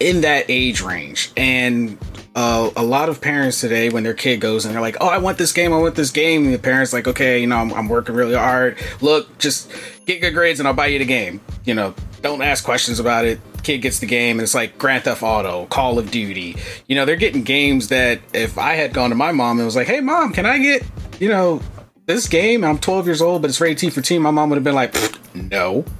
in 0.00 0.22
that 0.22 0.46
age 0.48 0.80
range. 0.80 1.32
And 1.36 1.98
uh, 2.34 2.70
a 2.76 2.84
lot 2.84 3.08
of 3.08 3.20
parents 3.20 3.60
today, 3.60 3.90
when 3.90 4.04
their 4.04 4.14
kid 4.14 4.40
goes 4.40 4.64
and 4.64 4.72
they're 4.72 4.80
like, 4.80 4.96
"Oh, 5.00 5.08
I 5.08 5.18
want 5.18 5.38
this 5.38 5.52
game, 5.52 5.72
I 5.72 5.78
want 5.78 5.96
this 5.96 6.12
game," 6.12 6.44
and 6.44 6.54
the 6.54 6.58
parents 6.58 6.92
like, 6.92 7.08
"Okay, 7.08 7.40
you 7.40 7.48
know, 7.48 7.56
I'm, 7.56 7.74
I'm 7.74 7.88
working 7.88 8.14
really 8.14 8.36
hard. 8.36 8.78
Look, 9.00 9.38
just 9.38 9.72
get 10.06 10.20
good 10.20 10.34
grades 10.34 10.60
and 10.60 10.68
I'll 10.68 10.74
buy 10.74 10.86
you 10.86 11.00
the 11.00 11.04
game. 11.04 11.40
You 11.64 11.74
know, 11.74 11.94
don't 12.22 12.40
ask 12.40 12.62
questions 12.62 13.00
about 13.00 13.24
it. 13.24 13.40
Kid 13.64 13.78
gets 13.78 13.98
the 13.98 14.06
game, 14.06 14.36
and 14.36 14.42
it's 14.42 14.54
like 14.54 14.78
Grand 14.78 15.02
Theft 15.02 15.22
Auto, 15.22 15.66
Call 15.66 15.98
of 15.98 16.12
Duty. 16.12 16.56
You 16.86 16.94
know, 16.94 17.04
they're 17.04 17.16
getting 17.16 17.42
games 17.42 17.88
that 17.88 18.20
if 18.32 18.56
I 18.56 18.74
had 18.74 18.94
gone 18.94 19.10
to 19.10 19.16
my 19.16 19.32
mom 19.32 19.58
and 19.58 19.66
was 19.66 19.74
like, 19.74 19.88
"Hey, 19.88 20.00
mom, 20.00 20.32
can 20.32 20.46
I 20.46 20.58
get, 20.58 20.84
you 21.18 21.28
know, 21.28 21.60
this 22.08 22.26
game? 22.26 22.64
I'm 22.64 22.78
12 22.78 23.06
years 23.06 23.22
old, 23.22 23.42
but 23.42 23.50
it's 23.50 23.60
rated 23.60 23.78
T 23.78 23.90
for 23.90 24.00
teen," 24.00 24.20
my 24.22 24.32
mom 24.32 24.50
would 24.50 24.56
have 24.56 24.64
been 24.64 24.74
like, 24.74 24.94
"No." 25.34 25.84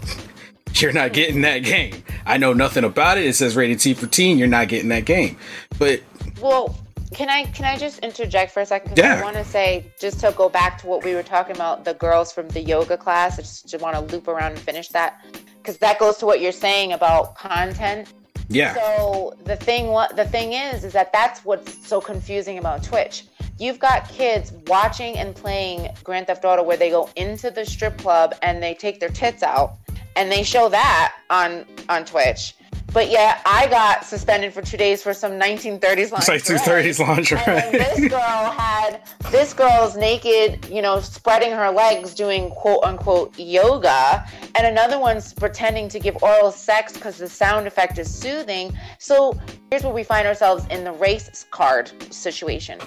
You're 0.74 0.92
not 0.92 1.12
getting 1.12 1.40
that 1.42 1.60
game. 1.60 2.02
I 2.26 2.36
know 2.36 2.52
nothing 2.52 2.84
about 2.84 3.18
it. 3.18 3.24
It 3.26 3.34
says 3.34 3.56
rated 3.56 3.80
T 3.80 3.94
for 3.94 4.06
teen. 4.06 4.38
You're 4.38 4.46
not 4.48 4.68
getting 4.68 4.90
that 4.90 5.06
game. 5.06 5.36
But 5.78 6.02
Well, 6.40 6.78
can 7.12 7.28
I 7.30 7.44
can 7.46 7.64
I 7.64 7.76
just 7.76 7.98
interject 8.00 8.52
for 8.52 8.60
a 8.60 8.66
second? 8.66 8.90
'Cause 8.90 8.98
Yeah. 8.98 9.18
I 9.18 9.22
want 9.22 9.36
to 9.36 9.44
say 9.44 9.86
just 9.98 10.20
to 10.20 10.32
go 10.36 10.48
back 10.48 10.78
to 10.82 10.86
what 10.86 11.02
we 11.04 11.14
were 11.14 11.22
talking 11.24 11.56
about, 11.56 11.84
the 11.84 11.94
girls 11.94 12.32
from 12.32 12.48
the 12.48 12.60
yoga 12.60 12.96
class. 12.96 13.38
I 13.38 13.42
just, 13.42 13.80
want 13.80 13.94
to 13.96 14.14
loop 14.14 14.28
around 14.28 14.52
and 14.52 14.60
finish 14.60 14.88
that 14.88 15.20
because 15.60 15.78
that 15.78 15.98
goes 15.98 16.18
to 16.18 16.26
what 16.26 16.40
you're 16.40 16.52
saying 16.52 16.92
about 16.92 17.34
content. 17.36 18.08
yeah, 18.48 18.74
So 18.74 19.34
the 19.44 19.56
thing 19.56 19.88
what 19.88 20.14
the 20.16 20.26
thing 20.26 20.52
is 20.52 20.84
is 20.84 20.92
that 20.92 21.12
that's 21.12 21.44
what's 21.44 21.86
so 21.88 22.00
confusing 22.00 22.58
about 22.58 22.84
Twitch. 22.84 23.24
You've 23.58 23.80
got 23.80 24.08
kids 24.08 24.52
watching 24.68 25.18
and 25.18 25.34
playing 25.34 25.88
Grand 26.04 26.28
Theft 26.28 26.44
Auto 26.44 26.62
where 26.62 26.76
they 26.76 26.90
go 26.90 27.10
into 27.16 27.50
the 27.50 27.66
strip 27.66 27.98
club 27.98 28.34
and 28.42 28.62
they 28.62 28.74
take 28.74 29.00
their 29.00 29.08
tits 29.08 29.42
out 29.42 29.78
and 30.14 30.30
they 30.30 30.44
show 30.44 30.68
that 30.68 31.14
on 31.28 31.64
on 31.88 32.04
Twitch. 32.04 32.54
But 32.92 33.10
yeah, 33.10 33.40
I 33.44 33.66
got 33.66 34.04
suspended 34.04 34.54
for 34.54 34.62
two 34.62 34.78
days 34.78 35.02
for 35.02 35.12
some 35.12 35.32
1930s 35.32 36.10
it's 36.18 36.28
like 36.28 36.42
thirties 36.42 36.98
And 36.98 37.08
lingerie. 37.08 37.38
this 37.44 38.08
girl 38.08 38.50
had 38.50 39.02
this 39.30 39.52
girl's 39.52 39.96
naked, 39.96 40.66
you 40.70 40.80
know, 40.80 41.00
spreading 41.00 41.52
her 41.52 41.70
legs 41.70 42.14
doing 42.14 42.50
quote 42.50 42.82
unquote 42.84 43.38
yoga, 43.38 44.26
and 44.54 44.66
another 44.66 44.98
one's 44.98 45.34
pretending 45.34 45.88
to 45.90 46.00
give 46.00 46.16
oral 46.22 46.50
sex 46.50 46.94
because 46.94 47.18
the 47.18 47.28
sound 47.28 47.66
effect 47.66 47.98
is 47.98 48.12
soothing. 48.12 48.72
So 48.98 49.38
here's 49.70 49.82
where 49.82 49.92
we 49.92 50.02
find 50.02 50.26
ourselves 50.26 50.66
in 50.70 50.84
the 50.84 50.92
race 50.92 51.46
card 51.50 51.92
situation. 52.12 52.78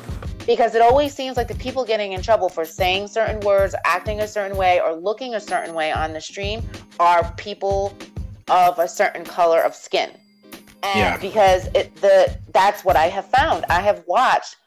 Because 0.48 0.74
it 0.74 0.82
always 0.82 1.14
seems 1.14 1.38
like 1.38 1.48
the 1.48 1.56
people 1.56 1.86
getting 1.86 2.14
in 2.14 2.24
trouble 2.24 2.50
for 2.50 2.66
saying 2.66 3.08
certain 3.10 3.40
words, 3.42 3.76
acting 3.86 4.22
a 4.22 4.28
certain 4.28 4.58
way, 4.58 4.82
or 4.82 4.96
looking 4.96 5.36
a 5.36 5.40
certain 5.40 5.76
way 5.76 5.92
on 5.92 6.14
the 6.14 6.22
stream 6.22 6.64
are 7.00 7.32
people 7.38 7.96
of 8.52 8.78
a 8.78 8.88
certain 8.88 9.26
color 9.26 9.62
of 9.62 9.74
skin. 9.74 10.12
And 10.84 11.00
Yeah. 11.00 11.18
because 11.18 11.68
it 11.74 11.96
the 11.96 12.38
that's 12.52 12.84
what 12.84 12.96
I 12.96 13.08
have 13.08 13.26
found. 13.26 13.66
I 13.70 13.82
have 13.82 14.04
watched 14.08 14.58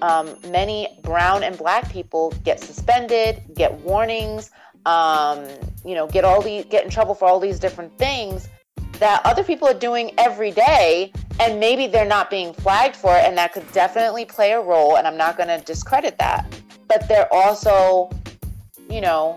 um, 0.00 0.36
many 0.48 0.88
brown 1.02 1.42
and 1.42 1.56
black 1.56 1.90
people 1.92 2.32
get 2.44 2.60
suspended, 2.60 3.42
get 3.54 3.72
warnings, 3.72 4.50
um, 4.86 5.46
you 5.84 5.94
know, 5.94 6.06
get 6.06 6.24
all 6.24 6.40
these 6.40 6.64
get 6.66 6.84
in 6.84 6.90
trouble 6.90 7.14
for 7.14 7.26
all 7.26 7.40
these 7.40 7.58
different 7.58 7.96
things 7.98 8.48
that 8.98 9.20
other 9.24 9.42
people 9.42 9.66
are 9.66 9.78
doing 9.78 10.12
every 10.18 10.52
day 10.52 11.12
and 11.40 11.58
maybe 11.58 11.86
they're 11.86 12.04
not 12.04 12.30
being 12.30 12.52
flagged 12.52 12.94
for 12.94 13.16
it 13.16 13.24
and 13.24 13.36
that 13.36 13.52
could 13.52 13.70
definitely 13.72 14.24
play 14.24 14.52
a 14.52 14.60
role 14.60 14.96
and 14.96 15.06
i'm 15.08 15.16
not 15.16 15.36
going 15.36 15.48
to 15.48 15.58
discredit 15.64 16.16
that 16.18 16.46
but 16.88 17.08
they're 17.08 17.32
also 17.32 18.10
you 18.88 19.00
know 19.00 19.36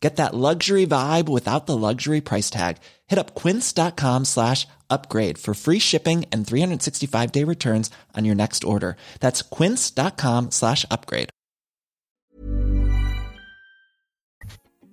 Get 0.00 0.16
that 0.16 0.34
luxury 0.34 0.86
vibe 0.86 1.28
without 1.30 1.66
the 1.66 1.76
luxury 1.76 2.20
price 2.20 2.50
tag. 2.50 2.76
Hit 3.06 3.18
up 3.18 3.34
quince.com 3.34 4.26
slash 4.26 4.66
upgrade 4.90 5.38
for 5.38 5.54
free 5.54 5.78
shipping 5.78 6.26
and 6.30 6.46
365 6.46 7.32
day 7.32 7.44
returns 7.44 7.90
on 8.14 8.24
your 8.26 8.34
next 8.34 8.64
order. 8.64 8.96
That's 9.20 9.40
quince.com 9.42 10.50
slash 10.50 10.84
upgrade. 10.90 11.30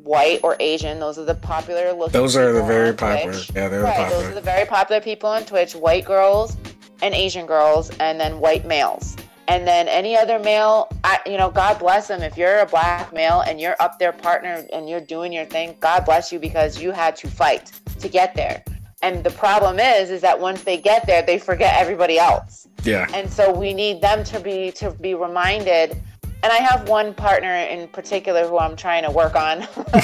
white 0.04 0.39
or 0.43 0.56
asian 0.60 0.99
those 0.99 1.20
are 1.20 1.26
the 1.26 1.36
popular 1.36 1.93
looking 1.93 2.14
Those 2.14 2.36
are 2.36 2.52
the 2.52 2.64
very 2.64 2.91
popular. 2.91 3.34
Twitch. 3.34 3.52
Yeah, 3.56 3.68
they're 3.70 3.82
the 3.82 3.86
popular. 3.88 4.10
those 4.10 4.32
are 4.32 4.34
the 4.36 4.41
very 4.41 4.66
popular 4.66 4.99
people 4.99 5.30
on 5.30 5.45
twitch 5.45 5.76
white 5.76 6.06
girls 6.06 6.58
and 7.04 7.14
asian 7.14 7.45
girls 7.45 7.91
and 7.99 8.20
then 8.20 8.39
white 8.39 8.66
males 8.66 9.16
and 9.52 9.68
then 9.68 9.88
any 9.89 10.16
other 10.16 10.39
male 10.39 10.88
I, 11.04 11.20
you 11.26 11.38
know 11.38 11.49
god 11.52 11.78
bless 11.78 12.08
them 12.08 12.22
if 12.22 12.38
you're 12.38 12.60
a 12.60 12.66
black 12.66 13.12
male 13.12 13.41
and 13.41 13.60
you're 13.60 13.76
up 13.82 13.99
there 13.99 14.14
partner 14.14 14.66
and 14.72 14.89
you're 14.89 15.02
doing 15.02 15.34
your 15.34 15.45
thing 15.45 15.76
god 15.82 16.06
bless 16.06 16.32
you 16.32 16.39
because 16.39 16.82
you 16.82 16.91
had 16.91 17.16
to 17.18 17.28
fight 17.28 17.72
to 17.99 18.08
get 18.08 18.34
there 18.34 18.64
and 19.02 19.24
the 19.24 19.32
problem 19.32 19.80
is 19.80 20.10
is 20.10 20.22
that 20.22 20.39
once 20.39 20.64
they 20.64 20.78
get 20.78 21.06
there 21.06 21.22
they 21.22 21.38
forget 21.38 21.76
everybody 21.78 22.18
else 22.18 22.68
Yeah. 22.84 23.08
and 23.14 23.30
so 23.32 23.52
we 23.52 23.74
need 23.74 24.02
them 24.02 24.24
to 24.26 24.39
be 24.39 24.72
to 24.72 24.91
be 24.91 25.14
reminded 25.16 25.97
and 26.43 26.52
I 26.52 26.58
have 26.58 26.89
one 26.89 27.14
partner 27.14 27.54
in 27.54 27.88
particular 27.89 28.47
who 28.47 28.58
I'm 28.58 28.76
trying 28.76 29.04
to 29.04 29.12
work 29.12 29.36
on. 29.36 29.62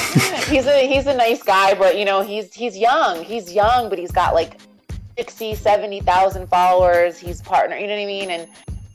he's 0.52 0.68
a 0.68 0.88
he's 0.88 1.08
a 1.08 1.14
nice 1.16 1.42
guy, 1.42 1.74
but 1.74 1.98
you 1.98 2.06
know, 2.06 2.22
he's 2.22 2.54
he's 2.54 2.78
young. 2.78 3.24
He's 3.24 3.52
young, 3.52 3.90
but 3.90 3.98
he's 3.98 4.12
got 4.12 4.36
like 4.36 4.60
60, 5.18 5.56
70,000 5.56 6.46
followers. 6.48 7.18
He's 7.18 7.42
partner, 7.42 7.76
you 7.76 7.88
know 7.88 7.96
what 7.96 8.04
I 8.04 8.06
mean? 8.06 8.30
And 8.30 8.48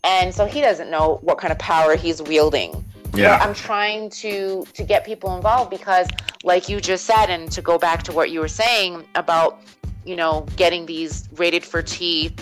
and 0.05 0.35
so 0.35 0.47
he 0.47 0.61
doesn't 0.61 0.91
know 0.91 1.19
what 1.23 1.39
kind 1.39 1.53
of 1.53 1.59
power 1.59 1.97
he's 1.97 2.21
wielding. 2.23 2.85
Yeah. 3.15 3.39
But 3.39 3.47
I'm 3.47 3.55
trying 3.55 4.11
to 4.11 4.65
to 4.75 4.83
get 4.85 5.05
people 5.05 5.37
involved 5.37 5.71
because 5.71 6.09
like 6.45 6.69
you 6.69 6.81
just 6.81 7.05
said 7.05 7.27
and 7.27 7.51
to 7.53 7.61
go 7.63 7.79
back 7.79 8.03
to 8.05 8.13
what 8.13 8.31
you 8.31 8.41
were 8.41 8.49
saying 8.49 9.05
about, 9.15 9.61
you 10.05 10.17
know, 10.17 10.47
getting 10.57 10.87
these 10.87 11.29
rated 11.37 11.65
for 11.65 11.83
T 11.83 12.35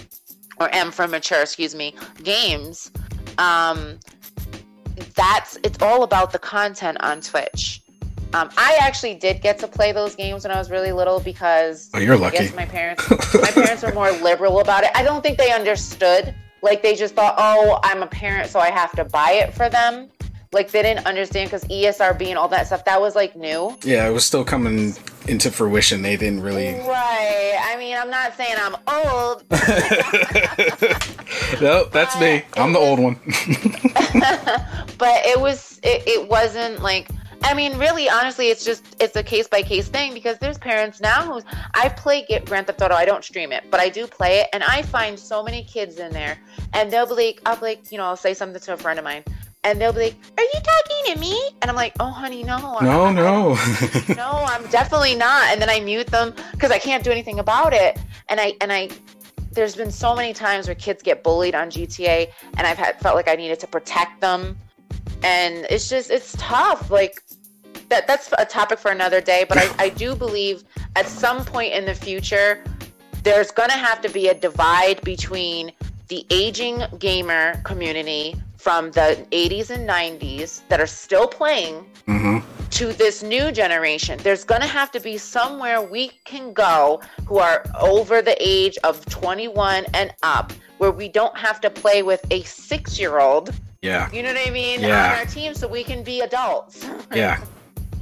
or 0.59 0.69
M 0.73 0.91
for 0.93 1.09
mature, 1.09 1.43
excuse 1.43 1.75
me, 1.75 1.95
games. 2.23 2.91
Um 3.39 3.99
that's 5.15 5.59
it's 5.65 5.81
all 5.83 6.03
about 6.03 6.33
the 6.33 6.39
content 6.39 6.99
on 7.01 7.21
Twitch. 7.21 7.83
Um, 8.33 8.49
I 8.57 8.79
actually 8.81 9.15
did 9.17 9.43
get 9.43 9.59
to 9.59 9.67
play 9.67 9.91
those 9.91 10.15
games 10.15 10.45
when 10.45 10.53
I 10.53 10.59
was 10.59 10.71
really 10.71 10.93
little 10.93 11.19
because 11.19 11.91
Oh, 11.95 11.99
you're 11.99 12.15
I 12.15 12.19
lucky. 12.19 12.39
guess 12.39 12.55
my 12.55 12.65
parents 12.65 13.09
my 13.35 13.51
parents 13.51 13.83
were 13.83 13.93
more 13.93 14.13
liberal 14.13 14.61
about 14.61 14.85
it. 14.85 14.91
I 14.95 15.03
don't 15.03 15.21
think 15.23 15.37
they 15.37 15.51
understood. 15.51 16.33
Like 16.63 16.83
they 16.83 16.95
just 16.95 17.15
thought, 17.15 17.35
oh, 17.39 17.79
I'm 17.83 18.03
a 18.03 18.07
parent, 18.07 18.51
so 18.51 18.61
I 18.61 18.71
have 18.71 18.93
to 18.93 19.05
buy 19.05 19.33
it 19.33 19.55
for 19.55 19.69
them. 19.69 20.09
Like 20.53 20.73
they 20.73 20.83
didn't 20.83 21.07
understand 21.07 21.49
because 21.49 21.63
ESRB 21.69 22.27
and 22.27 22.37
all 22.37 22.49
that 22.49 22.67
stuff 22.67 22.85
that 22.85 23.01
was 23.01 23.15
like 23.15 23.37
new. 23.37 23.79
Yeah, 23.85 24.09
it 24.09 24.11
was 24.11 24.25
still 24.25 24.45
coming 24.45 24.95
into 25.29 25.49
fruition. 25.53 26.03
They 26.03 26.17
didn't 26.17 26.43
really. 26.43 26.73
Right. 26.73 27.57
I 27.63 27.77
mean, 27.79 27.97
I'm 27.97 28.11
not 28.11 28.37
saying 28.37 28.57
I'm 28.59 28.75
old, 28.89 29.45
no, 31.61 31.85
that's 31.93 32.19
me. 32.19 32.43
I'm 32.55 32.73
the 32.73 32.81
old 32.81 32.99
one. 32.99 33.15
but 34.99 35.25
it 35.25 35.41
was 35.41 35.79
it, 35.85 36.03
it 36.09 36.29
wasn't 36.29 36.83
like 36.83 37.09
I 37.43 37.55
mean, 37.55 37.79
really, 37.79 38.09
honestly, 38.09 38.49
it's 38.49 38.65
just 38.65 38.97
it's 39.01 39.17
a 39.17 39.23
case 39.23 39.49
by 39.49 39.63
case 39.63 39.89
thing 39.89 40.15
because 40.15 40.39
there's 40.39 40.59
parents 40.59 41.01
now 41.01 41.23
who 41.25 41.43
I 41.75 41.89
play 41.89 42.25
Get 42.27 42.45
Grand 42.45 42.67
Theft 42.67 42.83
Auto. 42.83 42.95
I 42.95 43.05
don't 43.05 43.25
stream 43.25 43.53
it, 43.53 43.65
but 43.71 43.81
I 43.81 43.89
do 43.89 44.07
play 44.07 44.41
it, 44.41 44.49
and 44.53 44.63
I 44.63 44.83
find 44.83 45.19
so 45.19 45.43
many 45.43 45.65
kids 45.65 45.99
in 45.99 46.13
there, 46.13 46.39
and 46.75 46.91
they'll 46.91 47.07
be 47.07 47.15
like, 47.15 47.41
I'll 47.47 47.57
be 47.57 47.63
like, 47.63 47.93
you 47.93 47.99
know, 47.99 48.05
I'll 48.05 48.17
say 48.17 48.35
something 48.35 48.61
to 48.61 48.75
a 48.75 48.77
friend 48.77 48.99
of 48.99 49.05
mine, 49.05 49.25
and 49.65 49.81
they'll 49.81 49.93
be 49.93 50.01
like, 50.01 50.17
"Are 50.37 50.45
you 50.45 50.61
talking 50.63 51.15
to 51.15 51.21
me?" 51.21 51.51
And 51.63 51.71
I'm 51.71 51.77
like, 51.77 51.95
"Oh, 51.99 52.11
honey, 52.11 52.43
no, 52.43 52.77
I'm 52.79 52.85
no, 52.85 53.11
no. 53.13 53.55
no, 54.15 54.45
I'm 54.47 54.67
definitely 54.67 55.15
not." 55.15 55.49
And 55.51 55.61
then 55.61 55.71
I 55.71 55.81
mute 55.81 56.09
them 56.09 56.35
because 56.53 56.71
I 56.71 56.79
can't 56.79 57.03
do 57.03 57.11
anything 57.11 57.39
about 57.39 57.73
it, 57.73 57.99
and 58.29 58.41
I 58.41 58.55
and 58.61 58.73
I. 58.73 58.91
There's 59.53 59.75
been 59.75 59.91
so 59.91 60.15
many 60.15 60.33
times 60.33 60.69
where 60.69 60.77
kids 60.77 61.03
get 61.03 61.25
bullied 61.25 61.57
on 61.57 61.71
GTA, 61.71 62.31
and 62.57 62.67
I've 62.69 62.79
had 62.79 63.01
felt 63.01 63.17
like 63.17 63.29
I 63.29 63.35
needed 63.35 63.59
to 63.61 63.67
protect 63.67 64.21
them 64.21 64.57
and 65.23 65.67
it's 65.71 65.89
just 65.89 66.11
it's 66.11 66.35
tough 66.39 66.91
like 66.91 67.23
that 67.91 68.07
that's 68.07 68.33
a 68.39 68.45
topic 68.45 68.79
for 68.79 68.91
another 68.91 69.21
day 69.21 69.45
but 69.47 69.59
I, 69.59 69.69
I 69.79 69.89
do 69.91 70.15
believe 70.15 70.65
at 70.97 71.07
some 71.07 71.45
point 71.45 71.73
in 71.75 71.85
the 71.85 71.95
future 71.95 72.65
there's 73.23 73.51
going 73.51 73.69
to 73.69 73.77
have 73.77 74.01
to 74.01 74.09
be 74.09 74.29
a 74.29 74.35
divide 74.35 75.03
between 75.03 75.73
the 76.09 76.27
aging 76.31 76.83
gamer 76.99 77.61
community 77.63 78.35
from 78.57 78.91
the 78.93 79.27
80s 79.31 79.71
and 79.71 79.89
90s 79.89 80.63
that 80.69 80.81
are 80.81 80.87
still 80.87 81.27
playing 81.27 81.85
mm-hmm. 82.07 82.39
to 82.71 82.93
this 82.93 83.23
new 83.23 83.53
generation 83.53 84.19
there's 84.23 84.45
going 84.45 84.61
to 84.61 84.67
have 84.67 84.91
to 84.93 85.01
be 85.01 85.19
somewhere 85.19 85.83
we 85.83 86.09
can 86.25 86.53
go 86.53 87.01
who 87.27 87.39
are 87.39 87.65
over 87.81 88.23
the 88.23 88.37
age 88.41 88.79
of 88.85 89.05
21 89.07 89.85
and 89.95 90.15
up 90.23 90.53
where 90.79 90.91
we 90.91 91.09
don't 91.09 91.37
have 91.37 91.61
to 91.61 91.69
play 91.69 92.03
with 92.03 92.25
a 92.31 92.43
six 92.43 92.99
year 92.99 93.19
old 93.19 93.53
yeah. 93.83 94.11
you 94.13 94.23
know 94.23 94.33
what 94.33 94.47
I 94.47 94.51
mean? 94.51 94.81
Yeah. 94.81 95.13
On 95.13 95.19
our 95.19 95.25
team 95.27 95.55
so 95.55 95.67
we 95.67 95.83
can 95.85 96.03
be 96.03 96.21
adults. 96.21 96.87
Yeah. 97.15 97.43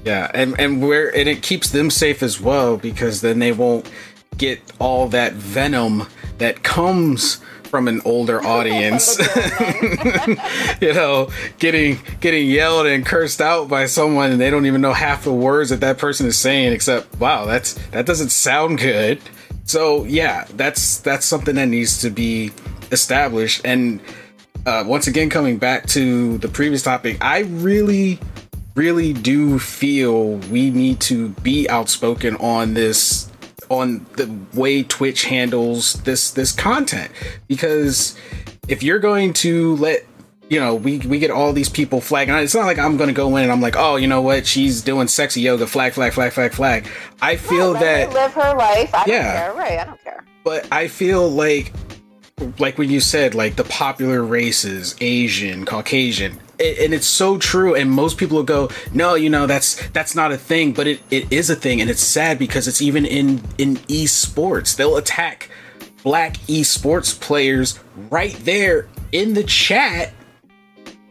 Yeah. 0.05 0.31
And 0.35 0.59
and 0.59 0.83
where 0.83 1.15
and 1.15 1.29
it 1.29 1.43
keeps 1.43 1.71
them 1.71 1.91
safe 1.91 2.23
as 2.23 2.41
well 2.41 2.77
because 2.77 3.21
then 3.21 3.39
they 3.39 3.53
won't 3.53 3.91
get 4.37 4.61
all 4.79 5.09
that 5.09 5.33
venom 5.33 6.07
that 6.39 6.63
comes 6.63 7.41
from 7.65 7.89
an 7.89 8.01
older 8.05 8.43
audience. 8.45 9.19
you 10.81 10.93
know, 10.95 11.31
getting 11.59 11.99
getting 12.21 12.49
yelled 12.49 12.87
and 12.87 13.05
cursed 13.05 13.41
out 13.41 13.69
by 13.69 13.87
someone 13.87 14.31
and 14.31 14.41
they 14.41 14.51
don't 14.51 14.67
even 14.67 14.81
know 14.81 14.93
half 14.93 15.25
the 15.25 15.33
words 15.33 15.71
that 15.71 15.81
that 15.81 15.99
person 15.99 16.27
is 16.27 16.37
saying 16.39 16.73
except 16.73 17.19
wow, 17.21 17.45
that's 17.45 17.75
that 17.89 18.07
doesn't 18.07 18.31
sound 18.31 18.79
good. 18.79 19.21
So, 19.65 20.05
yeah, 20.05 20.47
that's 20.57 20.99
that's 21.01 21.27
something 21.27 21.57
that 21.57 21.67
needs 21.67 22.01
to 22.01 22.11
be 22.11 22.53
established 22.91 23.61
and 23.65 24.01
uh, 24.67 24.85
once 24.87 25.07
again 25.07 25.31
coming 25.31 25.57
back 25.57 25.87
to 25.87 26.37
the 26.39 26.49
previous 26.49 26.83
topic, 26.83 27.17
I 27.23 27.41
really 27.41 28.19
really 28.79 29.13
do 29.13 29.59
feel 29.59 30.35
we 30.51 30.71
need 30.71 31.01
to 31.01 31.31
be 31.43 31.69
outspoken 31.69 32.37
on 32.37 32.75
this 32.75 33.31
on 33.69 34.07
the 34.17 34.27
way 34.55 34.83
Twitch 34.83 35.25
handles 35.25 35.95
this 36.05 36.31
this 36.31 36.53
content 36.53 37.11
because 37.49 38.17
if 38.69 38.83
you're 38.83 39.01
going 39.01 39.33
to 39.35 39.77
let 39.77 40.07
you 40.49 40.59
know 40.61 40.75
we 40.75 40.99
we 41.01 41.19
get 41.19 41.31
all 41.31 41.53
these 41.53 41.69
people 41.69 42.01
flagging 42.01 42.35
it's 42.37 42.55
not 42.55 42.65
like 42.67 42.79
I'm 42.79 42.97
going 42.97 43.09
to 43.09 43.15
go 43.15 43.37
in 43.37 43.43
and 43.43 43.53
I'm 43.53 43.61
like 43.61 43.75
oh 43.77 43.97
you 43.97 44.07
know 44.07 44.23
what 44.23 44.47
she's 44.47 44.81
doing 44.81 45.09
sexy 45.09 45.41
yoga 45.43 45.67
flag 45.67 45.93
flag 45.93 46.13
flag 46.15 46.33
flag 46.33 46.53
flag 46.53 46.89
I 47.21 47.37
feel 47.37 47.75
her 47.75 47.81
that 47.81 48.13
live 48.15 48.33
her 48.33 48.55
life. 48.57 48.95
I 48.95 49.05
Yeah. 49.07 49.23
don't 49.23 49.33
care. 49.35 49.55
Right, 49.55 49.79
I 49.81 49.85
don't 49.85 50.03
care. 50.05 50.25
but 50.45 50.67
I 50.73 50.89
feel 50.89 51.29
like 51.29 51.73
like 52.59 52.79
when 52.79 52.89
you 52.91 53.01
said 53.01 53.35
like 53.35 53.57
the 53.57 53.65
popular 53.65 54.23
races, 54.23 54.95
Asian, 55.01 55.67
Caucasian, 55.67 56.39
and 56.61 56.93
it's 56.93 57.07
so 57.07 57.39
true 57.39 57.75
and 57.75 57.91
most 57.91 58.19
people 58.19 58.37
will 58.37 58.45
go 58.45 58.69
no 58.93 59.15
you 59.15 59.31
know 59.31 59.47
that's 59.47 59.87
that's 59.91 60.15
not 60.15 60.33
a 60.33 60.37
thing 60.37 60.73
but 60.73 60.87
it, 60.87 61.01
it 61.11 61.33
is 61.33 61.51
a 61.51 61.55
thing 61.57 61.81
and 61.81 61.89
it's 61.89 62.03
sad 62.03 62.39
because 62.39 62.67
it's 62.67 62.83
even 62.83 63.05
in 63.05 63.41
in 63.59 63.77
esports. 63.89 64.77
They'll 64.77 64.97
attack 64.97 65.51
black 66.03 66.37
esports 66.47 67.19
players 67.19 67.79
right 68.11 68.35
there 68.45 68.89
in 69.13 69.35
the 69.35 69.45
chat 69.45 70.13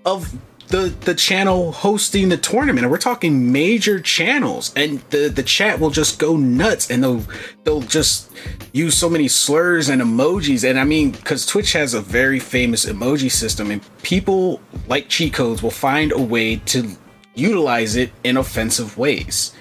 of 0.05 0.33
the 0.67 0.93
the 1.01 1.15
channel 1.15 1.71
hosting 1.71 2.29
the 2.29 2.37
tournament 2.37 2.83
and 2.83 2.91
we're 2.91 2.97
talking 2.97 3.51
major 3.51 3.99
channels 3.99 4.73
and 4.75 4.99
the 5.09 5.29
the 5.29 5.43
chat 5.43 5.79
will 5.79 5.89
just 5.89 6.19
go 6.19 6.35
nuts 6.35 6.91
and 6.91 7.03
they'll 7.03 7.23
they'll 7.63 7.81
just 7.81 8.31
use 8.73 8.97
so 8.97 9.09
many 9.09 9.27
slurs 9.27 9.87
and 9.87 10.01
emojis 10.01 10.69
and 10.69 10.77
i 10.77 10.83
mean 10.83 11.11
because 11.11 11.45
twitch 11.45 11.71
has 11.71 11.93
a 11.93 12.01
very 12.01 12.39
famous 12.39 12.85
emoji 12.85 13.31
system 13.31 13.71
and 13.71 13.81
people 14.03 14.61
like 14.87 15.07
cheat 15.07 15.33
codes 15.33 15.63
will 15.63 15.71
find 15.71 16.11
a 16.11 16.21
way 16.21 16.57
to 16.57 16.89
utilize 17.33 17.95
it 17.95 18.11
in 18.23 18.35
offensive 18.35 18.97
ways 18.97 19.53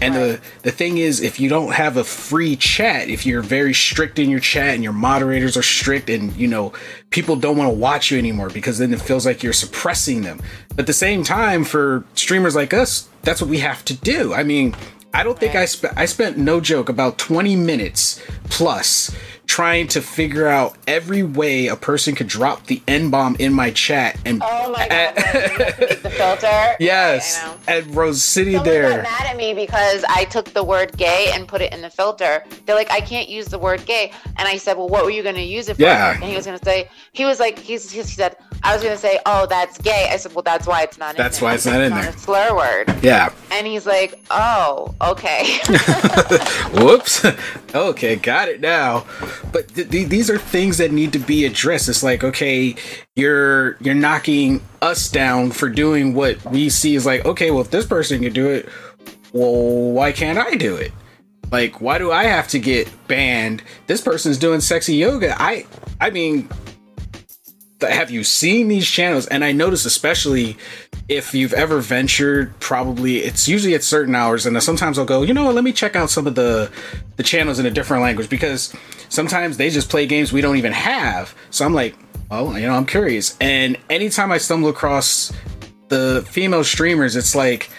and 0.00 0.14
the 0.14 0.40
the 0.62 0.70
thing 0.70 0.98
is, 0.98 1.20
if 1.20 1.38
you 1.38 1.48
don't 1.48 1.72
have 1.72 1.96
a 1.96 2.04
free 2.04 2.56
chat, 2.56 3.08
if 3.08 3.24
you're 3.24 3.42
very 3.42 3.72
strict 3.72 4.18
in 4.18 4.28
your 4.28 4.40
chat 4.40 4.74
and 4.74 4.82
your 4.82 4.92
moderators 4.92 5.56
are 5.56 5.62
strict, 5.62 6.10
and 6.10 6.34
you 6.36 6.48
know 6.48 6.72
people 7.10 7.36
don't 7.36 7.56
want 7.56 7.70
to 7.70 7.74
watch 7.74 8.10
you 8.10 8.18
anymore 8.18 8.50
because 8.50 8.78
then 8.78 8.92
it 8.92 9.00
feels 9.00 9.24
like 9.24 9.42
you're 9.42 9.52
suppressing 9.52 10.22
them. 10.22 10.40
But 10.70 10.80
at 10.80 10.86
the 10.86 10.92
same 10.92 11.22
time, 11.22 11.64
for 11.64 12.04
streamers 12.14 12.56
like 12.56 12.74
us, 12.74 13.08
that's 13.22 13.40
what 13.40 13.50
we 13.50 13.58
have 13.58 13.84
to 13.86 13.94
do. 13.94 14.34
I 14.34 14.42
mean, 14.42 14.74
I 15.14 15.22
don't 15.22 15.38
think 15.38 15.54
I 15.54 15.64
spent 15.64 15.96
I 15.96 16.06
spent 16.06 16.36
no 16.36 16.60
joke 16.60 16.88
about 16.88 17.18
20 17.18 17.54
minutes 17.54 18.20
plus 18.50 19.14
trying 19.54 19.86
to 19.86 20.00
figure 20.00 20.48
out 20.48 20.76
every 20.88 21.22
way 21.22 21.68
a 21.68 21.76
person 21.76 22.12
could 22.12 22.26
drop 22.26 22.66
the 22.66 22.82
N 22.88 23.08
bomb 23.08 23.36
in 23.38 23.52
my 23.52 23.70
chat 23.70 24.18
and 24.24 24.42
Oh 24.44 24.72
my 24.72 24.88
god! 24.88 25.14
the 26.02 26.10
filter. 26.10 26.76
yes, 26.80 27.40
Right, 27.68 27.84
and 27.84 27.94
Rose 27.94 28.20
City 28.20 28.54
Someone 28.54 28.68
there. 28.68 28.90
got 28.90 29.02
mad 29.04 29.26
at 29.30 29.36
me 29.36 29.54
because 29.54 30.04
I 30.08 30.24
took 30.24 30.46
the 30.46 30.64
word 30.64 30.96
gay 30.96 31.30
and 31.32 31.46
put 31.46 31.62
it 31.62 31.72
in 31.72 31.82
the 31.82 31.90
filter. 31.90 32.42
They're 32.66 32.74
like, 32.74 32.90
I 32.90 33.00
can't 33.00 33.28
use 33.28 33.46
the 33.46 33.60
word 33.60 33.86
gay, 33.86 34.10
and 34.38 34.48
I 34.48 34.56
said, 34.56 34.76
Well, 34.76 34.88
what 34.88 35.04
were 35.04 35.10
you 35.12 35.22
going 35.22 35.36
to 35.36 35.40
use 35.42 35.68
it 35.68 35.76
for? 35.76 35.82
Yeah. 35.82 36.14
And 36.14 36.24
he 36.24 36.34
was 36.34 36.46
going 36.46 36.58
to 36.58 36.64
say, 36.64 36.88
he 37.12 37.24
was 37.24 37.38
like, 37.38 37.56
he's, 37.56 37.92
he 37.92 38.02
said, 38.02 38.36
I 38.62 38.72
was 38.74 38.82
going 38.82 38.94
to 38.94 39.00
say, 39.00 39.18
Oh, 39.26 39.46
that's 39.46 39.78
gay. 39.78 40.08
I 40.10 40.16
said, 40.16 40.34
Well, 40.34 40.42
that's 40.42 40.66
why 40.66 40.82
it's 40.82 40.98
not. 40.98 41.14
in 41.14 41.18
That's 41.18 41.40
why 41.40 41.54
it's 41.54 41.66
not 41.66 41.80
in 41.80 41.92
there. 41.92 42.08
a 42.08 42.12
slur 42.18 42.56
word. 42.56 42.94
Yeah. 43.02 43.32
And 43.52 43.66
he's 43.66 43.86
like, 43.86 44.18
Oh, 44.30 44.94
okay. 45.02 45.58
Whoops. 46.72 47.24
okay, 47.74 48.16
got 48.16 48.48
it 48.48 48.60
now. 48.60 49.06
But 49.52 49.68
th- 49.74 49.90
th- 49.90 50.08
these 50.08 50.30
are 50.30 50.38
things 50.38 50.78
that 50.78 50.92
need 50.92 51.12
to 51.12 51.18
be 51.18 51.44
addressed. 51.44 51.88
It's 51.88 52.02
like, 52.02 52.24
okay, 52.24 52.74
you're 53.16 53.76
you're 53.80 53.94
knocking 53.94 54.62
us 54.82 55.10
down 55.10 55.50
for 55.50 55.68
doing 55.68 56.14
what 56.14 56.42
we 56.46 56.68
see 56.70 56.94
is 56.94 57.04
like, 57.06 57.24
okay, 57.24 57.50
well, 57.50 57.60
if 57.60 57.70
this 57.70 57.86
person 57.86 58.22
can 58.22 58.32
do 58.32 58.48
it, 58.48 58.68
well, 59.32 59.92
why 59.92 60.12
can't 60.12 60.38
I 60.38 60.54
do 60.56 60.76
it? 60.76 60.92
Like, 61.52 61.80
why 61.80 61.98
do 61.98 62.10
I 62.10 62.24
have 62.24 62.48
to 62.48 62.58
get 62.58 62.88
banned? 63.06 63.62
This 63.86 64.00
person's 64.00 64.38
doing 64.38 64.60
sexy 64.60 64.94
yoga. 64.94 65.34
I, 65.40 65.66
I 66.00 66.10
mean, 66.10 66.48
have 67.90 68.10
you 68.10 68.24
seen 68.24 68.68
these 68.68 68.88
channels? 68.88 69.26
And 69.26 69.44
I 69.44 69.52
notice, 69.52 69.84
especially 69.84 70.56
if 71.08 71.34
you've 71.34 71.52
ever 71.52 71.80
ventured, 71.80 72.58
probably 72.60 73.18
it's 73.18 73.48
usually 73.48 73.74
at 73.74 73.82
certain 73.82 74.14
hours. 74.14 74.46
And 74.46 74.60
sometimes 74.62 74.98
I'll 74.98 75.04
go, 75.04 75.22
you 75.22 75.34
know 75.34 75.44
what? 75.44 75.54
Let 75.54 75.64
me 75.64 75.72
check 75.72 75.96
out 75.96 76.10
some 76.10 76.26
of 76.26 76.34
the 76.34 76.70
the 77.16 77.22
channels 77.22 77.58
in 77.58 77.66
a 77.66 77.70
different 77.70 78.02
language 78.02 78.28
because 78.28 78.74
sometimes 79.08 79.56
they 79.56 79.70
just 79.70 79.88
play 79.88 80.06
games 80.06 80.32
we 80.32 80.40
don't 80.40 80.56
even 80.56 80.72
have. 80.72 81.34
So 81.50 81.64
I'm 81.64 81.74
like, 81.74 81.94
well, 82.30 82.58
you 82.58 82.66
know, 82.66 82.74
I'm 82.74 82.86
curious. 82.86 83.36
And 83.40 83.78
anytime 83.90 84.32
I 84.32 84.38
stumble 84.38 84.68
across 84.68 85.32
the 85.88 86.24
female 86.28 86.64
streamers, 86.64 87.16
it's 87.16 87.34
like, 87.34 87.70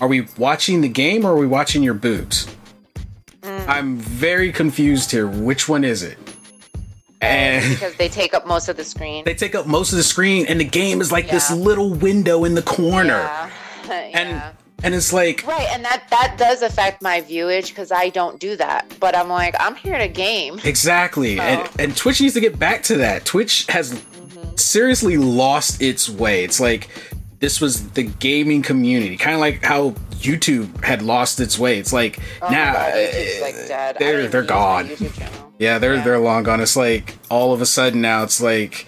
are 0.00 0.08
we 0.08 0.26
watching 0.38 0.80
the 0.80 0.88
game 0.88 1.24
or 1.24 1.32
are 1.32 1.36
we 1.36 1.46
watching 1.46 1.82
your 1.82 1.94
boobs? 1.94 2.46
Mm. 3.42 3.68
I'm 3.68 3.96
very 3.96 4.52
confused 4.52 5.10
here. 5.10 5.26
Which 5.26 5.68
one 5.68 5.84
is 5.84 6.02
it? 6.02 6.18
And 7.24 7.70
because 7.74 7.94
they 7.96 8.08
take 8.08 8.34
up 8.34 8.46
most 8.46 8.68
of 8.68 8.76
the 8.76 8.84
screen. 8.84 9.24
they 9.24 9.34
take 9.34 9.54
up 9.54 9.66
most 9.66 9.92
of 9.92 9.96
the 9.98 10.04
screen, 10.04 10.46
and 10.46 10.60
the 10.60 10.64
game 10.64 11.00
is 11.00 11.10
like 11.12 11.30
this 11.30 11.50
little 11.50 11.90
window 11.90 12.44
in 12.44 12.54
the 12.54 12.62
corner, 12.62 13.18
Yeah. 13.18 13.50
and 13.90 14.28
Yeah. 14.30 14.52
and 14.82 14.94
it's 14.94 15.12
like 15.12 15.44
Right, 15.46 15.68
and 15.70 15.84
that 15.84 16.04
that 16.10 16.36
does 16.38 16.62
affect 16.62 17.02
my 17.02 17.20
viewage 17.20 17.68
because 17.68 17.90
I 17.92 18.08
don't 18.08 18.38
do 18.40 18.56
that. 18.56 18.92
But 19.00 19.16
I'm 19.16 19.28
like, 19.28 19.54
I'm 19.60 19.74
here 19.76 19.98
to 19.98 20.08
game. 20.08 20.60
exactly, 20.64 21.38
and 21.38 21.60
Oh. 21.62 21.70
and 21.78 21.96
Twitch 21.96 22.20
needs 22.20 22.34
to 22.34 22.40
get 22.40 22.58
back 22.58 22.82
to 22.84 22.96
that. 22.98 23.24
Twitch 23.24 23.66
has 23.68 23.92
mm-hmm. 23.92 24.56
seriously 24.56 25.16
lost 25.16 25.80
its 25.82 26.08
way. 26.08 26.44
It's 26.44 26.60
like 26.60 26.88
this 27.40 27.60
was 27.60 27.90
the 27.90 28.04
gaming 28.04 28.62
community, 28.62 29.16
kind 29.16 29.34
of 29.34 29.40
like 29.40 29.62
how 29.64 29.94
YouTube 30.24 30.82
had 30.84 31.02
lost 31.02 31.38
its 31.40 31.58
way. 31.58 31.78
It's 31.78 31.92
like 31.92 32.18
Oh 32.42 32.48
now 32.50 32.72
God, 32.72 32.94
YouTube's, 32.94 33.40
like, 33.40 33.98
they're 33.98 34.28
they're 34.28 34.42
gone. 34.42 34.90
Yeah, 35.58 35.78
they're 35.78 35.94
Yeah. 35.96 36.04
they're 36.04 36.18
long 36.18 36.42
gone. 36.42 36.60
It's 36.60 36.76
like 36.76 37.16
all 37.30 37.52
of 37.52 37.60
a 37.60 37.66
sudden 37.66 38.00
now 38.00 38.22
it's 38.24 38.40
like 38.40 38.86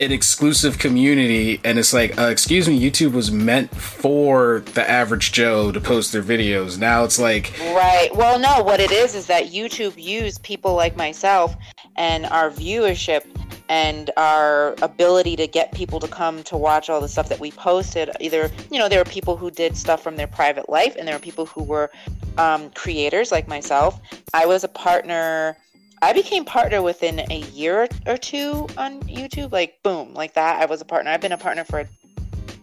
an 0.00 0.10
exclusive 0.10 0.80
community, 0.80 1.60
and 1.62 1.78
it's 1.78 1.92
like, 1.92 2.18
uh, 2.18 2.24
excuse 2.26 2.66
me, 2.68 2.76
YouTube 2.80 3.12
was 3.12 3.30
meant 3.30 3.72
for 3.76 4.64
the 4.74 4.90
average 4.90 5.30
Joe 5.30 5.70
to 5.70 5.80
post 5.80 6.10
their 6.10 6.24
videos. 6.24 6.76
Now 6.76 7.04
it's 7.04 7.20
like, 7.20 7.52
Right. 7.60 8.08
Well, 8.12 8.36
no, 8.40 8.64
what 8.64 8.80
it 8.80 8.90
is 8.90 9.14
is 9.14 9.26
that 9.28 9.52
YouTube 9.52 9.94
used 10.02 10.42
people 10.42 10.74
like 10.74 10.96
myself 10.96 11.54
and 11.94 12.26
our 12.26 12.50
viewership 12.50 13.31
and 13.72 14.10
our 14.18 14.74
ability 14.82 15.34
to 15.34 15.46
get 15.46 15.72
people 15.72 15.98
to 15.98 16.06
come 16.06 16.42
to 16.42 16.58
watch 16.58 16.90
all 16.90 17.00
the 17.00 17.08
stuff 17.08 17.30
that 17.30 17.40
we 17.40 17.50
posted. 17.52 18.10
Either, 18.20 18.50
you 18.70 18.78
know, 18.78 18.86
there 18.86 18.98
were 18.98 19.10
people 19.10 19.34
who 19.34 19.50
did 19.50 19.78
stuff 19.78 20.02
from 20.02 20.14
their 20.14 20.26
private 20.26 20.68
life 20.68 20.94
and 20.98 21.08
there 21.08 21.14
were 21.14 21.26
people 21.30 21.46
who 21.46 21.62
were 21.62 21.90
um, 22.36 22.68
creators 22.72 23.32
like 23.32 23.48
myself. 23.48 23.98
I 24.34 24.44
was 24.44 24.62
a 24.62 24.68
partner. 24.68 25.56
I 26.02 26.12
became 26.12 26.44
partner 26.44 26.82
within 26.82 27.20
a 27.30 27.40
year 27.54 27.88
or 28.06 28.18
two 28.18 28.68
on 28.76 29.00
YouTube. 29.04 29.52
Like, 29.52 29.82
boom, 29.82 30.12
like 30.12 30.34
that. 30.34 30.60
I 30.60 30.66
was 30.66 30.82
a 30.82 30.84
partner. 30.84 31.10
I've 31.10 31.22
been 31.22 31.32
a 31.32 31.38
partner 31.38 31.64
for 31.64 31.88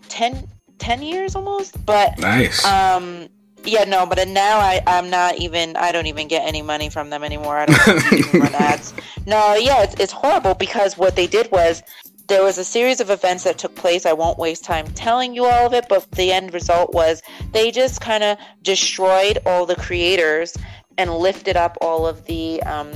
10, 0.09 0.47
10 0.77 1.01
years 1.01 1.35
almost. 1.35 1.83
But 1.87 2.19
nice. 2.19 2.63
um, 2.63 3.29
yeah, 3.69 3.83
no, 3.85 4.05
but 4.05 4.27
now 4.27 4.57
I, 4.57 4.81
I'm 4.87 5.09
not 5.09 5.37
even, 5.37 5.75
I 5.75 5.91
don't 5.91 6.07
even 6.07 6.27
get 6.27 6.47
any 6.47 6.61
money 6.61 6.89
from 6.89 7.09
them 7.09 7.23
anymore. 7.23 7.57
I 7.57 7.65
don't 7.65 8.33
run 8.33 8.55
ads. 8.69 8.93
No, 9.25 9.55
yeah, 9.55 9.83
it's, 9.83 9.95
it's 9.99 10.11
horrible 10.11 10.53
because 10.55 10.97
what 10.97 11.15
they 11.15 11.27
did 11.27 11.51
was 11.51 11.83
there 12.27 12.43
was 12.43 12.57
a 12.57 12.63
series 12.63 12.99
of 12.99 13.09
events 13.09 13.43
that 13.43 13.57
took 13.57 13.75
place. 13.75 14.05
I 14.05 14.13
won't 14.13 14.37
waste 14.37 14.63
time 14.63 14.85
telling 14.93 15.33
you 15.33 15.45
all 15.45 15.65
of 15.65 15.73
it, 15.73 15.85
but 15.89 16.09
the 16.11 16.31
end 16.31 16.53
result 16.53 16.93
was 16.93 17.21
they 17.53 17.71
just 17.71 18.01
kind 18.01 18.23
of 18.23 18.37
destroyed 18.61 19.39
all 19.45 19.65
the 19.65 19.75
creators 19.75 20.55
and 20.97 21.13
lifted 21.13 21.55
up 21.57 21.77
all 21.81 22.05
of 22.05 22.25
the, 22.25 22.61
um, 22.63 22.91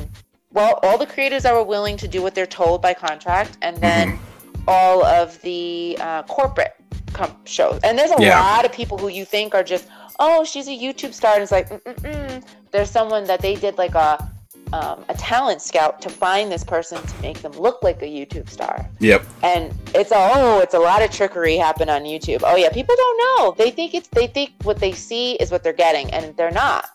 well, 0.52 0.80
all 0.84 0.98
the 0.98 1.06
creators 1.08 1.44
that 1.44 1.54
were 1.54 1.64
willing 1.64 1.98
to 1.98 2.08
do 2.08 2.22
what 2.22 2.36
they're 2.36 2.46
told 2.46 2.82
by 2.82 2.94
contract, 2.94 3.58
and 3.62 3.78
then 3.78 4.20
all 4.68 5.04
of 5.04 5.42
the 5.42 5.98
uh, 6.00 6.22
corporate 6.24 6.76
com- 7.14 7.36
shows. 7.46 7.80
And 7.84 7.98
there's 7.98 8.12
a 8.12 8.22
Yeah. 8.22 8.40
lot 8.40 8.66
of 8.66 8.72
people 8.72 8.98
who 8.98 9.08
you 9.08 9.26
think 9.26 9.56
are 9.56 9.64
just, 9.64 9.88
oh, 10.20 10.44
she's 10.44 10.68
a 10.68 10.78
YouTube 10.78 11.14
star, 11.14 11.34
and 11.34 11.44
it's 11.44 11.52
like, 11.52 11.70
Mm-mm-mm. 11.70 12.44
there's 12.72 12.90
someone 12.90 13.26
that 13.26 13.42
they 13.42 13.56
did 13.56 13.78
like 13.78 13.96
a 13.96 14.32
um, 14.74 15.06
a 15.08 15.14
talent 15.14 15.62
scout 15.62 16.02
to 16.02 16.10
find 16.10 16.52
this 16.52 16.64
person 16.64 17.00
to 17.00 17.22
make 17.22 17.42
them 17.44 17.52
look 17.52 17.84
like 17.84 18.02
a 18.02 18.06
YouTube 18.06 18.50
star. 18.50 18.90
yep. 19.00 19.24
And 19.44 19.72
it's 19.94 20.12
a, 20.12 20.16
oh, 20.34 20.60
it's 20.62 20.74
a 20.74 20.80
lot 20.80 21.04
of 21.04 21.12
trickery 21.12 21.58
happen 21.58 21.90
on 21.90 22.04
YouTube. 22.04 22.42
Oh 22.44 22.56
yeah, 22.56 22.70
people 22.70 22.96
don't 22.96 23.18
know. 23.18 23.56
They 23.56 23.70
think 23.70 23.94
it's 23.94 24.08
they 24.08 24.26
think 24.28 24.52
what 24.64 24.80
they 24.80 24.92
see 24.92 25.34
is 25.36 25.52
what 25.52 25.64
they're 25.64 25.74
getting, 25.74 26.10
and 26.12 26.36
they're 26.38 26.52
not. 26.52 26.90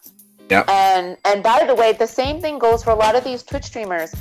Yep. 0.50 0.68
And 0.68 1.16
and 1.24 1.42
by 1.42 1.64
the 1.64 1.74
way, 1.74 1.92
the 1.92 2.06
same 2.06 2.40
thing 2.40 2.58
goes 2.58 2.82
for 2.82 2.90
a 2.90 2.96
lot 2.96 3.14
of 3.14 3.22
these 3.22 3.42
Twitch 3.44 3.64
streamers. 3.64 4.12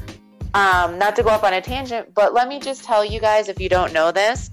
Um, 0.53 0.97
not 0.97 1.15
to 1.17 1.23
go 1.23 1.29
off 1.29 1.43
on 1.43 1.53
a 1.53 1.61
tangent, 1.61 2.13
but 2.13 2.33
let 2.33 2.47
me 2.47 2.59
just 2.59 2.83
tell 2.83 3.03
you 3.03 3.19
guys 3.19 3.49
if 3.49 3.59
you 3.59 3.69
don't 3.69 3.91
know 3.91 4.11
this, 4.11 4.49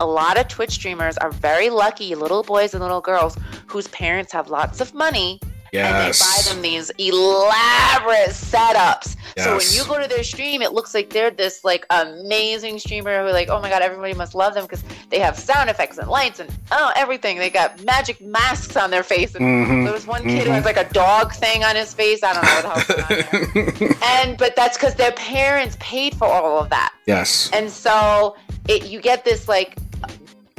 a 0.00 0.06
lot 0.06 0.38
of 0.38 0.48
Twitch 0.48 0.70
streamers 0.72 1.16
are 1.18 1.30
very 1.30 1.70
lucky 1.70 2.14
little 2.14 2.42
boys 2.42 2.74
and 2.74 2.82
little 2.82 3.00
girls 3.00 3.36
whose 3.66 3.88
parents 3.88 4.32
have 4.32 4.48
lots 4.50 4.80
of 4.80 4.94
money 4.94 5.40
Yes. 5.72 5.92
and 5.92 5.96
they 6.14 6.18
buy 6.18 6.54
them 6.54 6.62
these 6.62 6.90
elaborate 6.96 8.30
setups. 8.30 9.16
Yes. 9.36 9.44
So 9.44 9.56
when 9.56 9.66
you 9.72 9.84
go 9.84 10.00
to 10.00 10.08
their 10.08 10.22
stream, 10.24 10.62
it 10.62 10.72
looks 10.72 10.94
like 10.94 11.10
they're 11.10 11.30
this 11.30 11.64
like 11.64 11.84
amazing 11.90 12.78
streamer 12.78 13.26
who 13.26 13.32
like, 13.32 13.48
oh 13.50 13.60
my 13.60 13.68
god, 13.68 13.82
everybody 13.82 14.14
must 14.14 14.34
love 14.34 14.54
them 14.54 14.64
because 14.64 14.82
they 15.10 15.18
have 15.18 15.36
sound 15.38 15.68
effects 15.68 15.98
and 15.98 16.08
lights 16.08 16.38
and 16.40 16.50
oh 16.70 16.92
everything. 16.96 17.36
They 17.38 17.50
got 17.50 17.82
magic 17.84 18.20
masks 18.20 18.76
on 18.76 18.90
their 18.90 19.02
face. 19.02 19.34
And 19.34 19.44
Mhm. 19.44 19.84
there 19.84 19.92
was 19.92 20.06
one 20.06 20.22
kid 20.22 20.44
who 20.46 20.52
has 20.52 20.64
like 20.64 20.76
a 20.78 20.88
dog 20.92 21.34
thing 21.34 21.64
on 21.64 21.76
his 21.76 21.92
face. 21.92 22.22
I 22.22 22.32
don't 22.32 22.44
know 22.44 22.70
what 22.70 22.86
the 22.86 23.02
hell's 23.02 23.32
going 23.32 23.64
on 23.64 23.74
there. 23.74 23.96
And 24.22 24.38
but 24.38 24.56
that's 24.56 24.78
because 24.78 24.94
their 24.94 25.12
parents 25.12 25.76
paid 25.80 26.14
for 26.14 26.26
all 26.26 26.58
of 26.60 26.70
that. 26.70 26.94
yes. 27.06 27.50
And 27.52 27.70
so 27.70 28.36
it 28.68 28.86
you 28.86 29.00
get 29.00 29.24
this 29.24 29.48
like 29.48 29.76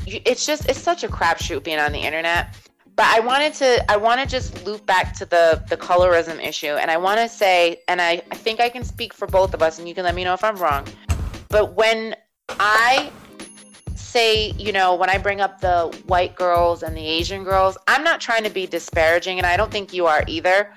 it's 0.08 0.46
just 0.46 0.70
it's 0.70 0.82
such 0.82 1.04
a 1.04 1.08
crapshoot 1.08 1.64
being 1.64 1.80
on 1.80 1.92
the 1.92 2.00
internet. 2.00 2.56
But 2.96 3.06
I 3.06 3.20
wanted 3.20 3.54
to 3.56 3.92
I 3.92 3.98
want 3.98 4.22
to 4.22 4.28
just 4.28 4.66
loop 4.66 4.86
back 4.86 5.14
to 5.18 5.26
the 5.26 5.64
the 5.70 5.78
colorism 5.78 6.44
issue, 6.44 6.76
and 6.76 6.90
I 6.90 6.98
want 6.98 7.20
to 7.20 7.30
say, 7.30 7.82
and 7.88 8.02
I 8.02 8.22
I 8.32 8.36
think 8.36 8.60
I 8.60 8.70
can 8.70 8.84
speak 8.84 9.14
for 9.14 9.28
both 9.28 9.54
of 9.54 9.62
us, 9.62 9.80
and 9.80 9.88
you 9.88 9.94
can 9.94 10.04
let 10.04 10.16
me 10.16 10.24
know 10.24 10.34
if 10.34 10.44
I'm 10.44 10.56
wrong. 10.56 10.88
But 11.50 11.76
when 11.76 12.16
I 12.60 13.12
say, 13.96 14.52
you 14.52 14.72
know, 14.72 14.96
when 14.96 15.10
I 15.10 15.18
bring 15.18 15.42
up 15.42 15.62
the 15.62 15.96
white 16.08 16.36
girls 16.36 16.82
and 16.82 16.96
the 16.96 17.06
Asian 17.06 17.44
girls, 17.44 17.78
I'm 17.88 18.04
not 18.04 18.20
trying 18.20 18.44
to 18.44 18.50
be 18.50 18.66
disparaging, 18.66 19.38
and 19.38 19.46
I 19.46 19.58
don't 19.58 19.72
think 19.72 19.94
you 19.94 20.08
are 20.08 20.24
either. 20.28 20.74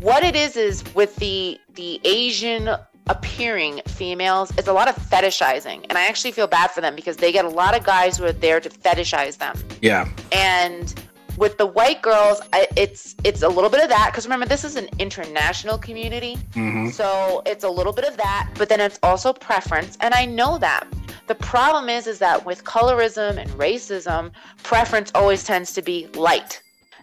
What 0.00 0.22
it 0.22 0.36
is 0.36 0.56
is 0.56 0.84
with 0.94 1.16
the 1.16 1.58
the 1.74 2.00
Asian 2.04 2.70
appearing 3.08 3.80
females, 3.86 4.52
it's 4.58 4.68
a 4.68 4.72
lot 4.72 4.88
of 4.88 4.96
fetishizing, 4.96 5.84
and 5.88 5.96
I 5.98 6.06
actually 6.06 6.32
feel 6.32 6.46
bad 6.46 6.70
for 6.70 6.80
them 6.80 6.94
because 6.94 7.16
they 7.16 7.32
get 7.32 7.44
a 7.44 7.48
lot 7.48 7.76
of 7.76 7.84
guys 7.84 8.18
who 8.18 8.24
are 8.24 8.32
there 8.32 8.60
to 8.60 8.68
fetishize 8.68 9.38
them. 9.38 9.56
Yeah. 9.82 10.08
And 10.32 10.94
with 11.36 11.56
the 11.56 11.66
white 11.66 12.02
girls, 12.02 12.40
I, 12.52 12.66
it's 12.76 13.14
it's 13.24 13.42
a 13.42 13.48
little 13.48 13.70
bit 13.70 13.82
of 13.82 13.88
that 13.90 14.08
because 14.10 14.24
remember 14.26 14.46
this 14.46 14.64
is 14.64 14.76
an 14.76 14.88
international 14.98 15.78
community, 15.78 16.36
Mm-hmm. 16.54 16.88
so 16.90 17.42
it's 17.46 17.64
a 17.64 17.68
little 17.70 17.92
bit 17.92 18.04
of 18.06 18.16
that, 18.16 18.50
but 18.56 18.68
then 18.68 18.80
it's 18.80 18.98
also 19.02 19.32
preference, 19.32 19.96
and 20.00 20.14
I 20.14 20.24
know 20.24 20.58
that. 20.58 20.84
The 21.28 21.34
problem 21.34 21.88
is, 21.90 22.06
is 22.06 22.18
that 22.20 22.44
with 22.46 22.64
colorism 22.64 23.36
and 23.36 23.50
racism, 23.50 24.32
preference 24.62 25.12
always 25.14 25.44
tends 25.44 25.72
to 25.74 25.82
be 25.82 26.06
light, 26.14 26.62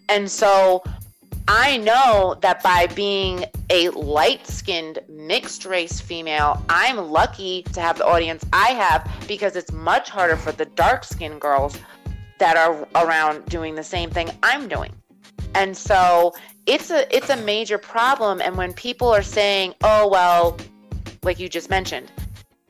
and 0.09 0.29
so 0.29 0.83
I 1.47 1.77
know 1.77 2.37
that 2.41 2.63
by 2.63 2.87
being 2.87 3.45
a 3.69 3.89
light-skinned 3.89 4.99
mixed 5.07 5.65
race 5.65 6.01
female, 6.01 6.63
I'm 6.69 6.97
lucky 6.97 7.61
to 7.73 7.81
have 7.81 7.99
the 7.99 8.05
audience 8.05 8.43
I 8.51 8.69
have 8.69 9.07
because 9.27 9.55
it's 9.55 9.71
much 9.71 10.09
harder 10.09 10.37
for 10.37 10.51
the 10.51 10.65
dark-skinned 10.65 11.39
girls 11.39 11.77
that 12.39 12.57
are 12.57 12.87
around 12.95 13.45
doing 13.45 13.75
the 13.75 13.83
same 13.83 14.09
thing 14.09 14.31
I'm 14.41 14.67
doing. 14.67 14.91
And 15.53 15.77
so 15.77 16.33
it's 16.65 16.89
a 16.89 17.15
it's 17.15 17.29
a 17.29 17.37
major 17.37 17.77
problem 17.77 18.41
and 18.41 18.57
when 18.57 18.73
people 18.73 19.07
are 19.09 19.23
saying, 19.23 19.75
"Oh, 19.83 20.07
well, 20.07 20.57
like 21.23 21.39
you 21.39 21.47
just 21.47 21.69
mentioned, 21.69 22.11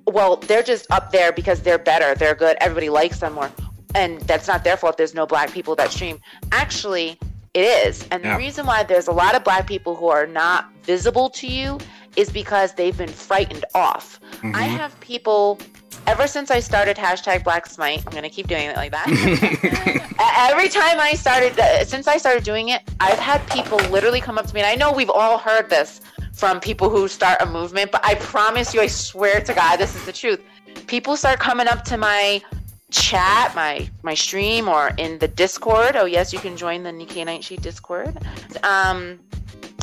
well, 0.06 0.36
they're 0.36 0.64
just 0.64 0.86
up 0.92 1.12
there 1.12 1.32
because 1.32 1.62
they're 1.62 1.80
better, 1.80 2.14
they're 2.14 2.36
good, 2.36 2.58
everybody 2.60 2.90
likes 2.90 3.20
them 3.20 3.34
more." 3.34 3.50
And 3.96 4.20
that's 4.22 4.48
not 4.48 4.64
their 4.66 4.76
fault. 4.76 4.98
There's 4.98 5.16
no 5.16 5.26
black 5.26 5.52
people 5.52 5.76
that 5.78 5.92
stream. 5.92 6.20
Actually, 6.52 7.18
it 7.56 7.64
is. 7.88 8.06
And 8.12 8.24
Yeah. 8.24 8.34
the 8.34 8.38
reason 8.38 8.66
why 8.66 8.84
there's 8.84 9.08
a 9.08 9.14
lot 9.14 9.34
of 9.34 9.44
black 9.44 9.66
people 9.66 9.96
who 9.96 10.10
are 10.10 10.28
not 10.28 10.70
visible 10.84 11.30
to 11.30 11.48
you 11.48 11.80
is 12.18 12.30
because 12.30 12.74
they've 12.74 12.98
been 12.98 13.10
frightened 13.10 13.66
off. 13.74 14.20
I 14.44 14.48
mm-hmm. 14.48 14.54
have 14.54 15.00
people 15.00 15.60
ever 16.06 16.28
since 16.28 16.52
I 16.52 16.60
started 16.60 16.98
hashtag 16.98 17.44
Black 17.44 17.66
Smite. 17.66 18.04
I'm 18.06 18.14
gonna 18.14 18.30
keep 18.30 18.48
doing 18.48 18.66
it 18.66 18.76
like 18.76 18.92
that. 18.92 19.08
Every 20.52 20.70
time 20.70 21.00
I 21.00 21.14
started, 21.14 21.56
since 21.88 22.08
I 22.08 22.18
started 22.18 22.44
doing 22.44 22.70
it, 22.70 22.82
I've 23.00 23.20
had 23.20 23.40
people 23.50 23.78
literally 23.90 24.22
come 24.22 24.38
up 24.38 24.46
to 24.48 24.54
me, 24.54 24.62
and 24.62 24.68
I 24.68 24.76
know 24.76 24.92
we've 24.92 25.10
all 25.10 25.38
heard 25.38 25.70
this 25.70 26.02
from 26.34 26.60
people 26.60 26.90
who 26.90 27.08
start 27.08 27.42
a 27.42 27.46
movement, 27.46 27.92
but 27.92 28.06
I 28.06 28.16
promise 28.16 28.74
you, 28.74 28.82
I 28.82 28.88
swear 28.88 29.40
to 29.42 29.54
God, 29.54 29.78
this 29.78 29.96
is 29.96 30.06
the 30.06 30.12
truth. 30.12 30.42
People 30.88 31.16
start 31.16 31.40
coming 31.40 31.68
up 31.68 31.86
to 31.86 31.98
my 31.98 32.42
chat, 32.96 33.54
my 33.56 33.88
my 34.04 34.14
stream, 34.14 34.68
or 34.68 34.92
in 34.98 35.20
the 35.20 35.28
Discord. 35.28 35.96
Oh 35.96 36.06
yes, 36.06 36.34
you 36.34 36.40
can 36.40 36.56
join 36.58 36.84
the 36.84 36.92
Nikki 36.92 37.24
Night 37.24 37.44
Sheet 37.44 37.62
Discord. 37.62 38.18
Um, 38.64 39.20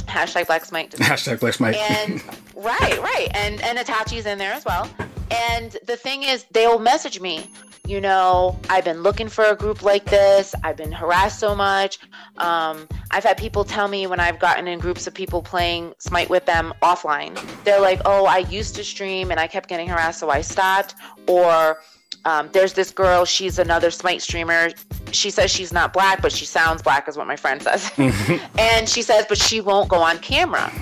hashtag 0.07 0.47
Black 0.47 0.65
Smite. 0.65 0.91
Hashtag 0.93 1.41
Black 1.41 1.55
Smite. 1.55 1.77
and 1.77 2.23
right 2.57 3.01
right 3.01 3.29
and 3.35 3.61
and 3.63 3.79
Itachi's 3.79 4.27
in 4.27 4.39
there 4.39 4.53
as 4.53 4.65
well 4.65 4.89
and 5.33 5.77
the 5.87 5.97
thing 5.97 6.23
is 6.23 6.45
they'll 6.53 6.79
message 6.79 7.21
me 7.21 7.47
you 7.87 8.01
know 8.01 8.57
i've 8.69 8.85
been 8.85 9.03
looking 9.03 9.29
for 9.29 9.45
a 9.47 9.57
group 9.57 9.83
like 9.83 10.05
this 10.05 10.55
i've 10.63 10.77
been 10.77 10.93
harassed 10.93 11.41
so 11.41 11.55
much 11.55 11.99
um, 12.37 12.87
i've 13.11 13.25
had 13.25 13.37
people 13.37 13.65
tell 13.65 13.89
me 13.89 14.07
when 14.07 14.21
i've 14.21 14.39
gotten 14.39 14.69
in 14.69 14.79
groups 14.79 15.07
of 15.07 15.15
people 15.15 15.43
playing 15.43 15.93
smite 15.99 16.29
with 16.31 16.45
them 16.47 16.73
offline 16.83 17.35
they're 17.65 17.81
like 17.81 18.01
oh 18.05 18.27
i 18.27 18.39
used 18.39 18.75
to 18.77 18.85
stream 18.85 19.31
and 19.31 19.41
i 19.41 19.47
kept 19.47 19.69
getting 19.69 19.89
harassed 19.89 20.21
so 20.21 20.31
i 20.31 20.41
stopped 20.41 20.95
or 21.27 21.79
um, 22.25 22.49
there's 22.53 22.73
this 22.73 22.91
girl 22.91 23.25
she's 23.25 23.59
another 23.59 23.91
smite 23.91 24.23
streamer. 24.23 24.71
She 25.11 25.31
says 25.31 25.51
she's 25.51 25.73
not 25.73 25.93
black 25.93 26.23
but 26.23 26.33
she 26.33 26.45
sounds 26.45 26.83
black 26.83 27.09
is 27.09 27.17
what 27.17 27.27
my 27.27 27.37
friend 27.37 27.63
says. 27.63 27.91
And 28.59 28.89
she 28.89 29.03
says 29.03 29.27
but 29.29 29.39
she 29.39 29.61
won't 29.61 29.89
go 29.89 29.97
on 29.97 30.19
camera. 30.19 30.73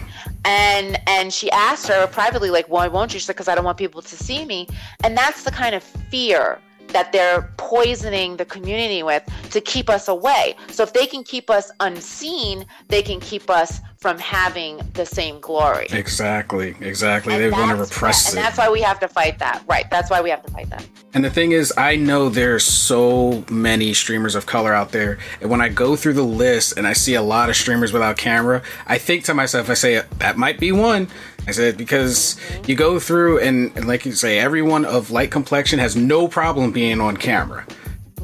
And 0.44 0.98
and 1.08 1.32
she 1.32 1.50
asked 1.50 1.88
her 1.88 2.06
privately 2.06 2.50
like 2.50 2.68
why 2.68 2.88
won't 2.88 3.12
you? 3.12 3.20
She 3.20 3.26
said 3.26 3.34
because 3.34 3.48
i 3.48 3.54
don't 3.54 3.64
want 3.64 3.78
people 3.78 4.02
to 4.02 4.16
see 4.16 4.44
me. 4.44 4.66
And 5.04 5.16
that's 5.16 5.44
the 5.44 5.50
kind 5.50 5.74
of 5.74 5.82
fear 5.82 6.60
that 6.92 7.12
they're 7.12 7.52
poisoning 7.56 8.36
the 8.36 8.44
community 8.44 9.02
with 9.02 9.22
to 9.50 9.60
keep 9.60 9.88
us 9.88 10.08
away 10.08 10.54
so 10.70 10.82
if 10.82 10.92
they 10.92 11.06
can 11.06 11.22
keep 11.24 11.50
us 11.50 11.70
unseen 11.80 12.64
they 12.88 13.02
can 13.02 13.20
keep 13.20 13.48
us 13.50 13.80
from 13.98 14.18
having 14.18 14.78
the 14.94 15.04
same 15.04 15.38
glory 15.40 15.86
exactly. 15.92 16.74
Exactly. 16.80 17.34
And 17.34 17.42
They 17.42 17.50
want 17.50 17.70
to 17.70 17.76
repress 17.76 18.30
and 18.30 18.38
it. 18.38 18.42
that's 18.42 18.56
why 18.56 18.70
we 18.70 18.80
have 18.80 18.98
to 19.00 19.08
fight 19.08 19.38
that 19.40 19.62
right 19.68 19.90
that's 19.90 20.10
why 20.10 20.22
we 20.22 20.30
have 20.30 20.42
to 20.42 20.50
fight 20.50 20.70
that 20.70 20.86
And 21.12 21.22
the 21.24 21.28
thing 21.30 21.52
is, 21.52 21.72
I 21.76 21.96
know 21.96 22.28
there's 22.30 22.64
so 22.64 23.44
many 23.50 23.92
streamers 23.94 24.34
of 24.36 24.46
color 24.46 24.72
out 24.72 24.92
there. 24.92 25.18
And 25.40 25.50
when 25.50 25.60
I 25.60 25.68
go 25.68 25.96
through 25.96 26.12
the 26.14 26.22
list 26.22 26.78
and 26.78 26.86
I 26.86 26.92
see 26.94 27.14
a 27.14 27.22
lot 27.22 27.50
of 27.50 27.56
streamers 27.56 27.92
without 27.92 28.16
camera, 28.16 28.62
I 28.86 28.96
think 28.98 29.24
to 29.24 29.34
myself, 29.34 29.68
I 29.68 29.74
say, 29.74 30.02
that 30.18 30.36
might 30.38 30.58
be 30.60 30.70
one. 30.72 31.08
I 31.46 31.52
said, 31.52 31.76
because 31.76 32.36
you 32.66 32.76
go 32.76 32.98
through 33.00 33.40
and, 33.40 33.72
and 33.76 33.86
like 33.88 34.04
you 34.06 34.12
say, 34.12 34.38
everyone 34.38 34.84
of 34.84 35.10
light 35.10 35.30
complexion 35.30 35.78
has 35.78 35.96
no 35.96 36.28
problem 36.28 36.70
being 36.72 37.00
on 37.00 37.16
camera. 37.16 37.66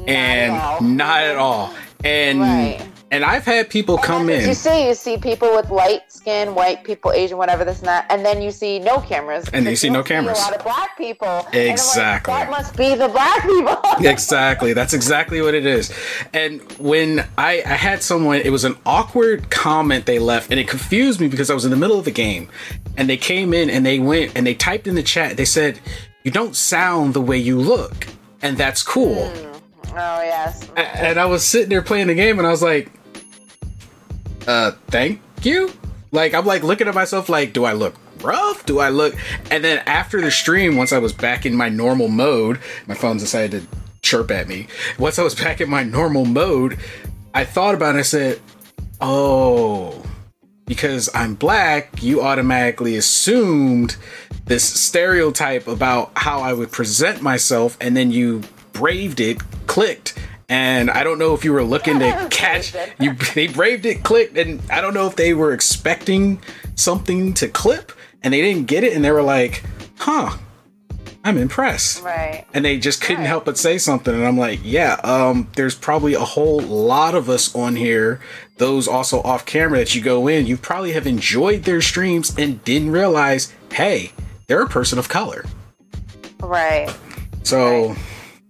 and 0.07 0.53
all. 0.53 0.81
not 0.81 1.23
at 1.23 1.35
all. 1.35 1.73
And 2.03 2.39
Right. 2.39 2.81
And 3.11 3.23
I've 3.23 3.45
had 3.45 3.69
people 3.69 3.97
come 3.97 4.29
in. 4.29 4.47
You 4.47 4.53
see, 4.53 4.87
you 4.87 4.93
see 4.93 5.17
people 5.17 5.55
with 5.55 5.69
light 5.69 6.11
skin, 6.11 6.55
white 6.55 6.83
people, 6.83 7.11
Asian, 7.11 7.37
whatever 7.37 7.63
this 7.65 7.79
and 7.79 7.87
that, 7.87 8.05
and 8.09 8.25
then 8.25 8.41
you 8.41 8.51
see 8.51 8.79
no 8.79 8.99
cameras. 8.99 9.47
And 9.53 9.65
you 9.65 9.75
see 9.75 9.89
no 9.89 10.03
cameras. 10.03 10.37
a 10.37 10.41
lot 10.41 10.55
of 10.55 10.63
black 10.63 10.97
people. 10.97 11.27
And 11.27 11.55
I'm 11.55 11.67
like, 11.67 11.71
Exactly. 11.71 12.33
that 12.33 12.49
must 12.49 12.75
be 12.77 12.95
the 12.95 13.07
black 13.07 13.41
people. 13.43 13.77
exactly 13.99 14.73
that's 14.73 14.93
exactly 14.93 15.41
what 15.41 15.53
it 15.53 15.65
is 15.65 15.91
and 16.33 16.61
when 16.73 17.25
I, 17.37 17.61
I 17.65 17.73
had 17.73 18.03
someone 18.03 18.37
it 18.37 18.51
was 18.51 18.63
an 18.63 18.75
awkward 18.85 19.49
comment 19.49 20.05
they 20.05 20.19
left 20.19 20.51
and 20.51 20.59
it 20.59 20.67
confused 20.67 21.19
me 21.19 21.27
because 21.27 21.49
i 21.49 21.53
was 21.53 21.65
in 21.65 21.71
the 21.71 21.77
middle 21.77 21.97
of 21.97 22.05
the 22.05 22.11
game 22.11 22.49
and 22.95 23.09
they 23.09 23.17
came 23.17 23.53
in 23.53 23.69
and 23.69 23.85
they 23.85 23.99
went 23.99 24.33
and 24.35 24.45
they 24.45 24.53
typed 24.53 24.87
in 24.87 24.95
the 24.95 25.03
chat 25.03 25.37
they 25.37 25.45
said 25.45 25.79
you 26.23 26.31
don't 26.31 26.55
sound 26.55 27.13
the 27.13 27.21
way 27.21 27.37
you 27.37 27.59
look 27.59 28.07
and 28.41 28.57
that's 28.57 28.83
cool 28.83 29.29
hmm. 29.29 29.91
oh 29.91 30.21
yes. 30.21 30.69
And 30.75 31.19
i 31.19 31.25
was 31.25 31.45
sitting 31.45 31.69
there 31.69 31.81
playing 31.81 32.07
the 32.07 32.15
game 32.15 32.37
and 32.37 32.47
i 32.47 32.51
was 32.51 32.61
like 32.63 32.91
uh 34.47 34.71
thank 34.87 35.21
you? 35.43 35.71
Like 36.11 36.33
i'm 36.33 36.45
like 36.45 36.63
looking 36.63 36.87
at 36.87 36.95
myself 36.95 37.29
like 37.29 37.53
do 37.53 37.65
i 37.65 37.73
look 37.73 37.95
rough? 38.21 38.65
Do 38.65 38.79
i 38.79 38.89
look 38.89 39.15
and 39.51 39.63
then 39.63 39.83
after 39.85 40.21
the 40.21 40.31
stream 40.31 40.75
once 40.77 40.91
i 40.91 40.97
was 40.97 41.13
back 41.13 41.45
in 41.45 41.55
my 41.55 41.69
normal 41.69 42.07
mode 42.07 42.59
my 42.87 42.95
phone 42.95 43.17
decided 43.17 43.61
to 43.61 43.77
chirp 44.01 44.31
at 44.31 44.47
me. 44.47 44.67
Once 44.97 45.19
i 45.19 45.23
was 45.23 45.35
back 45.43 45.61
in 45.61 45.69
my 45.69 45.83
normal 45.83 46.25
mode 46.25 46.79
i 47.33 47.43
thought 47.43 47.75
about 47.75 47.95
it 47.95 47.99
i 47.99 48.03
said 48.03 48.41
oh 49.01 50.03
because 50.65 51.09
i'm 51.13 51.35
black 51.35 52.01
you 52.01 52.21
automatically 52.21 52.95
assumed 52.95 53.95
this 54.45 54.63
stereotype 54.63 55.67
about 55.67 56.11
how 56.15 56.41
i 56.41 56.53
would 56.53 56.71
present 56.71 57.21
myself 57.21 57.77
and 57.79 57.95
then 57.95 58.11
you 58.11 58.41
braved 58.73 59.19
it 59.19 59.37
clicked 59.67 60.17
and 60.49 60.89
i 60.89 61.03
don't 61.03 61.19
know 61.19 61.33
if 61.33 61.43
you 61.43 61.51
were 61.51 61.63
looking 61.63 61.99
to 61.99 62.27
catch 62.31 62.75
you 62.99 63.13
they 63.35 63.47
braved 63.47 63.85
it 63.85 64.03
clicked 64.03 64.37
and 64.37 64.61
i 64.71 64.81
don't 64.81 64.93
know 64.93 65.07
if 65.07 65.15
they 65.15 65.33
were 65.33 65.53
expecting 65.53 66.41
something 66.75 67.33
to 67.33 67.47
clip 67.47 67.91
and 68.23 68.33
they 68.33 68.41
didn't 68.41 68.65
get 68.65 68.83
it 68.83 68.93
and 68.93 69.03
they 69.03 69.11
were 69.11 69.23
like 69.23 69.63
huh 69.97 70.37
i'm 71.23 71.37
impressed. 71.37 72.03
Right. 72.03 72.45
and 72.53 72.63
they 72.63 72.77
just 72.79 73.01
couldn't 73.01 73.25
help 73.25 73.43
but 73.43 73.57
say 73.57 73.77
something 73.77 74.13
and 74.13 74.25
i'm 74.25 74.37
like 74.37 74.59
yeah 74.63 74.93
um 75.03 75.49
there's 75.55 75.75
probably 75.75 76.13
a 76.13 76.19
whole 76.21 76.59
lot 76.61 77.15
of 77.15 77.29
us 77.29 77.53
on 77.53 77.75
here 77.75 78.21
those 78.57 78.87
also 78.87 79.21
off 79.23 79.45
camera 79.45 79.79
that 79.79 79.93
you 79.93 80.01
go 80.01 80.27
in 80.27 80.47
you 80.47 80.55
probably 80.55 80.93
have 80.93 81.05
enjoyed 81.05 81.63
their 81.63 81.81
streams 81.81 82.33
and 82.37 82.63
didn't 82.63 82.91
realize 82.91 83.53
hey 83.73 84.11
they're 84.47 84.63
a 84.63 84.69
person 84.69 84.97
of 84.97 85.09
color. 85.09 85.43
Right. 86.39 86.89
so 87.43 87.95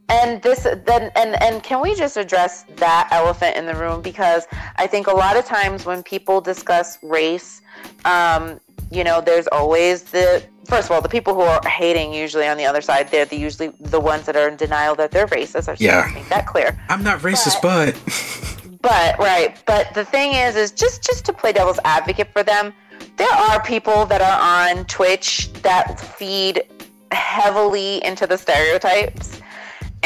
And 0.09 0.41
this 0.41 0.63
then 0.85 1.11
and 1.15 1.41
and 1.41 1.61
can 1.63 1.81
we 1.81 1.93
just 1.95 2.15
address 2.15 2.63
that 2.77 3.09
elephant 3.11 3.57
in 3.57 3.65
the 3.65 3.75
room 3.75 4.01
because 4.01 4.47
I 4.77 4.87
think 4.87 5.07
a 5.07 5.11
lot 5.11 5.35
of 5.35 5.45
times 5.45 5.85
when 5.85 6.01
people 6.01 6.39
discuss 6.39 6.97
race, 7.03 7.61
um, 8.05 8.59
you 8.89 9.03
know, 9.03 9.19
there's 9.19 9.47
always 9.47 10.03
the 10.03 10.41
first 10.65 10.87
of 10.89 10.91
all 10.91 11.01
the 11.01 11.09
people 11.09 11.33
who 11.33 11.41
are 11.41 11.61
hating 11.67 12.13
usually 12.13 12.47
on 12.47 12.55
the 12.57 12.65
other 12.65 12.79
side. 12.81 13.09
They're 13.11 13.25
the 13.25 13.35
usually 13.37 13.73
the 13.81 13.99
ones 13.99 14.25
that 14.27 14.37
are 14.37 14.47
in 14.47 14.55
denial 14.55 14.95
that 14.95 15.11
they're 15.11 15.27
racist. 15.27 15.67
I 15.67 15.75
should 15.75 15.81
Yeah. 15.81 16.09
make 16.13 16.29
that 16.29 16.45
clear. 16.47 16.77
i'm 16.89 17.03
not 17.03 17.19
racist 17.19 17.61
but 17.61 17.95
But 18.81 19.17
right, 19.19 19.57
but 19.65 19.93
the 19.93 20.05
thing 20.05 20.33
is, 20.33 20.55
is 20.55 20.71
just 20.71 21.03
just 21.03 21.25
to 21.25 21.33
play 21.33 21.51
devil's 21.51 21.79
advocate 21.83 22.31
for 22.31 22.43
them, 22.43 22.73
there 23.17 23.29
are 23.31 23.61
people 23.63 24.05
that 24.05 24.21
are 24.21 24.39
on 24.77 24.85
Twitch 24.85 25.51
that 25.63 25.99
feed 25.99 26.63
heavily 27.11 28.03
into 28.05 28.27
the 28.27 28.37
stereotypes, 28.37 29.36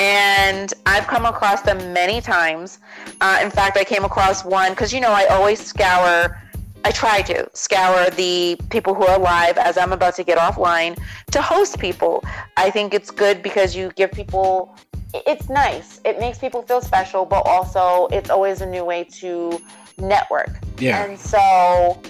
and 0.01 0.73
I've 0.87 1.05
come 1.05 1.25
across 1.27 1.61
them 1.61 1.93
many 1.93 2.21
times. 2.21 2.79
Uh, 3.21 3.39
in 3.43 3.51
fact, 3.51 3.77
I 3.77 3.83
came 3.83 4.03
across 4.03 4.43
one 4.43 4.71
because 4.71 4.91
you 4.91 4.99
know 4.99 5.11
I 5.11 5.25
always 5.25 5.63
scour. 5.63 6.41
I 6.83 6.89
try 6.89 7.21
to 7.21 7.47
scour 7.53 8.09
the 8.09 8.57
people 8.71 8.95
who 8.95 9.05
are 9.05 9.19
live 9.19 9.59
as 9.59 9.77
I'm 9.77 9.93
about 9.93 10.15
to 10.15 10.23
get 10.23 10.39
offline 10.39 10.99
to 11.29 11.39
host 11.39 11.77
people. 11.77 12.23
I 12.57 12.71
think 12.71 12.95
it's 12.95 13.11
good 13.11 13.43
because 13.43 13.75
you 13.75 13.91
give 13.95 14.11
people 14.11 14.75
it's 15.13 15.49
nice. 15.49 16.01
It 16.03 16.19
makes 16.19 16.39
people 16.39 16.63
feel 16.63 16.81
special, 16.81 17.25
but 17.25 17.43
also 17.45 18.07
it's 18.11 18.31
always 18.31 18.61
a 18.61 18.65
new 18.65 18.83
way 18.83 19.03
to 19.19 19.61
network. 19.99 20.57
Yeah. 20.79 21.03
And 21.03 21.19
so 21.19 22.01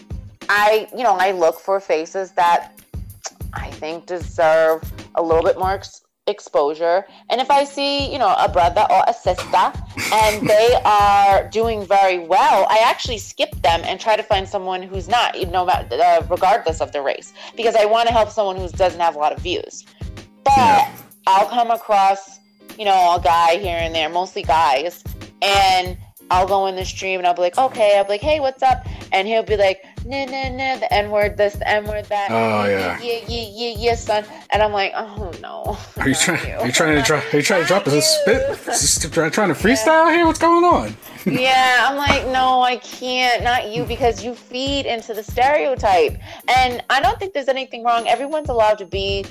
I, 0.47 0.87
you 0.95 1.03
know, 1.03 1.17
I 1.19 1.31
look 1.31 1.59
for 1.59 1.81
faces 1.81 2.31
that 2.33 2.79
I 3.53 3.69
think 3.71 4.05
deserve 4.05 4.89
a 5.15 5.21
little 5.21 5.43
bit 5.43 5.57
more 5.57 5.71
ex- 5.71 6.03
exposure. 6.28 7.05
And 7.30 7.41
if 7.41 7.49
I 7.49 7.63
see, 7.63 8.11
you 8.11 8.19
know, 8.19 8.36
a 8.38 8.47
brother 8.47 8.86
or 8.89 9.03
a 9.07 9.13
sister 9.13 9.72
and 10.13 10.47
they 10.47 10.80
are 10.86 11.47
doing 11.49 11.86
very 11.86 12.19
well, 12.19 12.67
I 12.69 12.80
actually 12.86 13.17
skip 13.17 13.51
them 13.61 13.82
and 13.84 13.99
try 13.99 14.15
to 14.15 14.24
find 14.24 14.47
someone 14.47 14.82
who's 14.82 15.07
not, 15.07 15.39
you 15.39 15.47
know, 15.47 15.65
uh, 15.67 16.26
regardless 16.30 16.80
of 16.82 16.91
the 16.91 17.01
race, 17.01 17.34
because 17.57 17.76
I 17.76 17.86
want 17.86 18.07
to 18.07 18.13
help 18.13 18.30
someone 18.30 18.55
who 18.55 18.67
doesn't 18.69 18.99
have 18.99 19.15
a 19.15 19.19
lot 19.19 19.34
of 19.34 19.39
views. 19.39 19.86
But 20.43 20.53
Yeah. 20.57 20.91
I'll 21.28 21.47
come 21.47 21.72
across, 21.72 22.39
you 22.78 22.86
know, 22.86 23.15
a 23.15 23.22
guy 23.22 23.57
here 23.57 23.78
and 23.78 23.93
there, 23.93 24.09
mostly 24.09 24.43
guys, 24.43 25.03
and 25.41 25.97
I'll 26.32 26.47
go 26.47 26.67
in 26.67 26.76
the 26.76 26.86
stream 26.86 27.19
and 27.19 27.28
I'll 27.28 27.34
be 27.34 27.41
like, 27.41 27.57
okay, 27.57 27.97
I'll 27.97 28.05
be 28.05 28.11
like, 28.11 28.22
hey, 28.22 28.39
what's 28.39 28.63
up? 28.63 28.86
And 29.11 29.28
he'll 29.28 29.43
be 29.43 29.57
like, 29.57 29.84
nah, 30.06 30.26
no, 30.26 30.49
no, 30.49 30.78
the 30.80 30.91
N 30.93 31.12
word, 31.12 31.38
this, 31.38 31.54
the 31.54 31.68
N 31.68 31.86
word, 31.86 32.06
that. 32.06 32.32
Oh, 32.32 32.66
yeah, 32.66 32.99
yeah. 32.99 32.99
yeah, 33.02 33.20
yeah, 33.28 33.49
yeah, 33.52 33.76
yeah, 33.78 33.95
son. 33.95 34.26
And 34.49 34.62
I'm 34.62 34.72
like, 34.74 34.93
oh 34.95 35.32
no. 35.41 35.78
Are 36.02 36.08
you 36.08 36.16
trying? 36.16 36.54
Are 36.54 36.66
you 36.66 36.72
trying 36.72 36.95
to 36.95 37.02
drop? 37.04 37.24
Are 37.34 37.38
you 37.38 37.43
trying 37.43 37.62
to 37.62 37.68
drop 37.68 37.88
a 37.88 37.91
Not 37.91 38.04
spit? 38.04 38.49
Is 38.49 38.66
this 38.66 38.99
trying 38.99 39.32
to 39.32 39.54
freestyle 39.54 40.14
here? 40.14 40.26
What's 40.26 40.39
going 40.39 40.64
on? 40.64 40.95
yeah, 41.26 41.88
I'm 41.88 41.97
like, 41.97 42.26
no, 42.28 42.62
I 42.62 42.78
can't, 42.78 43.43
not 43.43 43.70
you, 43.70 43.86
because 43.86 44.24
you 44.24 44.34
feed 44.34 44.86
into 44.86 45.14
the 45.14 45.24
stereotype. 45.24 46.18
And 46.47 46.84
I 46.89 46.99
don't 46.99 47.20
think 47.20 47.34
there's 47.34 47.47
anything 47.47 47.84
wrong. 47.84 48.08
Everyone's 48.08 48.49
allowed 48.49 48.80
to 48.80 48.86
be 48.86 49.26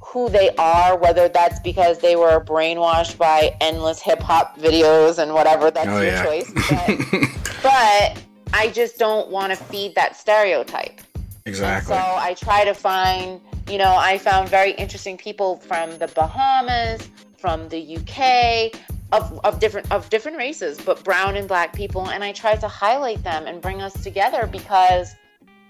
who 0.00 0.30
they 0.30 0.54
are, 0.56 0.96
whether 0.96 1.28
that's 1.28 1.60
because 1.60 1.98
they 1.98 2.16
were 2.16 2.40
brainwashed 2.42 3.18
by 3.18 3.54
endless 3.60 4.00
hip 4.00 4.20
hop 4.20 4.56
videos 4.58 5.18
and 5.18 5.34
whatever, 5.34 5.70
that's 5.70 5.88
Oh, 5.88 6.00
your 6.00 6.12
yeah. 6.12 6.24
choice. 6.24 6.50
But, 7.62 7.62
but 7.62 8.22
I 8.52 8.68
just 8.70 8.98
don't 8.98 9.30
want 9.30 9.52
to 9.52 9.56
feed 9.56 9.94
that 9.94 10.16
stereotype. 10.16 11.00
Exactly. 11.46 11.94
So 11.94 12.00
I 12.00 12.34
try 12.34 12.64
to 12.64 12.74
find, 12.74 13.40
you 13.68 13.78
know, 13.78 13.96
I 13.96 14.18
found 14.18 14.48
very 14.48 14.72
interesting 14.72 15.16
people 15.16 15.56
from 15.58 15.96
the 15.98 16.08
Bahamas, 16.08 17.08
from 17.38 17.68
the 17.68 17.96
UK, 17.96 18.78
of, 19.12 19.40
of 19.44 19.58
different 19.58 19.90
of 19.90 20.10
different 20.10 20.36
races, 20.36 20.78
but 20.78 21.02
brown 21.02 21.36
and 21.36 21.48
black 21.48 21.74
people, 21.74 22.10
and 22.10 22.22
I 22.22 22.32
try 22.32 22.56
to 22.56 22.68
highlight 22.68 23.22
them 23.24 23.46
and 23.46 23.62
bring 23.62 23.80
us 23.80 23.94
together 24.02 24.46
because, 24.46 25.14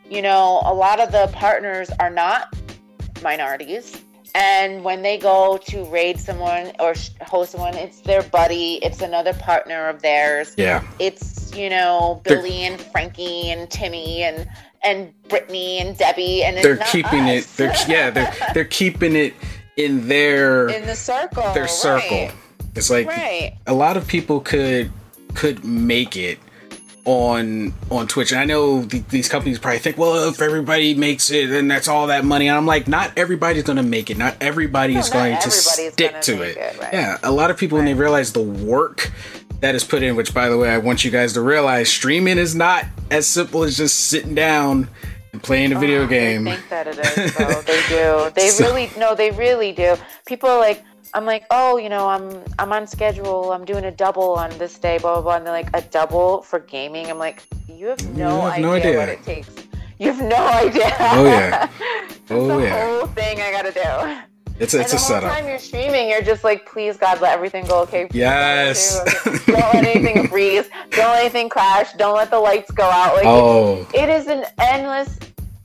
you 0.09 0.23
know, 0.23 0.61
a 0.65 0.75
lot 0.75 0.99
of 0.99 1.13
the 1.13 1.31
partners 1.33 1.91
are 2.01 2.11
not 2.11 2.57
minorities. 3.23 4.03
And 4.39 4.85
when 4.85 5.03
they 5.03 5.19
go 5.19 5.59
to 5.67 5.85
raid 5.87 6.21
someone 6.21 6.71
or 6.79 6.95
host 7.23 7.53
someone, 7.53 7.75
it's 7.75 8.01
their 8.03 8.23
buddy, 8.23 8.75
it's 8.85 9.01
another 9.03 9.35
partner 9.35 9.89
of 9.89 10.01
theirs 10.01 10.55
yeah. 10.57 10.83
it's 10.99 11.53
you 11.55 11.69
know 11.69 12.21
They're- 12.25 12.37
Billy 12.39 12.63
and 12.65 12.81
Frankie 12.81 13.51
and 13.51 13.69
Timmy 13.71 14.23
and 14.23 14.49
and 14.85 15.13
Brittany 15.29 15.81
and 15.81 15.99
Debbie 15.99 16.45
and 16.45 16.57
They're 16.59 16.77
keeping 16.77 17.27
it. 17.27 17.45
They're 17.57 17.75
yeah. 17.89 18.11
They're 18.11 18.33
they're 18.55 18.65
keeping 18.65 19.17
it 19.17 19.35
in 19.77 20.09
their 20.09 20.69
in 20.69 20.87
the 20.87 20.95
circle 20.95 21.53
their 21.55 21.69
circle. 21.69 22.17
right, 22.17 22.33
It's 22.77 22.91
like 22.91 23.07
right 23.09 23.57
a 23.67 23.75
lot 23.75 23.97
of 23.97 24.07
people 24.07 24.41
could 24.41 24.93
could 25.35 25.65
make 25.65 26.17
it 26.17 26.39
on 27.05 27.73
on 27.91 28.07
Twitch. 28.07 28.33
And 28.33 28.41
I 28.41 28.45
know 28.45 28.85
th- 28.85 29.07
these 29.09 29.29
companies 29.29 29.59
probably 29.59 29.79
think, 29.79 29.97
well, 29.97 30.29
if 30.29 30.41
everybody 30.41 30.95
makes 30.95 31.31
it, 31.31 31.49
then 31.49 31.69
that's 31.69 31.89
all 31.89 32.09
that 32.09 32.25
money. 32.25 32.49
And 32.49 32.57
I'm 32.57 32.67
like, 32.67 32.89
not 32.89 33.13
everybody's 33.17 33.65
going 33.65 33.77
to 33.77 33.83
make 33.83 34.11
it. 34.11 34.19
Not 34.19 34.37
everybody 34.41 34.97
is 34.97 35.13
not 35.13 35.15
going 35.15 35.39
to 35.41 35.51
stick 35.51 35.97
gonna 35.97 36.43
it. 36.43 36.57
it, 36.57 36.79
right. 36.81 36.93
Yeah, 36.93 37.19
a 37.23 37.33
lot 37.33 37.51
of 37.51 37.57
people 37.57 37.77
when 37.77 37.85
they 37.85 37.95
realize 37.95 38.33
the 38.33 38.43
work 38.43 39.11
that 39.61 39.75
is 39.75 39.85
put 39.85 40.03
in. 40.03 40.17
Which, 40.17 40.35
by 40.35 40.49
the 40.49 40.59
way, 40.59 40.71
I 40.71 40.79
want 40.79 41.05
you 41.05 41.11
guys 41.11 41.33
to 41.35 41.41
realize, 41.41 41.89
streaming 41.89 42.39
is 42.39 42.55
not 42.55 42.85
as 43.11 43.27
simple 43.27 43.65
as 43.65 43.77
just 43.77 43.99
sitting 43.99 44.35
down 44.35 44.89
and 45.33 45.43
playing 45.43 45.73
a 45.73 45.77
oh, 45.77 45.81
video 45.81 46.07
game. 46.07 46.45
They 46.45 46.57
think 46.57 46.69
that 46.71 46.87
it 46.89 46.99
is, 46.99 47.35
though. 47.37 47.63
they 47.67 47.83
do. 47.89 48.31
They 48.35 48.49
So- 48.49 48.65
really 48.65 48.91
no, 48.99 49.15
they 49.15 49.31
really 49.31 49.73
do. 49.73 49.97
People 50.27 50.49
are 50.49 50.59
like, 50.59 50.85
I'm 51.15 51.25
like, 51.25 51.45
oh, 51.51 51.77
you 51.79 51.89
know, 51.89 52.07
I'm 52.09 52.43
I'm 52.59 52.73
on 52.73 52.87
schedule. 52.87 53.53
I'm 53.53 53.65
doing 53.65 53.85
a 53.85 53.91
double 53.91 54.35
on 54.35 54.51
this 54.59 54.79
day, 54.79 54.99
blah 54.99 55.15
blah 55.15 55.23
blah. 55.23 55.37
And 55.37 55.47
they're 55.47 55.53
like, 55.53 55.71
a 55.77 55.83
double 55.83 56.43
for 56.43 56.59
gaming. 56.61 57.11
I'm 57.11 57.19
like, 57.19 57.43
you 57.69 57.87
have 57.89 58.17
no, 58.17 58.43
have 58.43 58.53
idea, 58.55 58.67
no 58.67 58.73
idea. 58.73 58.97
what 58.99 59.09
it 59.09 59.23
takes. 59.23 59.49
You 59.99 60.13
have 60.13 60.23
no 60.23 60.37
idea. 60.47 60.95
Oh, 61.01 61.25
yeah. 61.25 61.69
It's 62.31 62.31
Oh 62.31 62.47
the 62.59 62.63
yeah, 62.63 62.99
whole 62.99 63.07
thing 63.09 63.41
I 63.41 63.51
gotta 63.51 63.73
do. 63.73 64.53
it's 64.63 64.75
it's 64.75 64.93
and 64.93 64.93
a 64.93 64.99
setup. 64.99 65.33
time 65.33 65.47
you're 65.49 65.59
streaming, 65.59 66.11
you're 66.11 66.21
just 66.21 66.45
like, 66.45 66.67
please 66.67 66.99
God, 66.99 67.23
let 67.23 67.33
everything 67.33 67.65
go 67.65 67.81
okay. 67.85 68.07
Yes. 68.13 69.01
Okay. 69.27 69.39
Don't 69.47 69.75
let 69.75 69.85
anything 69.87 70.29
freeze. 70.33 70.69
Don't 70.91 71.09
let 71.13 71.21
anything 71.23 71.49
crash. 71.49 71.95
Don't 71.95 72.15
let 72.15 72.31
the 72.31 72.39
lights 72.39 72.71
go 72.71 72.85
out. 72.85 73.15
Like 73.15 73.25
Oh, 73.25 73.89
it 73.95 74.11
is 74.11 74.27
an 74.27 74.45
endless, 74.61 75.19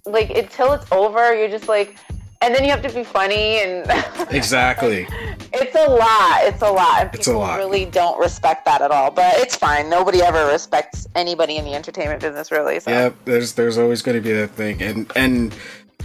like 0.06 0.30
until 0.30 0.72
it's 0.72 0.90
over, 0.92 1.36
you're 1.36 1.50
just 1.50 1.68
like, 1.68 1.98
and 2.44 2.54
then 2.54 2.64
you 2.64 2.70
have 2.72 2.82
to 2.84 2.94
be 2.94 3.04
funny 3.04 3.60
and. 3.60 3.86
exactly. 4.32 5.08
It's 5.54 5.76
a 5.76 5.90
lot. 5.90 6.40
It's 6.44 6.62
a 6.62 6.70
lot. 6.72 7.02
And 7.02 7.16
It's 7.16 7.28
a 7.28 7.32
people 7.32 7.42
lot. 7.42 7.58
really 7.58 7.86
don't 7.86 8.20
respect 8.20 8.66
that 8.66 8.82
at 8.82 8.92
all. 8.92 9.12
But 9.12 9.36
it's 9.38 9.56
fine. 9.56 9.90
Nobody 9.90 10.22
ever 10.22 10.48
respects 10.52 11.08
anybody 11.16 11.58
in 11.58 11.66
the 11.66 11.74
entertainment 11.74 12.22
business, 12.22 12.52
really. 12.52 12.80
So. 12.80 12.92
Yep, 12.92 13.16
there's 13.26 13.54
there's 13.54 13.78
always 13.78 14.02
going 14.02 14.18
to 14.18 14.22
be 14.22 14.34
that 14.34 14.50
thing, 14.52 14.82
and 14.82 15.12
and 15.16 15.56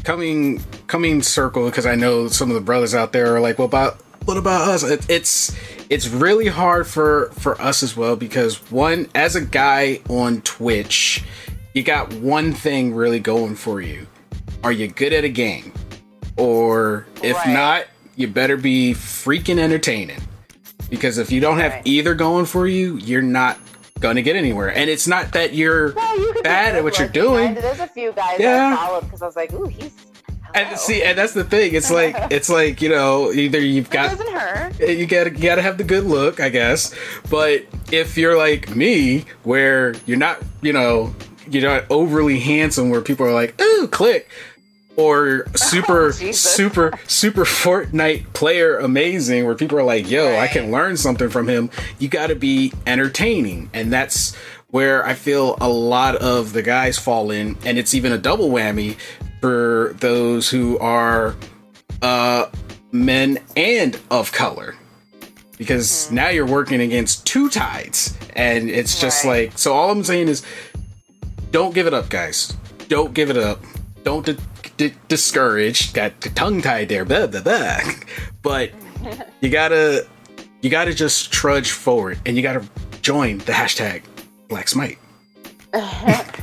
coming 0.05 0.63
coming 0.87 1.23
circle 1.23 1.67
because 1.67 1.87
I 1.87 1.95
know 1.95 2.29
some 2.29 2.51
of 2.51 2.55
the 2.55 2.61
brothers 2.61 2.95
out 2.95 3.13
there 3.13 3.35
are 3.35 3.41
like, 3.41 3.59
well, 3.59 3.67
about 3.67 3.99
what 4.27 4.37
about 4.37 4.69
us? 4.69 4.83
It, 4.85 5.09
it's 5.11 5.57
it's 5.91 6.09
really 6.09 6.49
hard 6.49 6.87
for 6.87 7.31
for 7.33 7.61
us 7.61 7.83
as 7.83 7.97
well 7.97 8.15
because 8.17 8.71
one, 8.71 9.09
as 9.15 9.35
a 9.35 9.41
guy 9.41 10.01
on 10.09 10.43
Twitch, 10.43 11.25
you 11.73 11.83
got 11.83 12.13
one 12.15 12.53
thing 12.53 12.95
really 12.95 13.21
going 13.21 13.57
for 13.57 13.81
you. 13.81 14.07
Are 14.63 14.73
you 14.73 14.89
good 14.89 15.13
at 15.13 15.25
a 15.25 15.29
game? 15.29 15.73
Or 16.39 17.07
if 17.23 17.37
Right. 17.37 17.49
not, 17.53 17.85
you 18.17 18.29
better 18.29 18.57
be 18.57 18.95
freaking 18.95 19.59
entertaining. 19.59 20.21
Because 20.91 21.19
if 21.19 21.31
you 21.31 21.41
don't 21.41 21.59
have 21.59 21.73
Right. 21.73 21.83
either 21.85 22.15
going 22.15 22.47
for 22.47 22.67
you, 22.67 22.97
you're 23.03 23.21
not 23.23 23.59
gonna 24.01 24.23
get 24.23 24.37
anywhere. 24.37 24.69
And 24.69 24.89
it's 24.89 25.07
not 25.07 25.33
that 25.33 25.53
you're 25.55 25.93
Well, 25.93 26.19
you 26.19 26.35
bad 26.43 26.77
at 26.77 26.85
what 26.85 26.99
you're 26.99 27.09
doing. 27.09 27.55
There's 27.55 27.81
a 27.81 27.89
few 27.89 28.13
guys 28.13 28.39
Yeah. 28.39 28.73
I 28.73 28.87
followed 28.87 29.05
because 29.05 29.23
I 29.23 29.27
was 29.27 29.37
like, 29.37 29.53
ooh, 29.53 29.67
he's. 29.67 29.91
And 30.55 30.79
see, 30.79 31.03
and 31.03 31.19
that's 31.19 31.35
the 31.35 31.45
thing. 31.45 31.75
It's 31.75 31.91
like 31.91 32.17
it's 32.31 32.49
like 32.49 32.81
you 32.81 32.89
know, 32.89 33.31
either 33.33 33.59
you've 33.61 33.87
it 33.87 33.91
got 33.91 34.19
you 34.81 35.07
gotta 35.07 35.31
you 35.31 35.43
gotta 35.43 35.61
have 35.63 35.77
the 35.77 35.85
good 35.85 36.05
look, 36.05 36.41
I 36.41 36.49
guess. 36.49 36.95
But 37.29 37.65
if 37.93 38.17
you're 38.17 38.37
like 38.39 38.75
me, 38.75 39.25
where 39.43 39.95
you're 40.07 40.17
not, 40.17 40.39
you 40.63 40.73
know, 40.73 41.15
you're 41.51 41.69
not 41.69 41.85
overly 41.91 42.39
handsome, 42.41 42.89
where 42.89 43.03
people 43.03 43.27
are 43.27 43.33
like, 43.33 43.61
"Ooh, 43.61 43.89
click," 43.89 44.29
or 44.99 45.47
super, 45.57 46.13
Jesus. 46.13 46.41
super, 46.41 46.93
super 47.07 47.45
Fortnite 47.45 48.33
player 48.35 48.79
amazing, 48.79 49.47
where 49.47 49.55
people 49.55 49.79
are 49.79 49.83
like, 49.85 50.11
"Yo, 50.11 50.37
I 50.37 50.49
can 50.49 50.71
learn 50.71 50.97
something 50.97 51.31
from 51.31 51.49
him." 51.49 51.71
You 51.99 52.09
got 52.09 52.27
to 52.27 52.35
be 52.35 52.73
entertaining, 52.87 53.71
and 53.73 53.93
that's 53.93 54.35
where 54.71 55.07
I 55.07 55.15
feel 55.15 55.57
a 55.61 55.69
lot 55.69 56.17
of 56.17 56.53
the 56.53 56.63
guys 56.63 56.99
fall 56.99 57.31
in, 57.31 57.57
and 57.65 57.79
it's 57.79 57.95
even 57.95 58.13
a 58.13 58.19
double 58.19 58.51
whammy 58.51 58.97
for 59.41 59.95
those 60.01 60.51
who 60.51 60.79
are 60.79 61.35
uh 62.03 62.47
men 62.93 63.39
and 63.57 63.99
of 64.11 64.33
color. 64.33 64.75
Because 65.57 66.11
now 66.13 66.29
you're 66.29 66.47
working 66.47 66.81
against 66.81 67.27
two 67.27 67.49
tides. 67.49 68.17
And 68.37 68.71
it's 68.71 69.01
just 69.01 69.25
Right. 69.25 69.49
like 69.49 69.59
so 69.59 69.73
all 69.75 69.91
i'm 69.91 70.05
saying 70.05 70.29
is 70.29 70.45
don't 71.51 71.75
give 71.75 71.87
it 71.87 71.95
up 71.95 72.09
guys. 72.09 72.55
Don't 72.89 73.13
give 73.15 73.31
it 73.31 73.37
up. 73.37 73.61
Don't 74.05 74.25
di- 74.25 74.37
di- 74.79 74.95
discourage 75.09 75.93
got 75.93 76.19
the 76.23 76.31
tongue 76.31 76.63
tied 76.63 76.89
there 76.89 77.05
blah, 77.05 77.27
blah, 77.27 77.43
blah. 77.43 77.79
but 78.43 78.71
you 79.41 79.51
gotta 79.51 80.07
you 80.63 80.71
gotta 80.71 80.95
just 80.95 81.31
trudge 81.31 81.71
forward 81.71 82.19
and 82.25 82.37
you 82.37 82.43
gotta 82.43 82.67
join 83.03 83.39
the 83.39 83.53
hashtag 83.53 84.03
black 84.49 84.69
smite 84.69 84.99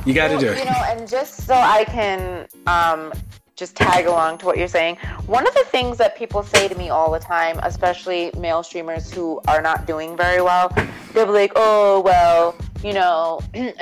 you 0.06 0.14
gotta 0.14 0.34
Well, 0.34 0.40
do 0.40 0.46
You 0.58 0.64
know, 0.64 0.82
and 0.86 1.08
just 1.08 1.46
so 1.46 1.54
I 1.54 1.84
can 1.84 2.46
um, 2.68 3.12
just 3.56 3.74
tag 3.74 4.06
along 4.06 4.38
to 4.38 4.46
what 4.46 4.56
you're 4.56 4.68
saying, 4.68 4.96
one 5.26 5.48
of 5.48 5.54
the 5.54 5.64
things 5.64 5.98
that 5.98 6.16
people 6.16 6.44
say 6.44 6.68
to 6.68 6.74
me 6.76 6.90
all 6.90 7.10
the 7.10 7.18
time, 7.18 7.58
especially 7.64 8.30
male 8.38 8.62
streamers 8.62 9.12
who 9.12 9.40
are 9.48 9.60
not 9.60 9.84
doing 9.84 10.16
very 10.16 10.40
well, 10.40 10.68
they'll 11.12 11.26
be 11.26 11.32
like, 11.32 11.52
oh, 11.56 12.02
well, 12.02 12.54
you 12.84 12.92
know, 12.92 13.40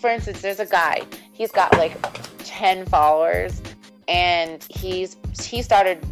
for 0.00 0.10
instance, 0.10 0.42
there's 0.42 0.60
a 0.60 0.66
guy, 0.66 1.02
he's 1.32 1.50
got 1.50 1.72
like 1.76 1.96
10 2.44 2.86
followers, 2.86 3.62
and 4.08 4.62
he's 4.70 5.16
he 5.42 5.62
started 5.62 6.04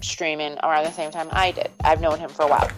streaming 0.00 0.58
around 0.62 0.84
the 0.84 0.92
same 0.92 1.10
time 1.10 1.28
I 1.32 1.52
did. 1.52 1.70
I've 1.82 2.00
known 2.00 2.18
him 2.18 2.30
for 2.30 2.42
a 2.44 2.48
while. 2.48 2.70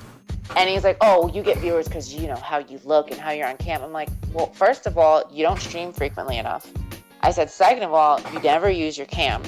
And 0.57 0.71
he's 0.71 0.85
like, 0.85 0.97
"Oh, 1.01 1.29
you 1.35 1.43
get 1.43 1.59
viewers 1.59 1.87
because 1.89 2.14
you 2.14 2.29
know 2.29 2.37
how 2.37 2.59
you 2.59 2.81
look 2.85 3.11
and 3.11 3.19
how 3.21 3.31
you're 3.33 3.49
on 3.49 3.57
cam." 3.57 3.83
I'm 3.83 3.93
like, 3.93 4.09
"Well, 4.33 4.47
first 4.53 4.87
of 4.87 4.97
all, 4.97 5.25
you 5.33 5.43
don't 5.43 5.61
stream 5.61 5.93
frequently 5.93 6.39
enough." 6.39 6.71
I 7.23 7.33
said, 7.33 7.51
"Second 7.51 7.83
of 7.83 7.93
all, 7.93 8.21
you 8.33 8.39
never 8.41 8.71
use 8.71 8.97
your 8.97 9.07
cam. 9.09 9.43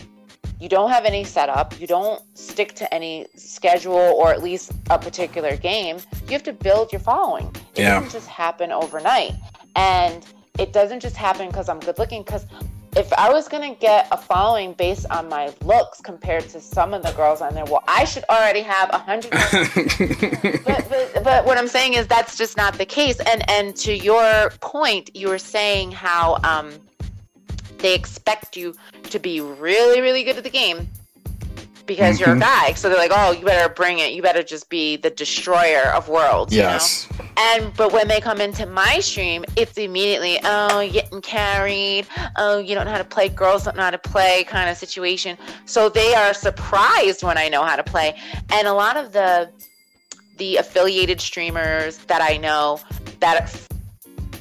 you 0.60 0.68
don't 0.68 0.90
have 0.90 1.04
any 1.04 1.22
setup, 1.22 1.78
you 1.80 1.86
don't 1.86 2.20
stick 2.36 2.74
to 2.74 2.92
any 2.92 3.24
schedule 3.36 3.94
or 3.94 4.32
at 4.32 4.42
least 4.42 4.72
a 4.90 4.98
particular 4.98 5.56
game, 5.56 5.98
you 6.24 6.32
have 6.32 6.42
to 6.42 6.52
build 6.52 6.90
your 6.90 6.98
following. 7.00 7.46
It 7.76 7.82
Yeah. 7.82 7.94
doesn't 7.94 8.10
just 8.10 8.26
happen 8.26 8.72
overnight. 8.72 9.34
And 9.76 10.26
it 10.58 10.72
doesn't 10.72 10.98
just 10.98 11.14
happen 11.14 11.46
because 11.46 11.68
I'm 11.68 11.78
good 11.78 11.96
looking. 11.96 12.24
Because 12.24 12.44
if 12.96 13.12
I 13.12 13.30
was 13.30 13.48
going 13.48 13.74
to 13.74 13.78
get 13.78 14.08
a 14.10 14.16
following 14.16 14.72
based 14.72 15.06
on 15.10 15.28
my 15.28 15.52
looks 15.62 16.00
compared 16.00 16.48
to 16.50 16.60
some 16.60 16.94
of 16.94 17.02
the 17.02 17.12
girls 17.12 17.40
on 17.40 17.54
there, 17.54 17.64
well, 17.64 17.84
I 17.86 18.04
should 18.04 18.24
already 18.28 18.60
have 18.60 18.90
a 18.90 18.98
hundred. 18.98 19.30
but, 20.64 20.88
but 20.88 21.24
but 21.24 21.44
what 21.44 21.58
I'm 21.58 21.68
saying 21.68 21.94
is 21.94 22.06
that's 22.06 22.36
just 22.36 22.56
not 22.56 22.74
the 22.74 22.86
case. 22.86 23.20
And 23.20 23.48
and 23.50 23.76
to 23.76 23.94
your 23.94 24.50
point, 24.60 25.14
you 25.14 25.28
were 25.28 25.38
saying 25.38 25.92
how 25.92 26.38
um 26.44 26.72
they 27.78 27.94
expect 27.94 28.56
you 28.56 28.74
to 29.04 29.18
be 29.18 29.40
really 29.40 30.00
really 30.00 30.24
good 30.24 30.36
at 30.36 30.44
the 30.44 30.50
game 30.50 30.88
because 31.88 32.20
you're 32.20 32.28
a 32.28 32.32
mm-hmm. 32.32 32.40
guy. 32.40 32.74
So 32.74 32.88
they're 32.88 32.98
like, 32.98 33.10
oh, 33.12 33.32
you 33.32 33.44
better 33.44 33.72
bring 33.72 33.98
it. 33.98 34.12
You 34.12 34.22
better 34.22 34.44
just 34.44 34.68
be 34.68 34.96
the 34.96 35.10
destroyer 35.10 35.90
of 35.92 36.08
worlds. 36.08 36.54
you 36.54 36.62
know? 36.62 36.68
Yes. 36.68 37.08
And 37.36 37.74
but 37.76 37.92
when 37.92 38.06
they 38.06 38.20
come 38.20 38.40
into 38.40 38.66
my 38.66 39.00
stream, 39.00 39.44
it's 39.56 39.76
immediately, 39.76 40.38
oh, 40.44 40.80
you're 40.80 40.92
getting 40.92 41.20
carried. 41.20 42.06
Oh, 42.36 42.58
you 42.58 42.76
don't 42.76 42.84
know 42.84 42.92
how 42.92 42.98
to 42.98 43.04
play. 43.04 43.28
Girls 43.28 43.64
don't 43.64 43.76
know 43.76 43.82
how 43.82 43.90
to 43.90 43.98
play, 43.98 44.44
kind 44.44 44.70
of 44.70 44.76
situation. 44.76 45.36
So 45.64 45.88
they 45.88 46.14
are 46.14 46.32
surprised 46.34 47.24
when 47.24 47.38
I 47.38 47.48
know 47.48 47.64
how 47.64 47.74
to 47.74 47.84
play. 47.84 48.16
And 48.52 48.68
a 48.68 48.72
lot 48.72 48.96
of 48.96 49.12
the 49.12 49.50
the 50.36 50.56
affiliated 50.56 51.20
streamers 51.20 51.98
that 52.06 52.22
I 52.22 52.36
know 52.36 52.80
that 53.18 53.68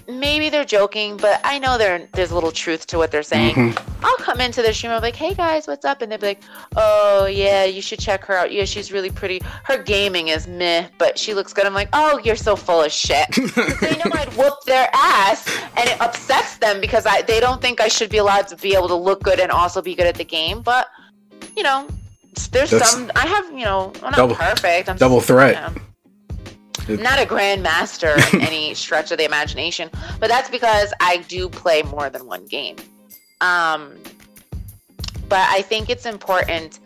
maybe 0.07 0.49
they're 0.49 0.65
joking, 0.65 1.17
but 1.17 1.39
I 1.43 1.59
know 1.59 1.77
there 1.77 2.07
there's 2.13 2.31
a 2.31 2.35
little 2.35 2.51
truth 2.51 2.87
to 2.87 2.97
what 2.97 3.11
they're 3.11 3.23
saying. 3.23 3.55
Mm-hmm. 3.55 4.05
I'll 4.05 4.15
come 4.17 4.39
into 4.41 4.61
the 4.61 4.73
stream, 4.73 4.91
I'm 4.91 5.01
like, 5.01 5.15
hey 5.15 5.33
guys, 5.33 5.67
what's 5.67 5.85
up? 5.85 6.01
And 6.01 6.11
they'll 6.11 6.19
be 6.19 6.27
like, 6.27 6.41
oh 6.75 7.25
yeah, 7.25 7.65
you 7.65 7.81
should 7.81 7.99
check 7.99 8.23
her 8.25 8.37
out. 8.37 8.51
Yeah, 8.51 8.65
she's 8.65 8.91
really 8.91 9.09
pretty. 9.11 9.41
Her 9.63 9.81
gaming 9.81 10.29
is 10.29 10.47
meh, 10.47 10.87
but 10.97 11.17
she 11.17 11.33
looks 11.33 11.53
good. 11.53 11.65
I'm 11.65 11.73
like, 11.73 11.89
oh, 11.93 12.19
you're 12.23 12.35
so 12.35 12.55
full 12.55 12.81
of 12.83 12.91
shit. 12.91 13.27
they 13.81 13.97
know 13.97 14.11
I'd 14.13 14.29
whoop 14.37 14.55
their 14.65 14.89
ass, 14.93 15.47
and 15.75 15.89
it 15.89 15.99
upsets 16.01 16.57
them 16.57 16.79
because 16.81 17.05
I 17.05 17.21
they 17.23 17.39
don't 17.39 17.61
think 17.61 17.81
I 17.81 17.87
should 17.87 18.09
be 18.09 18.17
allowed 18.17 18.47
to 18.49 18.55
be 18.55 18.73
able 18.75 18.87
to 18.89 18.95
look 18.95 19.23
good 19.23 19.39
and 19.39 19.51
also 19.51 19.81
be 19.81 19.95
good 19.95 20.07
at 20.07 20.15
the 20.15 20.25
game. 20.25 20.61
But 20.61 20.87
you 21.55 21.63
know, 21.63 21.87
there's 22.51 22.69
That's- 22.71 22.91
some 22.91 23.11
I 23.15 23.25
have. 23.27 23.51
You 23.51 23.65
know, 23.65 23.91
I'm 23.95 24.11
not 24.11 24.15
Double- 24.15 24.35
perfect. 24.35 24.89
I'm 24.89 24.97
double 24.97 25.21
threat. 25.21 25.55
you 25.55 25.61
know, 25.79 25.86
I'm 26.87 27.01
not 27.01 27.19
a 27.19 27.25
grandmaster 27.25 28.15
in 28.33 28.41
any 28.41 28.73
stretch 28.73 29.11
of 29.11 29.17
the 29.17 29.25
imagination, 29.25 29.89
but 30.19 30.27
that's 30.27 30.49
because 30.49 30.93
I 30.99 31.17
do 31.27 31.49
play 31.49 31.83
more 31.83 32.09
than 32.09 32.25
one 32.25 32.45
game. 32.45 32.75
Um, 33.41 33.95
but 35.29 35.47
I 35.49 35.61
think 35.61 35.89
it's 35.89 36.05
important 36.05 36.79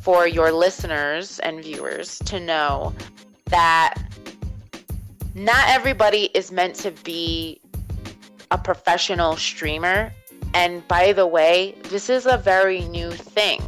for 0.00 0.26
your 0.26 0.52
listeners 0.52 1.38
and 1.40 1.62
viewers 1.62 2.18
to 2.20 2.40
know 2.40 2.94
that 3.46 3.94
not 5.34 5.68
everybody 5.68 6.30
is 6.34 6.50
meant 6.50 6.74
to 6.76 6.90
be 6.90 7.60
a 8.50 8.58
professional 8.58 9.36
streamer. 9.36 10.12
And 10.54 10.86
by 10.88 11.12
the 11.12 11.26
way, 11.26 11.76
this 11.84 12.10
is 12.10 12.26
a 12.26 12.36
very 12.36 12.80
new 12.82 13.10
thing. 13.10 13.62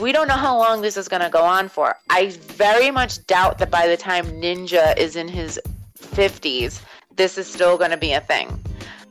We 0.00 0.12
don't 0.12 0.28
know 0.28 0.34
how 0.34 0.56
long 0.56 0.82
this 0.82 0.96
is 0.96 1.08
going 1.08 1.22
to 1.22 1.30
go 1.30 1.42
on 1.42 1.68
for. 1.68 1.96
I 2.10 2.30
very 2.30 2.90
much 2.90 3.26
doubt 3.26 3.58
that 3.58 3.70
by 3.70 3.86
the 3.86 3.96
time 3.96 4.26
Ninja 4.26 4.96
is 4.96 5.16
in 5.16 5.28
his 5.28 5.60
50s, 5.98 6.80
this 7.16 7.38
is 7.38 7.46
still 7.46 7.76
going 7.78 7.90
to 7.90 7.96
be 7.96 8.12
a 8.12 8.20
thing. 8.20 8.58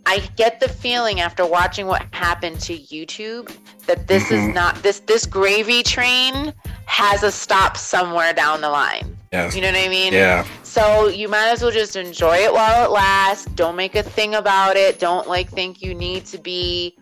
I 0.06 0.20
get 0.38 0.62
the 0.62 0.70
feeling 0.70 1.20
after 1.20 1.46
watching 1.46 1.86
what 1.86 2.06
happened 2.12 2.62
to 2.62 2.78
YouTube 2.78 3.54
that 3.88 4.08
this 4.08 4.32
is 4.32 4.40
mm-hmm. 4.40 4.54
not 4.54 4.82
this 4.82 5.02
this 5.02 5.26
gravy 5.26 5.84
train 5.84 6.54
has 6.86 7.24
a 7.24 7.32
stop 7.32 7.76
somewhere 7.76 8.32
down 8.32 8.62
the 8.62 8.70
line. 8.70 9.18
Yes. 9.34 9.54
You 9.54 9.62
know 9.62 9.72
what 9.72 9.86
I 9.86 9.90
mean? 9.90 10.14
Yeah. 10.14 10.46
So 10.64 11.08
you 11.08 11.28
might 11.28 11.50
as 11.50 11.62
well 11.62 11.72
just 11.72 11.98
enjoy 11.98 12.38
it 12.38 12.54
while 12.54 12.86
it 12.86 12.92
lasts. 12.92 13.46
Don't 13.56 13.76
make 13.76 13.96
a 13.96 14.04
thing 14.04 14.36
about 14.36 14.78
it. 14.78 15.00
Don't 15.00 15.28
like 15.28 15.50
think 15.50 15.82
you 15.82 15.94
need 15.94 16.26
to 16.28 16.38
be, 16.38 16.96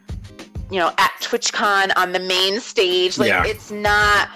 you 0.72 0.80
know, 0.80 0.90
at 0.98 1.12
TwitchCon 1.22 1.92
on 1.96 2.12
the 2.12 2.20
main 2.20 2.60
stage. 2.60 3.18
Like 3.18 3.30
Yeah. 3.30 3.46
it's 3.46 3.72
not. 3.72 4.30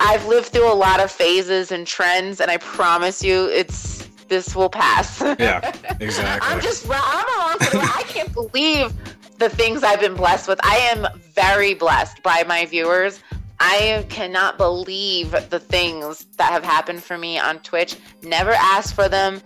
I've 0.00 0.24
lived 0.26 0.48
through 0.48 0.72
a 0.72 0.74
lot 0.74 1.00
of 1.00 1.10
phases 1.10 1.72
and 1.72 1.86
trends, 1.86 2.40
and 2.40 2.50
I 2.50 2.56
promise 2.58 3.22
you, 3.22 3.46
it's 3.48 4.06
this 4.28 4.54
will 4.56 4.70
pass. 4.70 5.20
Yeah. 5.38 5.60
Exactly. 6.00 6.48
I'm 6.50 6.60
just 6.60 6.86
I'm 6.90 7.24
along 7.38 7.58
for 7.58 7.70
the 7.70 7.78
ride. 7.78 7.92
I 7.96 8.02
can't 8.04 8.32
believe 8.32 8.92
the 9.38 9.48
things 9.48 9.82
I've 9.84 10.00
been 10.00 10.14
blessed 10.14 10.48
with. 10.48 10.58
I 10.64 10.76
am 10.76 11.06
very 11.34 11.74
blessed 11.74 12.22
by 12.22 12.42
my 12.46 12.64
viewers. 12.66 13.20
I 13.60 14.04
cannot 14.08 14.58
believe 14.58 15.30
the 15.50 15.60
things 15.60 16.26
that 16.38 16.50
have 16.50 16.64
happened 16.64 17.02
for 17.04 17.16
me 17.18 17.38
on 17.38 17.60
Twitch. 17.60 17.96
Never 18.22 18.50
asked 18.52 18.94
for 18.94 19.08
them. 19.08 19.40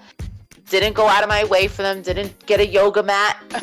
Didn't 0.69 0.95
go 0.95 1.07
out 1.07 1.23
of 1.23 1.29
my 1.29 1.45
way 1.45 1.69
for 1.69 1.83
them. 1.83 2.03
Didn't 2.03 2.45
get 2.47 2.59
a 2.59 2.67
yoga 2.67 3.03
mat. 3.03 3.37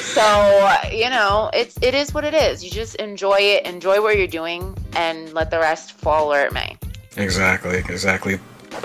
so 0.00 0.76
you 0.90 1.10
know, 1.10 1.50
it's 1.52 1.76
it 1.82 1.94
is 1.94 2.14
what 2.14 2.24
it 2.24 2.34
is. 2.34 2.64
You 2.64 2.70
just 2.70 2.94
enjoy 2.96 3.38
it, 3.38 3.66
enjoy 3.66 4.00
what 4.00 4.16
you're 4.16 4.26
doing, 4.26 4.76
and 4.94 5.32
let 5.34 5.50
the 5.50 5.58
rest 5.58 5.92
fall 5.92 6.28
where 6.28 6.46
it 6.46 6.52
may. 6.52 6.76
Exactly, 7.16 7.78
exactly. 7.78 8.38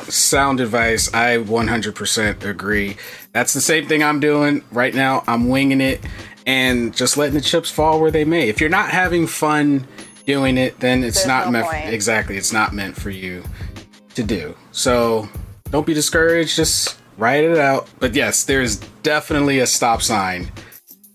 Sound 0.08 0.60
advice. 0.62 1.14
I 1.14 1.38
100% 1.38 2.44
agree. 2.44 2.96
That's 3.34 3.54
the 3.54 3.62
same 3.62 3.88
thing 3.88 4.04
I'm 4.04 4.20
doing 4.20 4.64
right 4.72 4.94
now. 4.94 5.24
I'm 5.28 5.50
winging 5.50 5.82
it 5.82 6.02
and 6.46 6.96
just 6.96 7.18
letting 7.18 7.36
the 7.36 7.42
chips 7.42 7.70
fall 7.70 8.00
where 8.00 8.12
they 8.12 8.24
may. 8.24 8.50
If 8.50 8.62
you're 8.62 8.70
not 8.70 8.90
having 8.90 9.28
fun 9.28 9.88
doing 10.26 10.58
it, 10.58 10.80
then 10.80 11.04
it's 11.04 11.18
There's 11.18 11.28
not 11.28 11.46
no 11.52 11.52
meant. 11.52 11.94
Exactly, 11.94 12.38
it's 12.38 12.54
not 12.54 12.74
meant 12.74 12.96
for 12.96 13.10
you 13.10 13.44
to 14.16 14.24
do. 14.24 14.56
So 14.72 15.30
don't 15.72 15.86
be 15.86 15.94
discouraged. 15.94 16.56
Just 16.56 16.98
write 17.18 17.44
it 17.44 17.58
out. 17.58 17.90
But 18.00 18.14
yes, 18.14 18.44
there's 18.44 18.78
definitely 18.78 19.60
a 19.60 19.68
stop 19.68 20.02
sign. 20.02 20.52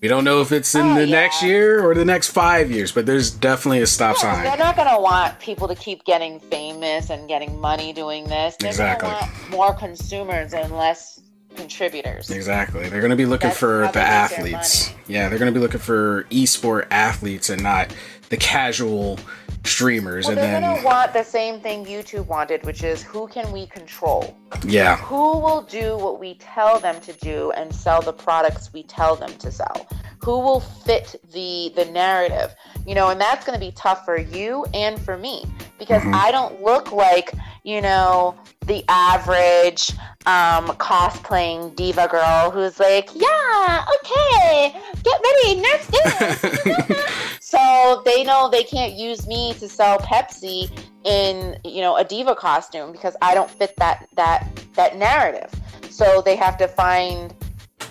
We 0.02 0.08
don't 0.08 0.24
know 0.24 0.40
if 0.42 0.52
it's 0.52 0.74
in 0.74 0.82
Oh, 0.86 0.94
the 0.94 1.06
yeah. 1.06 1.20
next 1.22 1.42
year 1.42 1.82
or 1.84 1.94
the 1.94 2.04
next 2.04 2.28
five 2.28 2.70
years, 2.70 2.92
but 2.92 3.06
there's 3.06 3.30
definitely 3.30 3.80
a 3.80 3.86
stop 3.86 4.16
Yeah, 4.16 4.22
sign. 4.34 4.44
They're 4.44 4.56
not 4.58 4.76
going 4.76 4.90
to 4.94 5.00
want 5.00 5.38
people 5.40 5.66
to 5.68 5.74
keep 5.74 6.04
getting 6.04 6.38
famous 6.38 7.08
and 7.10 7.26
getting 7.26 7.58
money 7.60 7.92
doing 7.92 8.24
this. 8.28 8.56
They're 8.60 8.70
Exactly. 8.70 9.08
going 9.08 9.20
to 9.22 9.26
want 9.30 9.50
more 9.50 9.74
consumers 9.74 10.52
and 10.52 10.70
less 10.76 11.20
contributors. 11.56 12.30
Exactly. 12.30 12.88
They're 12.88 13.00
going 13.00 13.10
to 13.10 13.16
be 13.16 13.26
looking 13.26 13.48
That's 13.48 13.58
for 13.58 13.66
the 13.66 13.76
they 13.78 13.84
make 13.84 13.92
their 13.94 14.04
athletes. 14.04 14.92
Yeah, 15.08 15.28
they're 15.28 15.38
going 15.38 15.52
to 15.52 15.58
be 15.58 15.62
looking 15.62 15.80
for 15.80 16.24
esport 16.30 16.86
athletes 16.90 17.50
and 17.50 17.62
not 17.62 17.94
the 18.28 18.36
casual 18.36 19.18
streamers. 19.64 20.26
Well, 20.26 20.32
and 20.32 20.38
they're 20.38 20.60
then, 20.60 20.62
going 20.62 20.78
to 20.78 20.84
want 20.84 21.12
the 21.12 21.22
same 21.22 21.60
thing 21.60 21.84
YouTube 21.84 22.26
wanted, 22.26 22.64
which 22.64 22.82
is 22.82 23.02
who 23.02 23.26
can 23.28 23.50
we 23.52 23.66
control? 23.66 24.36
yeah, 24.64 24.96
Who 24.98 25.38
will 25.38 25.62
do 25.62 25.96
what 25.96 26.20
we 26.20 26.34
tell 26.34 26.78
them 26.78 27.00
to 27.02 27.12
do 27.14 27.50
and 27.52 27.74
sell 27.74 28.00
the 28.00 28.12
products 28.12 28.72
we 28.72 28.82
tell 28.84 29.16
them 29.16 29.32
to 29.38 29.50
sell? 29.50 29.86
Who 30.22 30.38
will 30.40 30.60
fit 30.60 31.20
the 31.32 31.72
the 31.76 31.84
narrative? 31.86 32.54
You 32.86 32.94
know, 32.94 33.10
and 33.10 33.20
that's 33.20 33.44
going 33.44 33.58
to 33.58 33.64
be 33.64 33.72
tough 33.72 34.04
for 34.04 34.18
you 34.18 34.64
and 34.72 35.00
for 35.00 35.16
me 35.16 35.44
because 35.78 36.02
mm-hmm. 36.02 36.14
I 36.14 36.30
don't 36.30 36.62
look 36.62 36.90
like, 36.90 37.32
you 37.66 37.80
know, 37.80 38.36
the 38.66 38.84
average 38.88 39.90
um, 40.24 40.68
cosplaying 40.78 41.74
diva 41.74 42.06
girl 42.06 42.48
who's 42.52 42.78
like, 42.78 43.10
yeah, 43.12 43.84
okay, 43.96 44.80
get 45.02 45.20
ready, 45.24 45.60
next 45.60 45.90
dance. 45.90 47.40
so 47.40 48.02
they 48.04 48.22
know 48.22 48.48
they 48.48 48.62
can't 48.62 48.92
use 48.92 49.26
me 49.26 49.52
to 49.54 49.68
sell 49.68 49.98
Pepsi 49.98 50.70
in 51.02 51.58
you 51.64 51.80
know 51.80 51.96
a 51.96 52.04
diva 52.04 52.36
costume 52.36 52.92
because 52.92 53.16
I 53.20 53.34
don't 53.34 53.50
fit 53.50 53.74
that 53.78 54.06
that 54.14 54.48
that 54.74 54.96
narrative. 54.96 55.50
So 55.90 56.22
they 56.24 56.36
have 56.36 56.56
to 56.58 56.68
find 56.68 57.34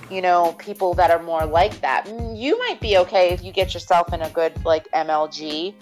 you 0.09 0.21
know 0.21 0.53
people 0.53 0.93
that 0.93 1.11
are 1.11 1.21
more 1.21 1.45
like 1.45 1.81
that. 1.81 2.05
Mm, 2.05 2.39
You 2.39 2.57
might 2.59 2.79
be 2.79 2.97
okay 2.99 3.31
if 3.33 3.43
you 3.43 3.51
get 3.51 3.73
yourself 3.73 4.13
in 4.13 4.21
a 4.21 4.29
good 4.29 4.53
like 4.63 4.89
MLG 4.93 5.73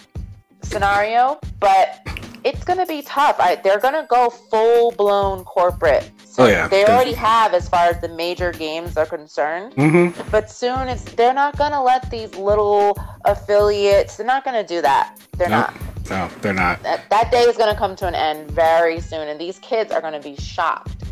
scenario, 0.64 1.39
but 1.60 2.00
it's 2.44 2.64
gonna 2.64 2.86
be 2.86 3.02
tough. 3.02 3.38
I, 3.39 3.56
they're 3.56 3.80
gonna 3.80 4.06
go 4.10 4.30
full 4.30 4.91
blown 4.91 5.44
corporate. 5.46 6.12
So 6.26 6.44
Oh, 6.44 6.48
yeah, 6.48 6.68
they 6.68 6.84
already 6.86 7.14
have 7.14 7.54
as 7.54 7.70
far 7.70 7.86
as 7.88 8.02
the 8.02 8.10
major 8.10 8.52
games 8.52 8.98
are 8.98 9.06
concerned. 9.06 9.74
Mm-hmm. 9.76 10.30
But 10.32 10.50
soon 10.50 10.88
it's 10.88 11.04
they're 11.04 11.34
not 11.34 11.58
gonna 11.58 11.82
let 11.82 12.10
these 12.10 12.34
little 12.36 12.98
affiliates. 13.26 14.18
They're 14.18 14.26
not 14.26 14.44
gonna 14.44 14.66
do 14.66 14.82
that. 14.82 15.18
They're 15.38 15.50
no, 15.50 15.62
not. 15.62 15.76
no, 16.10 16.30
they're 16.41 16.54
not. 16.54 16.82
That, 16.84 17.10
that 17.10 17.32
day 17.32 17.41
is 17.44 17.56
gonna 17.58 17.76
come 17.76 17.96
to 17.98 18.08
an 18.08 18.16
end 18.16 18.50
very 18.52 19.00
soon, 19.00 19.28
and 19.28 19.39
these 19.39 19.60
kids 19.60 19.91
are 19.91 20.02
gonna 20.02 20.20
be 20.20 20.36
shocked 20.38 21.04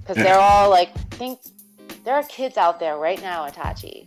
because 0.00 0.16
Yeah. 0.18 0.24
they're 0.24 0.40
all 0.40 0.68
like, 0.70 0.94
think 1.12 1.38
there 2.04 2.14
are 2.14 2.24
kids 2.24 2.56
out 2.56 2.78
there 2.80 2.96
right 2.98 3.20
now, 3.22 3.48
Itachi, 3.48 4.06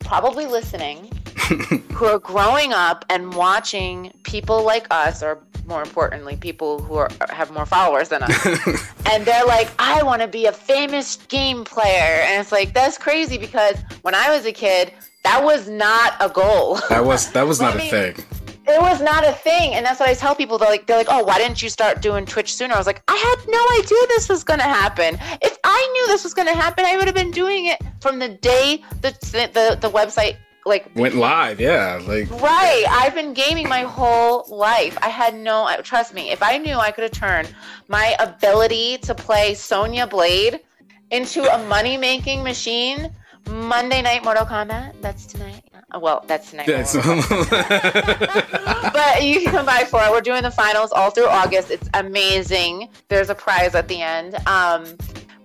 probably 0.00 0.46
listening, 0.46 1.10
who 1.92 2.06
are 2.06 2.18
growing 2.18 2.72
up 2.72 3.04
and 3.10 3.32
watching 3.34 4.12
people 4.24 4.62
like 4.64 4.86
us, 4.90 5.22
or 5.22 5.38
more 5.66 5.82
importantly, 5.82 6.36
people 6.36 6.80
who 6.82 6.94
are, 6.96 7.08
have 7.30 7.50
more 7.50 7.66
followers 7.66 8.08
than 8.08 8.22
us, 8.22 8.46
and 9.10 9.24
they're 9.24 9.44
like, 9.46 9.68
I 9.78 10.02
want 10.02 10.22
to 10.22 10.28
be 10.28 10.46
a 10.46 10.52
famous 10.52 11.16
game 11.28 11.64
player. 11.64 12.22
And 12.26 12.40
it's 12.40 12.52
like, 12.52 12.74
that's 12.74 12.98
crazy 12.98 13.38
because 13.38 13.76
when 14.02 14.14
I 14.14 14.30
was 14.34 14.46
a 14.46 14.52
kid, 14.52 14.92
That 15.24 15.44
was 15.44 15.68
not 15.68 16.14
a 16.20 16.28
goal. 16.28 16.80
That 16.88 17.04
was 17.04 17.30
that 17.32 17.46
was 17.46 17.60
not 17.60 17.72
I 17.72 17.74
a 17.74 17.78
mean, 17.78 17.90
thing. 17.90 18.14
It 18.66 18.80
was 18.80 19.00
not 19.00 19.24
a 19.24 19.32
thing, 19.32 19.74
and 19.74 19.84
that's 19.84 19.98
what 19.98 20.08
I 20.08 20.14
tell 20.14 20.34
people. 20.34 20.56
They're 20.58 20.70
like, 20.70 20.86
they're 20.86 20.96
like, 20.96 21.08
oh, 21.10 21.22
why 21.24 21.36
didn't 21.38 21.62
you 21.62 21.68
start 21.68 22.00
doing 22.00 22.26
Twitch 22.26 22.54
sooner? 22.54 22.74
I 22.74 22.78
was 22.78 22.86
like, 22.86 23.02
I 23.08 23.16
had 23.16 23.38
no 23.48 23.62
idea 23.80 23.98
this 24.08 24.28
was 24.28 24.44
gonna 24.44 24.62
happen. 24.62 25.18
If 25.40 25.58
I 25.64 25.90
knew 25.92 26.06
this 26.08 26.22
was 26.24 26.34
gonna 26.34 26.54
happen, 26.54 26.84
I 26.84 26.96
would 26.96 27.06
have 27.06 27.14
been 27.14 27.30
doing 27.32 27.66
it 27.66 27.80
from 28.00 28.18
the 28.18 28.28
day 28.28 28.82
the 29.00 29.10
the 29.52 29.78
the 29.80 29.90
website 29.90 30.36
like 30.64 30.90
Went 30.94 31.14
live, 31.14 31.60
yeah. 31.60 32.00
Like 32.06 32.30
Right. 32.30 32.84
I've 32.88 33.14
been 33.14 33.34
gaming 33.34 33.68
my 33.68 33.82
whole 33.82 34.46
life. 34.48 34.96
I 35.02 35.08
had 35.08 35.34
no, 35.34 35.68
trust 35.82 36.14
me, 36.14 36.30
if 36.30 36.42
I 36.42 36.58
knew 36.58 36.76
I 36.76 36.90
could 36.90 37.04
have 37.04 37.12
turned 37.12 37.54
my 37.88 38.16
ability 38.18 38.98
to 38.98 39.14
play 39.14 39.54
Sonya 39.54 40.06
Blade 40.06 40.60
into 41.10 41.42
a 41.42 41.58
money 41.66 41.96
making 41.96 42.42
machine, 42.42 43.10
Monday 43.50 44.02
Night 44.02 44.24
Mortal 44.24 44.46
Kombat, 44.46 44.94
that's 45.00 45.26
tonight. 45.26 45.64
Well, 46.00 46.24
that's 46.26 46.50
tonight. 46.50 46.66
that's 46.68 46.94
but 48.92 49.22
you 49.22 49.42
can 49.42 49.50
come 49.50 49.66
by 49.66 49.84
for 49.84 50.02
it. 50.02 50.10
We're 50.10 50.22
doing 50.22 50.42
the 50.42 50.50
finals 50.50 50.90
all 50.90 51.10
through 51.10 51.26
August. 51.26 51.70
It's 51.70 51.88
amazing. 51.92 52.88
There's 53.08 53.28
a 53.28 53.34
prize 53.34 53.74
at 53.74 53.88
the 53.88 54.00
end. 54.00 54.36
Um, 54.46 54.86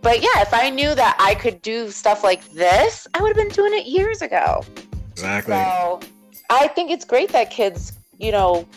but 0.01 0.21
yeah, 0.21 0.41
if 0.41 0.53
I 0.53 0.69
knew 0.69 0.95
that 0.95 1.17
I 1.19 1.35
could 1.35 1.61
do 1.61 1.91
stuff 1.91 2.23
like 2.23 2.47
this, 2.51 3.07
I 3.13 3.21
would 3.21 3.35
have 3.35 3.35
been 3.35 3.53
doing 3.53 3.73
it 3.73 3.87
years 3.87 4.21
ago. 4.21 4.63
Exactly. 5.17 5.53
So 5.53 5.99
I 6.49 6.67
think 6.67 6.91
it's 6.91 7.05
great 7.05 7.29
that 7.29 7.49
kids, 7.49 7.93
you 8.19 8.31
know, 8.31 8.67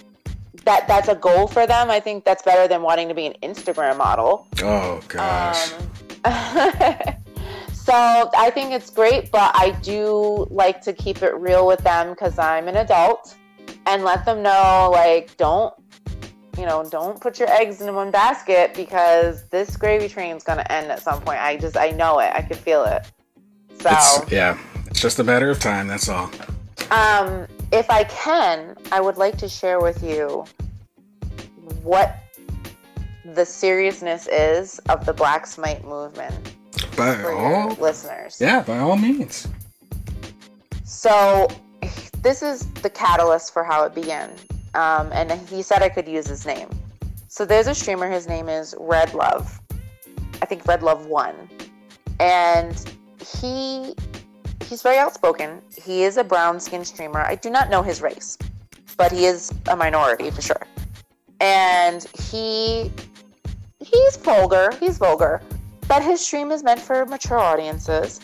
that 0.64 0.86
that's 0.88 1.08
a 1.08 1.14
goal 1.14 1.46
for 1.46 1.66
them. 1.66 1.90
I 1.90 2.00
think 2.00 2.24
that's 2.24 2.42
better 2.42 2.68
than 2.68 2.82
wanting 2.82 3.08
to 3.08 3.14
be 3.14 3.26
an 3.26 3.34
Instagram 3.42 3.98
model. 3.98 4.46
Oh 4.62 5.00
gosh. 5.08 5.72
Um, 5.72 5.80
so 7.72 8.30
I 8.36 8.50
think 8.52 8.72
it's 8.72 8.90
great, 8.90 9.30
but 9.30 9.52
I 9.54 9.70
do 9.82 10.46
like 10.50 10.80
to 10.82 10.92
keep 10.92 11.22
it 11.22 11.34
real 11.34 11.66
with 11.66 11.80
them 11.80 12.10
because 12.10 12.38
I'm 12.38 12.68
an 12.68 12.76
adult 12.76 13.36
and 13.86 14.04
let 14.04 14.24
them 14.24 14.42
know, 14.42 14.90
like, 14.92 15.36
don't, 15.36 15.72
you 16.58 16.66
know, 16.66 16.86
don't 16.90 17.20
put 17.20 17.38
your 17.38 17.50
eggs 17.50 17.80
in 17.80 17.94
one 17.94 18.10
basket 18.10 18.74
because 18.74 19.48
this 19.48 19.76
gravy 19.76 20.08
train's 20.08 20.44
gonna 20.44 20.66
end 20.68 20.90
at 20.90 21.02
some 21.02 21.20
point. 21.22 21.40
I 21.40 21.56
just, 21.56 21.76
I 21.76 21.90
know 21.90 22.18
it. 22.18 22.30
I 22.34 22.42
can 22.42 22.56
feel 22.56 22.84
it. 22.84 23.06
So. 23.80 23.90
It's 23.90 24.30
yeah. 24.30 24.58
Just 25.00 25.18
a 25.18 25.24
matter 25.24 25.48
of 25.48 25.58
time, 25.58 25.88
that's 25.88 26.10
all. 26.10 26.30
Um, 26.90 27.46
if 27.72 27.88
I 27.88 28.04
can, 28.04 28.76
I 28.92 29.00
would 29.00 29.16
like 29.16 29.38
to 29.38 29.48
share 29.48 29.80
with 29.80 30.02
you 30.02 30.44
what 31.82 32.18
the 33.24 33.46
seriousness 33.46 34.26
is 34.26 34.78
of 34.90 35.06
the 35.06 35.14
Black 35.14 35.46
Smite 35.46 35.82
movement 35.86 36.54
By 36.98 37.14
for 37.14 37.32
all 37.32 37.70
listeners. 37.76 38.38
Yeah, 38.38 38.62
by 38.62 38.76
all 38.76 38.96
means. 38.96 39.48
So, 40.84 41.48
this 42.20 42.42
is 42.42 42.66
the 42.82 42.90
catalyst 42.90 43.54
for 43.54 43.64
how 43.64 43.84
it 43.84 43.94
began. 43.94 44.30
Um, 44.74 45.10
and 45.14 45.32
he 45.48 45.62
said 45.62 45.80
I 45.80 45.88
could 45.88 46.08
use 46.08 46.26
his 46.26 46.44
name. 46.44 46.68
So, 47.26 47.46
there's 47.46 47.68
a 47.68 47.74
streamer, 47.74 48.10
his 48.10 48.28
name 48.28 48.50
is 48.50 48.74
Red 48.78 49.14
Love. 49.14 49.62
I 50.42 50.44
think 50.44 50.66
Red 50.66 50.82
Love 50.82 51.06
1. 51.06 51.34
And 52.18 52.84
he 53.24 53.94
he's 54.70 54.82
very 54.82 54.98
outspoken. 54.98 55.60
He 55.76 56.04
is 56.04 56.16
a 56.16 56.24
brown 56.24 56.60
skinned 56.60 56.86
streamer. 56.86 57.20
I 57.20 57.34
do 57.34 57.50
not 57.50 57.68
know 57.68 57.82
his 57.82 58.00
race, 58.00 58.38
but 58.96 59.10
he 59.12 59.26
is 59.26 59.52
a 59.68 59.76
minority 59.76 60.30
for 60.30 60.40
sure. 60.40 60.66
And 61.40 62.06
he 62.18 62.90
he's 63.80 64.16
vulgar. 64.16 64.70
He's 64.78 64.96
vulgar, 64.96 65.42
but 65.88 66.02
his 66.02 66.24
stream 66.24 66.52
is 66.52 66.62
meant 66.62 66.80
for 66.80 67.04
mature 67.04 67.38
audiences. 67.38 68.20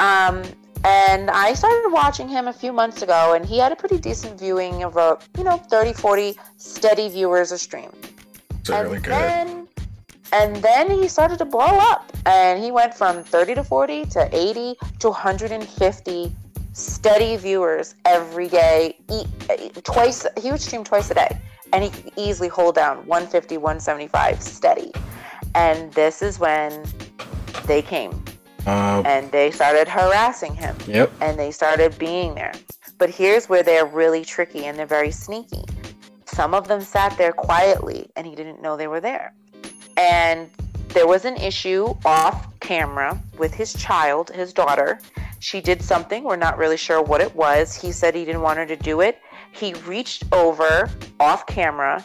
Um, 0.00 0.42
and 0.84 1.30
I 1.30 1.54
started 1.54 1.90
watching 1.90 2.28
him 2.28 2.48
a 2.48 2.52
few 2.52 2.72
months 2.72 3.02
ago, 3.02 3.34
and 3.34 3.44
he 3.44 3.58
had 3.58 3.70
a 3.70 3.76
pretty 3.76 3.98
decent 3.98 4.38
viewing 4.38 4.82
of 4.84 4.96
a 4.96 5.18
you 5.36 5.44
know 5.44 5.58
30, 5.58 5.92
40 5.92 6.38
steady 6.56 7.08
viewers 7.10 7.52
a 7.52 7.58
stream. 7.58 7.90
It's 8.60 8.70
really 8.70 8.96
good. 8.96 9.12
then 9.12 9.68
and 10.34 10.56
then 10.56 10.90
he 10.90 11.08
started 11.08 11.38
to 11.38 11.44
blow 11.44 11.60
up 11.64 12.12
and 12.26 12.62
he 12.62 12.70
went 12.70 12.92
from 12.92 13.22
30 13.22 13.54
to 13.54 13.64
40 13.64 14.06
to 14.06 14.28
80 14.32 14.74
to 14.98 15.08
150 15.08 16.36
steady 16.72 17.36
viewers 17.36 17.94
every 18.04 18.48
day 18.48 18.98
twice 19.84 20.26
he 20.40 20.50
would 20.50 20.60
stream 20.60 20.82
twice 20.82 21.10
a 21.10 21.14
day 21.14 21.38
and 21.72 21.84
he 21.84 21.90
could 21.90 22.12
easily 22.16 22.48
hold 22.48 22.74
down 22.74 22.96
150 23.06 23.56
175 23.56 24.42
steady 24.42 24.92
and 25.54 25.92
this 25.92 26.20
is 26.20 26.38
when 26.38 26.84
they 27.66 27.80
came 27.80 28.12
Uh, 28.66 29.02
and 29.04 29.30
they 29.30 29.50
started 29.50 29.86
harassing 29.86 30.54
him 30.54 30.74
yep. 30.86 31.12
and 31.20 31.38
they 31.38 31.50
started 31.50 31.96
being 31.98 32.34
there. 32.34 32.54
But 32.96 33.10
here's 33.10 33.46
where 33.46 33.62
they're 33.62 33.84
really 33.84 34.24
tricky 34.24 34.64
and 34.64 34.78
they're 34.78 34.86
very 34.86 35.10
sneaky. 35.10 35.64
Some 36.24 36.54
of 36.54 36.66
them 36.66 36.80
sat 36.80 37.16
there 37.18 37.32
quietly 37.32 38.08
and 38.16 38.26
he 38.26 38.34
didn't 38.34 38.62
know 38.62 38.74
they 38.76 38.86
were 38.86 39.02
there. 39.02 39.34
And 39.96 40.50
there 40.88 41.06
was 41.06 41.24
an 41.24 41.36
issue 41.36 41.94
off 42.04 42.58
camera 42.60 43.20
with 43.38 43.52
his 43.54 43.72
child, 43.74 44.30
his 44.30 44.52
daughter. 44.52 44.98
She 45.40 45.60
did 45.60 45.82
something, 45.82 46.24
we're 46.24 46.36
not 46.36 46.56
really 46.56 46.76
sure 46.76 47.02
what 47.02 47.20
it 47.20 47.34
was. 47.34 47.74
He 47.74 47.92
said 47.92 48.14
he 48.14 48.24
didn't 48.24 48.40
want 48.42 48.58
her 48.58 48.66
to 48.66 48.76
do 48.76 49.00
it. 49.00 49.18
He 49.52 49.74
reached 49.86 50.24
over 50.32 50.88
off 51.20 51.46
camera 51.46 52.04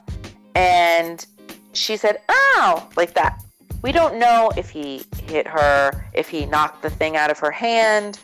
and 0.56 1.26
she 1.74 1.96
said, 1.98 2.20
ow, 2.30 2.88
like 2.98 3.14
that. 3.14 3.42
We 3.82 3.92
don't 3.94 4.18
know 4.20 4.52
if 4.58 4.70
he 4.70 5.04
hit 5.24 5.48
her, 5.48 6.06
if 6.14 6.28
he 6.28 6.46
knocked 6.46 6.82
the 6.82 6.90
thing 6.90 7.16
out 7.16 7.32
of 7.32 7.40
her 7.40 7.52
hand, 7.52 8.20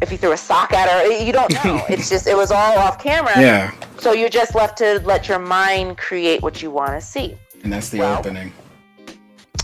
if 0.00 0.08
he 0.08 0.16
threw 0.16 0.32
a 0.32 0.36
sock 0.36 0.72
at 0.72 0.88
her. 0.88 1.10
You 1.20 1.32
don't 1.32 1.52
know. 1.64 1.82
it's 1.88 2.08
just, 2.08 2.26
it 2.28 2.36
was 2.36 2.52
all 2.52 2.78
off 2.78 3.02
camera. 3.02 3.32
Yeah. 3.40 3.72
So 3.98 4.12
you're 4.12 4.28
just 4.28 4.54
left 4.54 4.78
to 4.78 5.00
let 5.00 5.28
your 5.28 5.38
mind 5.40 5.98
create 5.98 6.42
what 6.42 6.62
you 6.62 6.70
want 6.70 6.92
to 6.92 7.00
see. 7.00 7.36
And 7.64 7.72
that's 7.72 7.88
the 7.88 7.98
Well- 8.00 8.18
opening. 8.20 8.52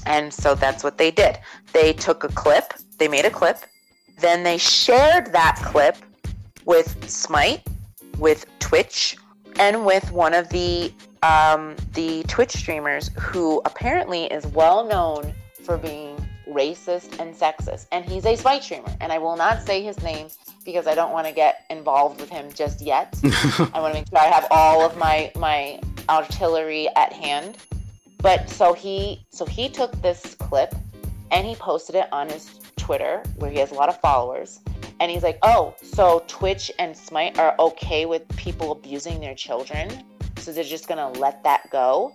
And 0.06 0.32
so 0.32 0.54
that's 0.54 0.82
what 0.82 0.98
they 0.98 1.10
did. 1.10 1.38
They 1.72 1.92
took 1.92 2.24
a 2.24 2.28
clip, 2.28 2.74
they 2.98 3.08
made 3.08 3.24
a 3.24 3.30
clip, 3.30 3.58
then 4.18 4.42
they 4.42 4.58
shared 4.58 5.32
that 5.32 5.56
clip 5.62 5.96
with 6.64 7.08
Smite, 7.10 7.66
with 8.18 8.46
Twitch, 8.58 9.16
and 9.58 9.84
with 9.84 10.10
one 10.12 10.34
of 10.34 10.48
the 10.50 10.92
um, 11.22 11.76
the 11.92 12.22
Twitch 12.24 12.52
streamers 12.52 13.10
who 13.18 13.60
apparently 13.64 14.24
is 14.24 14.46
well 14.46 14.86
known 14.86 15.34
for 15.62 15.76
being 15.76 16.16
racist 16.48 17.18
and 17.18 17.34
sexist. 17.34 17.86
And 17.92 18.04
he's 18.04 18.24
a 18.26 18.36
Smite 18.36 18.62
streamer. 18.62 18.92
And 19.00 19.12
I 19.12 19.18
will 19.18 19.36
not 19.36 19.62
say 19.62 19.82
his 19.82 20.02
name 20.02 20.28
because 20.64 20.86
I 20.86 20.94
don't 20.94 21.12
want 21.12 21.26
to 21.26 21.32
get 21.32 21.64
involved 21.70 22.20
with 22.20 22.30
him 22.30 22.52
just 22.52 22.80
yet. 22.80 23.18
I 23.24 23.80
want 23.80 23.94
to 23.94 24.00
make 24.00 24.08
sure 24.08 24.18
I 24.18 24.26
have 24.26 24.46
all 24.50 24.84
of 24.84 24.96
my 24.96 25.30
my 25.36 25.80
artillery 26.08 26.88
at 26.96 27.12
hand. 27.12 27.58
But 28.22 28.48
so 28.50 28.72
he 28.72 29.24
so 29.30 29.46
he 29.46 29.68
took 29.68 29.92
this 30.02 30.34
clip 30.34 30.74
and 31.30 31.46
he 31.46 31.54
posted 31.54 31.94
it 31.94 32.08
on 32.12 32.28
his 32.28 32.60
Twitter 32.76 33.22
where 33.36 33.50
he 33.50 33.58
has 33.58 33.70
a 33.70 33.74
lot 33.74 33.88
of 33.88 34.00
followers. 34.00 34.60
And 35.00 35.10
he's 35.10 35.22
like, 35.22 35.38
"Oh, 35.42 35.74
so 35.82 36.22
Twitch 36.26 36.70
and 36.78 36.94
Smite 36.94 37.38
are 37.38 37.54
okay 37.58 38.04
with 38.04 38.28
people 38.36 38.72
abusing 38.72 39.18
their 39.20 39.34
children, 39.34 40.04
so 40.36 40.52
they're 40.52 40.62
just 40.62 40.88
gonna 40.88 41.10
let 41.12 41.42
that 41.44 41.70
go." 41.70 42.12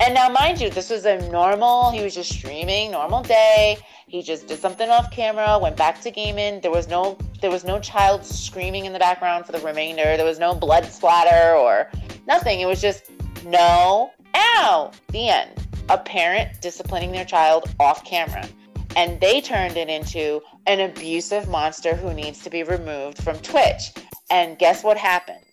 And 0.00 0.12
now, 0.12 0.28
mind 0.28 0.60
you, 0.60 0.70
this 0.70 0.90
was 0.90 1.06
a 1.06 1.18
normal. 1.30 1.90
He 1.90 2.02
was 2.02 2.14
just 2.14 2.30
streaming, 2.30 2.90
normal 2.90 3.22
day. 3.22 3.78
He 4.06 4.22
just 4.22 4.48
did 4.48 4.58
something 4.58 4.90
off 4.90 5.10
camera, 5.10 5.58
went 5.58 5.76
back 5.76 6.00
to 6.02 6.10
gaming. 6.10 6.60
There 6.60 6.70
was 6.70 6.88
no, 6.88 7.16
there 7.40 7.50
was 7.50 7.64
no 7.64 7.78
child 7.78 8.24
screaming 8.24 8.84
in 8.84 8.92
the 8.92 8.98
background 8.98 9.46
for 9.46 9.52
the 9.52 9.60
remainder. 9.60 10.16
There 10.16 10.26
was 10.26 10.38
no 10.38 10.54
blood 10.54 10.84
splatter 10.84 11.54
or 11.56 11.90
nothing. 12.26 12.60
It 12.60 12.66
was 12.66 12.80
just 12.80 13.04
no, 13.44 14.10
ow, 14.34 14.90
the 15.08 15.28
end. 15.28 15.50
A 15.88 15.98
parent 15.98 16.60
disciplining 16.60 17.12
their 17.12 17.24
child 17.24 17.74
off 17.78 18.04
camera, 18.04 18.48
and 18.96 19.20
they 19.20 19.40
turned 19.40 19.76
it 19.76 19.88
into 19.88 20.40
an 20.66 20.80
abusive 20.80 21.48
monster 21.48 21.94
who 21.94 22.14
needs 22.14 22.42
to 22.42 22.50
be 22.50 22.62
removed 22.62 23.22
from 23.22 23.36
Twitch. 23.38 23.92
And 24.30 24.58
guess 24.58 24.82
what 24.82 24.96
happened? 24.96 25.44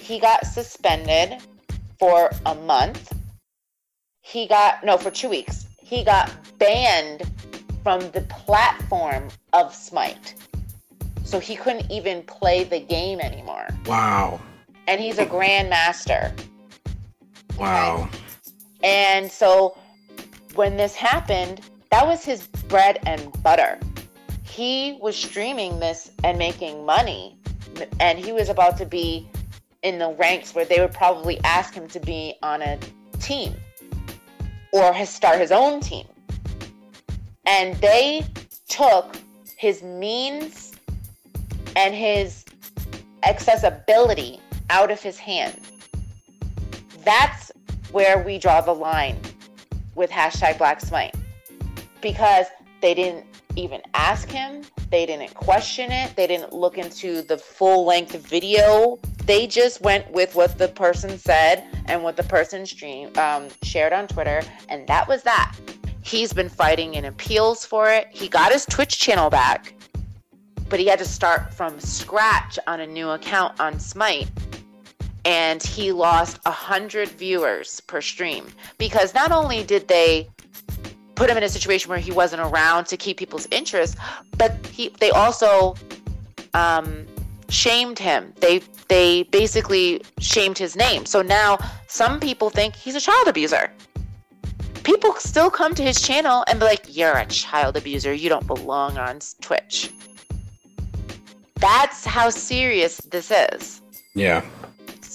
He 0.00 0.18
got 0.18 0.44
suspended 0.46 1.36
for 1.98 2.30
a 2.46 2.54
month 2.54 3.12
he 4.20 4.46
got 4.46 4.84
no 4.84 4.96
for 4.98 5.10
two 5.10 5.28
weeks 5.28 5.66
he 5.82 6.04
got 6.04 6.30
banned 6.58 7.22
from 7.82 7.98
the 8.10 8.20
platform 8.28 9.26
of 9.52 9.74
smite 9.74 10.34
so 11.24 11.38
he 11.38 11.56
couldn't 11.56 11.90
even 11.90 12.22
play 12.22 12.62
the 12.64 12.78
game 12.78 13.20
anymore 13.20 13.66
Wow. 13.86 14.38
and 14.86 15.00
he's 15.00 15.18
a 15.18 15.26
grandmaster 15.26 16.32
Wow. 17.58 18.08
and 18.82 19.30
so 19.30 19.76
when 20.54 20.76
this 20.76 20.94
happened 20.94 21.60
that 21.90 22.06
was 22.06 22.24
his 22.24 22.46
bread 22.68 23.00
and 23.06 23.32
butter 23.42 23.78
he 24.44 24.98
was 25.00 25.16
streaming 25.16 25.78
this 25.78 26.10
and 26.24 26.38
making 26.38 26.84
money 26.84 27.38
and 28.00 28.18
he 28.18 28.32
was 28.32 28.48
about 28.48 28.76
to 28.78 28.86
be 28.86 29.28
in 29.82 29.98
the 29.98 30.10
ranks 30.14 30.54
where 30.54 30.64
they 30.64 30.80
would 30.80 30.92
probably 30.92 31.38
ask 31.44 31.74
him 31.74 31.86
to 31.88 32.00
be 32.00 32.34
on 32.42 32.62
a 32.62 32.78
team 33.20 33.54
or 34.72 35.06
start 35.06 35.38
his 35.40 35.52
own 35.52 35.80
team. 35.80 36.06
And 37.46 37.76
they 37.76 38.26
took 38.68 39.16
his 39.56 39.82
means 39.82 40.72
and 41.76 41.94
his 41.94 42.44
accessibility 43.22 44.40
out 44.70 44.90
of 44.90 45.00
his 45.00 45.18
hand. 45.18 45.60
That's 47.08 47.50
where 47.90 48.22
we 48.22 48.36
draw 48.36 48.60
the 48.60 48.74
line 48.74 49.18
with 49.94 50.10
hashtag 50.10 50.58
Black 50.58 50.78
Smite 50.78 51.14
because 52.02 52.44
they 52.82 52.92
didn't 52.92 53.24
even 53.56 53.80
ask 53.94 54.28
him, 54.28 54.62
they 54.90 55.06
didn't 55.06 55.32
question 55.32 55.90
it, 55.90 56.14
they 56.16 56.26
didn't 56.26 56.52
look 56.52 56.76
into 56.76 57.22
the 57.22 57.38
full 57.38 57.86
length 57.86 58.14
video. 58.14 58.98
They 59.24 59.46
just 59.46 59.80
went 59.80 60.10
with 60.10 60.34
what 60.34 60.58
the 60.58 60.68
person 60.68 61.16
said 61.16 61.64
and 61.86 62.02
what 62.02 62.18
the 62.18 62.24
person 62.24 62.66
stream 62.66 63.10
um, 63.16 63.48
shared 63.62 63.94
on 63.94 64.06
Twitter, 64.06 64.42
and 64.68 64.86
that 64.86 65.08
was 65.08 65.22
that. 65.22 65.56
He's 66.02 66.34
been 66.34 66.50
fighting 66.50 66.92
in 66.92 67.06
appeals 67.06 67.64
for 67.64 67.88
it. 67.90 68.08
He 68.10 68.28
got 68.28 68.52
his 68.52 68.66
Twitch 68.66 68.98
channel 68.98 69.30
back, 69.30 69.72
but 70.68 70.78
he 70.78 70.84
had 70.84 70.98
to 70.98 71.06
start 71.06 71.54
from 71.54 71.80
scratch 71.80 72.58
on 72.66 72.80
a 72.80 72.86
new 72.86 73.08
account 73.08 73.58
on 73.58 73.80
Smite 73.80 74.28
and 75.24 75.62
he 75.62 75.92
lost 75.92 76.38
100 76.44 77.08
viewers 77.08 77.80
per 77.80 78.00
stream. 78.00 78.46
Because 78.78 79.14
not 79.14 79.32
only 79.32 79.64
did 79.64 79.88
they 79.88 80.28
put 81.14 81.28
him 81.28 81.36
in 81.36 81.42
a 81.42 81.48
situation 81.48 81.90
where 81.90 81.98
he 81.98 82.12
wasn't 82.12 82.40
around 82.40 82.86
to 82.86 82.96
keep 82.96 83.16
people's 83.16 83.48
interest 83.50 83.96
but 84.36 84.54
he 84.66 84.88
they 85.00 85.10
also 85.10 85.74
um, 86.54 87.06
shamed 87.48 87.98
him. 87.98 88.32
They 88.40 88.60
they 88.88 89.24
basically 89.24 90.02
shamed 90.20 90.58
his 90.58 90.76
name. 90.76 91.04
So 91.06 91.22
now 91.22 91.58
some 91.88 92.20
people 92.20 92.50
think 92.50 92.74
he's 92.74 92.94
a 92.94 93.00
child 93.00 93.28
abuser. 93.28 93.72
People 94.84 95.12
still 95.14 95.50
come 95.50 95.74
to 95.74 95.82
his 95.82 96.00
channel 96.00 96.44
and 96.48 96.58
be 96.58 96.64
like 96.64 96.96
you're 96.96 97.16
a 97.16 97.26
child 97.26 97.76
abuser. 97.76 98.12
You 98.12 98.28
don't 98.28 98.46
belong 98.46 98.96
on 98.96 99.18
twitch. 99.40 99.92
That's 101.56 102.04
how 102.04 102.30
serious 102.30 102.98
this 102.98 103.30
is. 103.30 103.82
Yeah. 104.14 104.44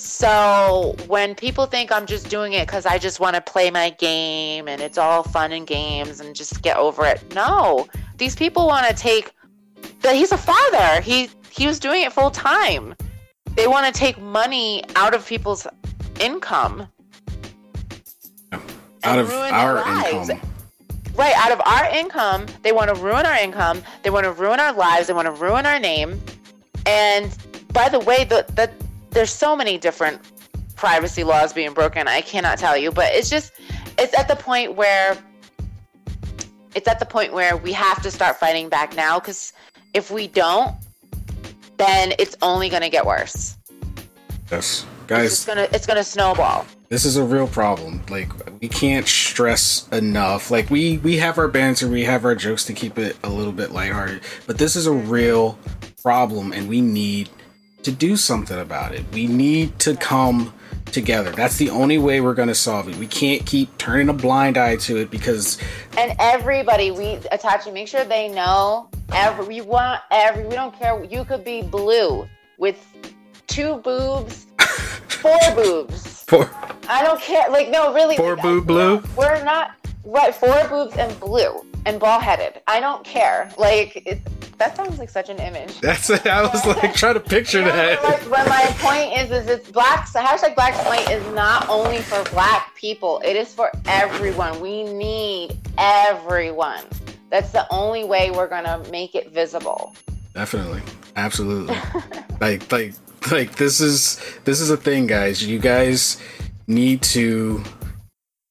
So 0.03 0.97
when 1.07 1.33
people 1.33 1.65
think 1.65 1.89
I'm 1.89 2.05
just 2.05 2.29
doing 2.29 2.51
it 2.51 2.67
because 2.67 2.85
I 2.85 2.97
just 2.97 3.21
want 3.21 3.35
to 3.37 3.41
play 3.41 3.71
my 3.71 3.89
game 3.91 4.67
and 4.67 4.81
it's 4.81 4.97
all 4.97 5.23
fun 5.23 5.53
and 5.53 5.65
games 5.65 6.19
and 6.19 6.35
just 6.35 6.61
get 6.61 6.75
over 6.75 7.05
it, 7.05 7.33
no, 7.33 7.87
these 8.17 8.35
people 8.35 8.67
want 8.67 8.85
to 8.87 8.93
take. 8.93 9.31
That 10.01 10.15
he's 10.15 10.33
a 10.33 10.37
father. 10.37 10.99
He 10.99 11.29
he 11.49 11.67
was 11.67 11.79
doing 11.79 12.01
it 12.01 12.11
full 12.11 12.31
time. 12.31 12.95
They 13.55 13.65
want 13.65 13.85
to 13.85 13.97
take 13.97 14.19
money 14.19 14.83
out 14.97 15.13
of 15.13 15.25
people's 15.25 15.65
income. 16.19 16.87
Out 18.51 19.19
of 19.19 19.29
ruin 19.29 19.51
their 19.51 19.53
our 19.53 19.75
lives. 19.75 20.29
income. 20.29 20.49
Right, 21.15 21.33
out 21.37 21.51
of 21.51 21.61
our 21.65 21.85
income, 21.89 22.47
they 22.61 22.73
want 22.73 22.93
to 22.93 23.01
ruin 23.01 23.25
our 23.25 23.37
income. 23.37 23.81
They 24.01 24.09
want 24.09 24.25
to 24.25 24.33
ruin 24.33 24.59
our 24.59 24.73
lives. 24.73 25.07
They 25.07 25.13
want 25.13 25.27
to 25.27 25.41
ruin 25.41 25.65
our 25.65 25.79
name. 25.79 26.19
And 26.85 27.33
by 27.71 27.87
the 27.87 27.99
way, 27.99 28.25
the, 28.25 28.45
the 28.55 28.69
there's 29.13 29.31
so 29.31 29.55
many 29.55 29.77
different 29.77 30.21
privacy 30.75 31.23
laws 31.23 31.53
being 31.53 31.73
broken. 31.73 32.07
I 32.07 32.21
cannot 32.21 32.57
tell 32.57 32.75
you, 32.77 32.91
but 32.91 33.13
it's 33.13 33.29
just 33.29 33.53
it's 33.97 34.17
at 34.17 34.27
the 34.27 34.35
point 34.35 34.75
where 34.75 35.17
it's 36.75 36.87
at 36.87 36.99
the 36.99 37.05
point 37.05 37.33
where 37.33 37.55
we 37.55 37.71
have 37.73 38.01
to 38.03 38.11
start 38.11 38.37
fighting 38.37 38.69
back 38.69 38.95
now 38.95 39.19
because 39.19 39.53
if 39.93 40.09
we 40.09 40.27
don't, 40.27 40.75
then 41.77 42.13
it's 42.17 42.35
only 42.41 42.69
going 42.69 42.81
to 42.81 42.89
get 42.89 43.05
worse. 43.05 43.57
Yes. 44.51 44.85
Guys, 45.07 45.29
just 45.31 45.47
gonna 45.47 45.67
it's 45.73 45.85
gonna 45.85 46.03
snowball. 46.03 46.65
this 46.87 47.03
is 47.03 47.17
a 47.17 47.23
real 47.23 47.47
problem. 47.47 48.01
Like 48.09 48.31
we 48.61 48.69
can't 48.69 49.05
stress 49.05 49.87
enough. 49.89 50.49
Like 50.49 50.69
we 50.69 50.97
we 50.99 51.17
have 51.17 51.37
our 51.37 51.49
banter, 51.49 51.89
we 51.89 52.05
have 52.05 52.23
our 52.23 52.35
jokes 52.35 52.63
to 52.65 52.73
keep 52.73 52.97
it 52.97 53.17
a 53.21 53.29
little 53.29 53.51
bit 53.51 53.71
lighthearted, 53.71 54.21
but 54.47 54.57
this 54.57 54.77
is 54.77 54.85
a 54.85 54.93
real 54.93 55.59
problem 56.01 56.53
and 56.53 56.69
we 56.69 56.79
need 56.79 57.29
to 57.83 57.91
do 57.91 58.17
something 58.17 58.59
about 58.59 58.93
it. 58.93 59.05
We 59.13 59.27
need 59.27 59.77
to 59.79 59.95
come 59.95 60.53
together. 60.85 61.31
That's 61.31 61.57
the 61.57 61.69
only 61.69 61.97
way 61.97 62.21
we're 62.21 62.33
going 62.33 62.47
to 62.47 62.55
solve 62.55 62.87
it. 62.87 62.95
We 62.95 63.07
can't 63.07 63.45
keep 63.45 63.77
turning 63.77 64.09
a 64.09 64.13
blind 64.13 64.57
eye 64.57 64.77
to 64.77 64.97
it 64.97 65.11
because 65.11 65.59
And 65.97 66.15
everybody, 66.19 66.91
we 66.91 67.19
attach 67.31 67.65
make 67.71 67.87
sure 67.87 68.03
they 68.05 68.29
know. 68.29 68.89
Every 69.11 69.45
we 69.45 69.61
want 69.61 70.01
every. 70.11 70.45
We 70.45 70.55
don't 70.55 70.77
care. 70.77 71.03
You 71.03 71.25
could 71.25 71.43
be 71.43 71.61
blue 71.61 72.27
with 72.57 72.85
two 73.47 73.77
boobs, 73.77 74.47
four 75.07 75.37
boobs. 75.55 76.23
for 76.23 76.49
I 76.87 77.03
don't 77.03 77.21
care. 77.21 77.49
Like 77.49 77.69
no, 77.69 77.93
really. 77.93 78.15
Four 78.15 78.35
like, 78.35 78.43
boob 78.43 78.67
blue? 78.67 79.03
We're 79.15 79.43
not 79.43 79.71
right. 80.05 80.33
Four 80.33 80.67
boobs 80.67 80.97
and 80.97 81.19
blue 81.19 81.65
and 81.85 81.99
ball 81.99 82.19
headed. 82.19 82.61
I 82.67 82.79
don't 82.79 83.03
care. 83.03 83.51
Like 83.57 84.21
that 84.57 84.75
sounds 84.75 84.99
like 84.99 85.09
such 85.09 85.29
an 85.29 85.39
image. 85.39 85.79
that's 85.81 86.09
it. 86.09 86.25
I 86.27 86.41
was 86.41 86.65
like 86.65 86.93
trying 86.95 87.15
to 87.15 87.19
picture 87.19 87.59
You 87.59 87.65
know, 87.65 87.71
that. 87.71 88.01
But, 88.01 88.29
but 88.29 88.47
my 88.47 88.65
point 88.79 89.17
is, 89.19 89.31
is 89.31 89.47
it's 89.47 89.69
black. 89.71 90.07
So 90.07 90.21
hashtag 90.21 90.55
Black 90.55 90.73
Smite 90.75 91.09
is 91.09 91.25
not 91.33 91.67
only 91.69 91.99
for 91.99 92.23
black 92.31 92.75
people. 92.75 93.21
It 93.25 93.35
is 93.35 93.53
for 93.53 93.71
everyone. 93.87 94.59
We 94.61 94.83
need 94.83 95.57
everyone. 95.77 96.83
That's 97.29 97.51
the 97.51 97.65
only 97.71 98.03
way 98.03 98.31
we're 98.31 98.47
gonna 98.47 98.83
make 98.91 99.15
it 99.15 99.31
visible. 99.31 99.95
Definitely. 100.33 100.81
Absolutely. 101.15 101.75
like 102.41 102.71
like 102.71 102.93
like 103.31 103.55
this 103.55 103.79
is 103.81 104.19
this 104.45 104.59
is 104.59 104.69
a 104.69 104.77
thing 104.77 105.07
guys. 105.07 105.43
You 105.43 105.59
guys 105.59 106.21
need 106.67 107.01
to 107.03 107.63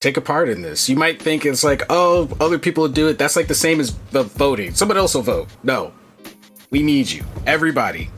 take 0.03 0.17
a 0.17 0.21
part 0.21 0.49
in 0.49 0.61
this. 0.61 0.89
You 0.89 0.97
might 0.97 1.23
think 1.23 1.47
it's 1.47 1.65
like, 1.65 1.83
"Oh, 1.89 2.29
other 2.41 2.59
people 2.59 2.83
will 2.83 2.91
do 2.91 3.09
it." 3.09 3.19
That's 3.19 3.37
like 3.37 3.47
the 3.49 3.55
same 3.55 3.81
as 3.81 3.95
the 4.11 4.25
voting. 4.25 4.75
Someone 4.75 4.99
else 4.99 5.15
will 5.15 5.23
vote. 5.23 5.49
No. 5.63 5.93
We 6.71 6.83
need 6.83 7.11
you. 7.11 7.25
Everybody. 7.47 8.11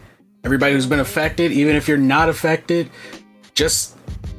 Everybody 0.45 0.75
who's 0.75 0.87
been 0.87 1.01
affected, 1.01 1.53
even 1.53 1.77
if 1.77 1.87
you're 1.89 1.97
not 1.99 2.29
affected, 2.29 2.91
just 3.55 3.97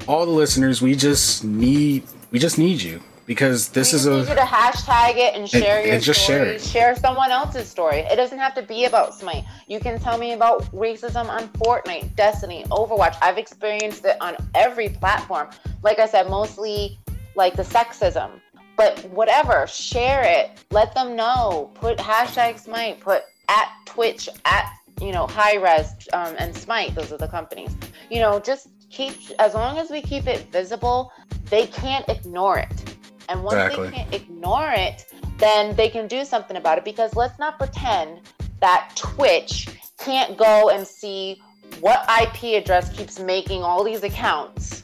all 0.07 0.25
the 0.25 0.31
listeners, 0.31 0.81
we 0.81 0.95
just 0.95 1.43
need 1.43 2.03
we 2.31 2.39
just 2.39 2.57
need 2.57 2.81
you 2.81 3.01
because 3.25 3.69
this 3.69 3.91
we 3.91 3.97
is 3.97 4.05
just 4.05 4.15
need 4.15 4.27
you 4.27 4.33
a 4.33 4.35
to 4.35 4.41
hashtag 4.41 5.15
it 5.17 5.35
and 5.35 5.49
share 5.49 5.79
and 5.79 5.87
your 5.87 5.99
just 5.99 6.23
story. 6.23 6.37
share 6.37 6.45
it. 6.45 6.61
Share 6.61 6.95
someone 6.95 7.31
else's 7.31 7.67
story. 7.67 7.99
It 7.99 8.15
doesn't 8.15 8.37
have 8.37 8.53
to 8.55 8.61
be 8.61 8.85
about 8.85 9.15
Smite. 9.15 9.43
You 9.67 9.79
can 9.79 9.99
tell 9.99 10.17
me 10.17 10.33
about 10.33 10.63
racism 10.71 11.27
on 11.27 11.47
Fortnite, 11.49 12.15
Destiny, 12.15 12.65
Overwatch. 12.69 13.17
I've 13.21 13.37
experienced 13.37 14.05
it 14.05 14.17
on 14.21 14.35
every 14.53 14.89
platform. 14.89 15.49
Like 15.81 15.97
I 15.99 16.07
said, 16.07 16.29
mostly 16.29 16.99
like 17.35 17.55
the 17.55 17.63
sexism. 17.63 18.39
But 18.77 18.99
whatever, 19.11 19.65
share 19.67 20.23
it. 20.23 20.63
Let 20.71 20.93
them 20.93 21.15
know. 21.15 21.71
Put 21.75 21.97
hashtag 21.97 22.59
Smite. 22.59 22.99
Put 22.99 23.23
at 23.47 23.71
Twitch 23.85 24.27
at 24.45 24.71
you 25.01 25.11
know 25.11 25.27
Hi-Rez 25.27 25.93
um, 26.13 26.35
and 26.39 26.55
Smite. 26.55 26.95
Those 26.95 27.11
are 27.11 27.17
the 27.17 27.27
companies. 27.27 27.75
You 28.09 28.19
know, 28.19 28.39
just 28.39 28.67
keep 28.89 29.15
as 29.39 29.53
long 29.53 29.77
as 29.77 29.89
we 29.89 30.01
keep 30.01 30.27
it 30.27 30.51
visible, 30.51 31.11
they 31.49 31.67
can't 31.67 32.07
ignore 32.09 32.57
it. 32.57 32.97
And 33.29 33.43
once 33.43 33.55
Exactly. 33.55 33.89
they 33.89 33.95
can't 33.95 34.13
ignore 34.13 34.71
it, 34.71 35.05
then 35.37 35.75
they 35.75 35.89
can 35.89 36.07
do 36.07 36.23
something 36.25 36.57
about 36.57 36.77
it. 36.77 36.85
Because 36.85 37.15
let's 37.15 37.39
not 37.39 37.57
pretend 37.57 38.21
that 38.59 38.91
Twitch 38.95 39.69
can't 39.97 40.37
go 40.37 40.69
and 40.69 40.85
see 40.85 41.41
what 41.79 42.07
IP 42.21 42.61
address 42.61 42.95
keeps 42.95 43.19
making 43.19 43.63
all 43.63 43.83
these 43.83 44.03
accounts. 44.03 44.83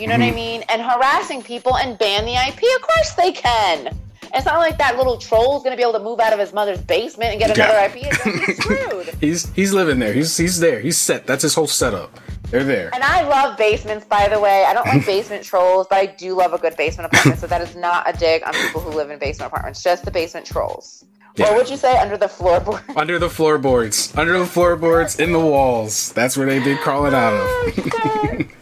You 0.00 0.06
know 0.06 0.14
what 0.14 0.22
I 0.22 0.28
mm-hmm. 0.28 0.36
mean? 0.36 0.64
And 0.68 0.80
harassing 0.80 1.42
people 1.42 1.76
and 1.76 1.98
ban 1.98 2.24
the 2.24 2.34
IP. 2.34 2.62
Of 2.76 2.82
course 2.82 3.12
they 3.12 3.32
can. 3.32 3.96
It's 4.32 4.46
not 4.46 4.58
like 4.58 4.78
that 4.78 4.96
little 4.96 5.18
troll's 5.18 5.62
gonna 5.62 5.76
be 5.76 5.82
able 5.82 5.94
to 5.94 6.00
move 6.00 6.20
out 6.20 6.32
of 6.32 6.38
his 6.38 6.52
mother's 6.52 6.80
basement 6.80 7.32
and 7.32 7.40
get 7.40 7.56
another 7.56 7.72
Yeah. 7.72 7.86
IP. 7.86 8.46
He's 8.46 8.56
screwed. 8.56 9.06
He's 9.20 9.52
he's 9.54 9.72
living 9.72 9.98
there. 9.98 10.12
He's 10.12 10.36
he's 10.36 10.60
there. 10.60 10.80
He's 10.80 10.96
set. 10.96 11.26
That's 11.26 11.42
his 11.42 11.54
whole 11.54 11.66
setup. 11.66 12.18
They're 12.50 12.64
there. 12.64 12.90
And 12.94 13.02
I 13.02 13.22
love 13.28 13.58
basements, 13.58 14.06
by 14.06 14.28
the 14.28 14.40
way. 14.40 14.64
I 14.64 14.72
don't 14.72 14.86
like 14.86 15.04
basement 15.14 15.44
trolls, 15.44 15.86
but 15.90 15.98
I 15.98 16.06
do 16.06 16.34
love 16.34 16.52
a 16.52 16.58
good 16.58 16.76
basement 16.76 17.12
apartment. 17.12 17.40
So 17.40 17.46
that 17.46 17.60
is 17.60 17.76
not 17.76 18.08
a 18.08 18.16
dig 18.16 18.42
on 18.44 18.52
people 18.54 18.80
who 18.80 18.90
live 18.90 19.10
in 19.10 19.18
basement 19.18 19.52
apartments, 19.52 19.82
just 19.82 20.04
the 20.04 20.10
basement 20.10 20.46
trolls. 20.46 21.04
Yeah. 21.36 21.50
Or 21.50 21.56
would 21.56 21.70
you 21.70 21.76
say 21.76 21.96
under 21.98 22.16
the 22.16 22.28
floorboards? 22.28 22.82
Under 22.96 23.18
the 23.18 23.30
floorboards. 23.30 24.16
Under 24.16 24.38
the 24.38 24.46
floorboards, 24.46 25.20
in 25.20 25.32
the 25.32 25.38
walls. 25.40 26.12
That's 26.12 26.36
where 26.36 26.46
they 26.46 26.62
did 26.62 26.78
crawling 26.78 27.14
out 27.14 27.34
of. 27.34 27.40
Oh, 27.44 28.38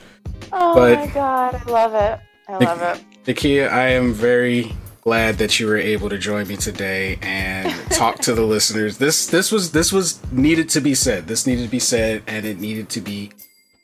Oh 0.52 0.74
But- 0.74 0.98
my 0.98 1.06
god, 1.08 1.54
I 1.66 1.70
love 1.70 1.94
it. 1.94 2.20
I 2.48 2.64
love 2.64 2.82
it. 2.82 3.04
Nakia, 3.26 3.70
I 3.70 3.88
am 3.90 4.12
very 4.14 4.72
glad 5.02 5.38
that 5.38 5.58
you 5.60 5.66
were 5.66 5.76
able 5.76 6.08
to 6.08 6.18
join 6.18 6.46
me 6.48 6.56
today 6.56 7.18
and 7.22 7.72
talk 7.90 8.18
to 8.20 8.34
the 8.34 8.42
listeners. 8.54 8.98
This 8.98 9.26
this 9.26 9.52
was 9.52 9.72
this 9.72 9.92
was 9.92 10.18
needed 10.32 10.68
to 10.70 10.80
be 10.80 10.94
said. 10.94 11.26
This 11.26 11.46
needed 11.46 11.64
to 11.64 11.70
be 11.70 11.78
said 11.78 12.22
and 12.26 12.46
it 12.46 12.58
needed 12.58 12.88
to 12.90 13.00
be 13.00 13.30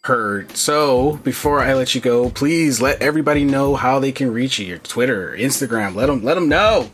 heard. 0.03 0.57
So 0.57 1.19
before 1.24 1.61
I 1.61 1.74
let 1.74 1.95
you 1.95 2.01
go, 2.01 2.31
please 2.31 2.81
let 2.81 3.01
everybody 3.03 3.45
know 3.45 3.74
how 3.74 3.99
they 3.99 4.12
can 4.12 4.32
reach 4.32 4.59
you. 4.59 4.66
Your 4.66 4.78
Twitter, 4.78 5.35
Instagram. 5.39 5.95
Let 5.95 6.07
them 6.07 6.23
let 6.24 6.35
them 6.35 6.49
know. 6.49 6.91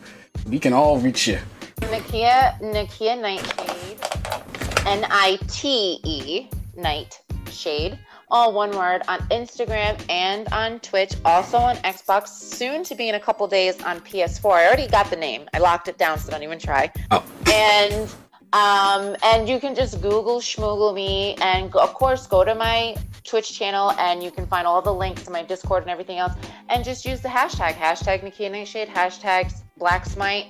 We 0.47 0.59
can 0.59 0.73
all 0.73 0.97
reach 0.99 1.27
you. 1.27 1.39
Nakia, 1.81 2.59
Nakia 2.61 3.17
Niteshade, 3.19 4.85
N 4.87 5.05
I 5.09 5.37
T 5.47 5.99
E, 6.03 6.47
Niteshade, 6.77 7.97
all 8.31 8.53
one 8.53 8.71
word 8.71 9.03
on 9.07 9.19
Instagram 9.29 10.01
and 10.09 10.47
on 10.53 10.79
Twitch, 10.79 11.13
also 11.25 11.57
on 11.57 11.75
Xbox, 11.77 12.29
soon 12.29 12.83
to 12.85 12.95
be 12.95 13.09
in 13.09 13.15
a 13.15 13.19
couple 13.19 13.47
days 13.47 13.81
on 13.83 13.99
PS4. 13.99 14.53
I 14.53 14.65
already 14.65 14.87
got 14.87 15.09
the 15.09 15.17
name, 15.17 15.47
I 15.53 15.59
locked 15.59 15.87
it 15.87 15.97
down, 15.97 16.17
so 16.17 16.31
don't 16.31 16.43
even 16.43 16.57
try. 16.57 16.91
Oh. 17.11 17.23
And 17.51 18.09
Um, 18.53 19.15
and 19.23 19.47
you 19.47 19.61
can 19.61 19.73
just 19.75 20.01
Google 20.01 20.41
Schmoogle 20.41 20.93
me, 20.93 21.35
and 21.35 21.73
of 21.73 21.93
course, 21.93 22.27
go 22.27 22.43
to 22.43 22.53
my 22.53 22.97
Twitch 23.23 23.57
channel, 23.57 23.91
and 23.91 24.21
you 24.21 24.29
can 24.29 24.45
find 24.45 24.67
all 24.67 24.81
the 24.81 24.93
links 24.93 25.23
to 25.23 25.31
my 25.31 25.41
Discord 25.41 25.83
and 25.83 25.89
everything 25.89 26.17
else. 26.17 26.33
And 26.67 26.83
just 26.83 27.05
use 27.05 27.21
the 27.21 27.29
hashtag 27.29 27.75
hashtag 27.75 28.23
Nakia 28.23 28.51
Niteshade 28.51 28.89
hashtag 28.89 29.53
Black 29.77 30.05
Smite, 30.05 30.47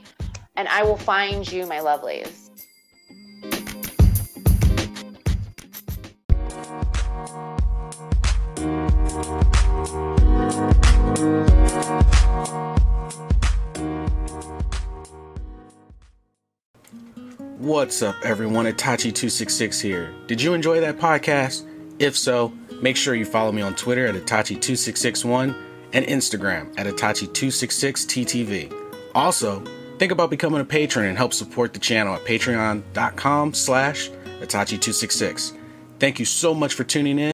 and 0.56 0.68
I 0.68 0.82
will 0.82 0.98
find 0.98 1.50
you, 1.52 1.68
my 1.68 1.78
lovelies. 1.78 2.50
What's 17.58 18.02
up, 18.02 18.16
everyone? 18.24 18.68
Itachi266 18.68 19.82
here. 19.82 20.14
Did 20.28 20.42
you 20.42 20.54
enjoy 20.54 20.80
that 20.80 20.98
podcast? 20.98 21.68
If 22.00 22.18
so, 22.18 22.54
make 22.82 22.96
sure 22.96 23.14
you 23.14 23.26
follow 23.26 23.52
me 23.52 23.62
on 23.62 23.76
Twitter 23.76 24.08
at 24.08 24.16
Itachi2661 24.16 25.62
and 25.92 26.06
Instagram 26.06 26.74
at 26.80 26.88
Itachi266TTV. 26.88 28.74
Also, 29.14 29.62
think 29.98 30.14
about 30.14 30.30
becoming 30.30 30.62
a 30.62 30.66
patron 30.66 31.08
and 31.08 31.18
help 31.18 31.34
support 31.34 31.74
the 31.74 31.80
channel 31.80 32.16
at 32.16 32.24
patreon.com 32.24 33.54
slash 33.56 34.10
Itachi266. 34.40 35.58
Thank 36.00 36.18
you 36.18 36.26
so 36.26 36.54
much 36.54 36.76
for 36.76 36.86
tuning 36.86 37.20
in. 37.20 37.34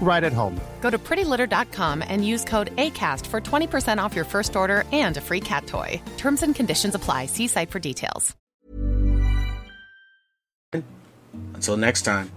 right 0.00 0.22
at 0.22 0.32
home. 0.32 0.60
Go 0.80 0.90
to 0.90 0.98
prettylitter.com 0.98 2.04
and 2.06 2.24
use 2.24 2.44
code 2.44 2.76
ACAST 2.76 3.26
for 3.26 3.40
20% 3.40 3.98
off 3.98 4.14
your 4.14 4.26
first 4.26 4.54
order 4.54 4.84
and 4.92 5.16
a 5.16 5.20
free 5.20 5.40
cat 5.40 5.66
toy. 5.66 6.00
Terms 6.16 6.42
and 6.44 6.54
conditions 6.54 6.94
apply. 6.94 7.26
See 7.26 7.48
site 7.48 7.70
for 7.70 7.80
details. 7.80 8.36
Until 11.54 11.76
next 11.76 12.02
time. 12.02 12.30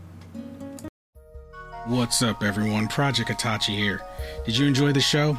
What's 1.88 2.22
up, 2.22 2.44
everyone? 2.44 2.88
Project 2.88 3.30
Itachi 3.30 3.76
here. 3.76 4.02
Did 4.46 4.58
you 4.58 4.68
enjoy 4.68 4.92
the 4.92 5.00
show? 5.00 5.38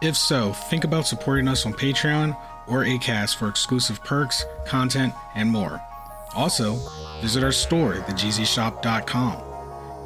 If 0.00 0.16
so, 0.16 0.52
think 0.54 0.84
about 0.84 1.06
supporting 1.06 1.46
us 1.46 1.66
on 1.66 1.74
Patreon 1.74 2.36
or 2.68 2.84
ACAST 2.84 3.36
for 3.36 3.48
exclusive 3.48 4.02
perks, 4.02 4.44
content, 4.66 5.12
and 5.34 5.50
more. 5.50 5.80
Also, 6.34 6.78
visit 7.20 7.44
our 7.44 7.52
store, 7.52 7.94
thegzshop.com. 7.94 9.49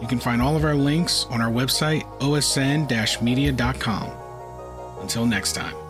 You 0.04 0.08
can 0.08 0.18
find 0.18 0.42
all 0.42 0.54
of 0.54 0.66
our 0.66 0.74
links 0.74 1.24
on 1.30 1.40
our 1.40 1.50
website, 1.50 2.02
osn 2.18 3.22
media.com. 3.22 4.10
Until 5.00 5.24
next 5.24 5.54
time. 5.54 5.83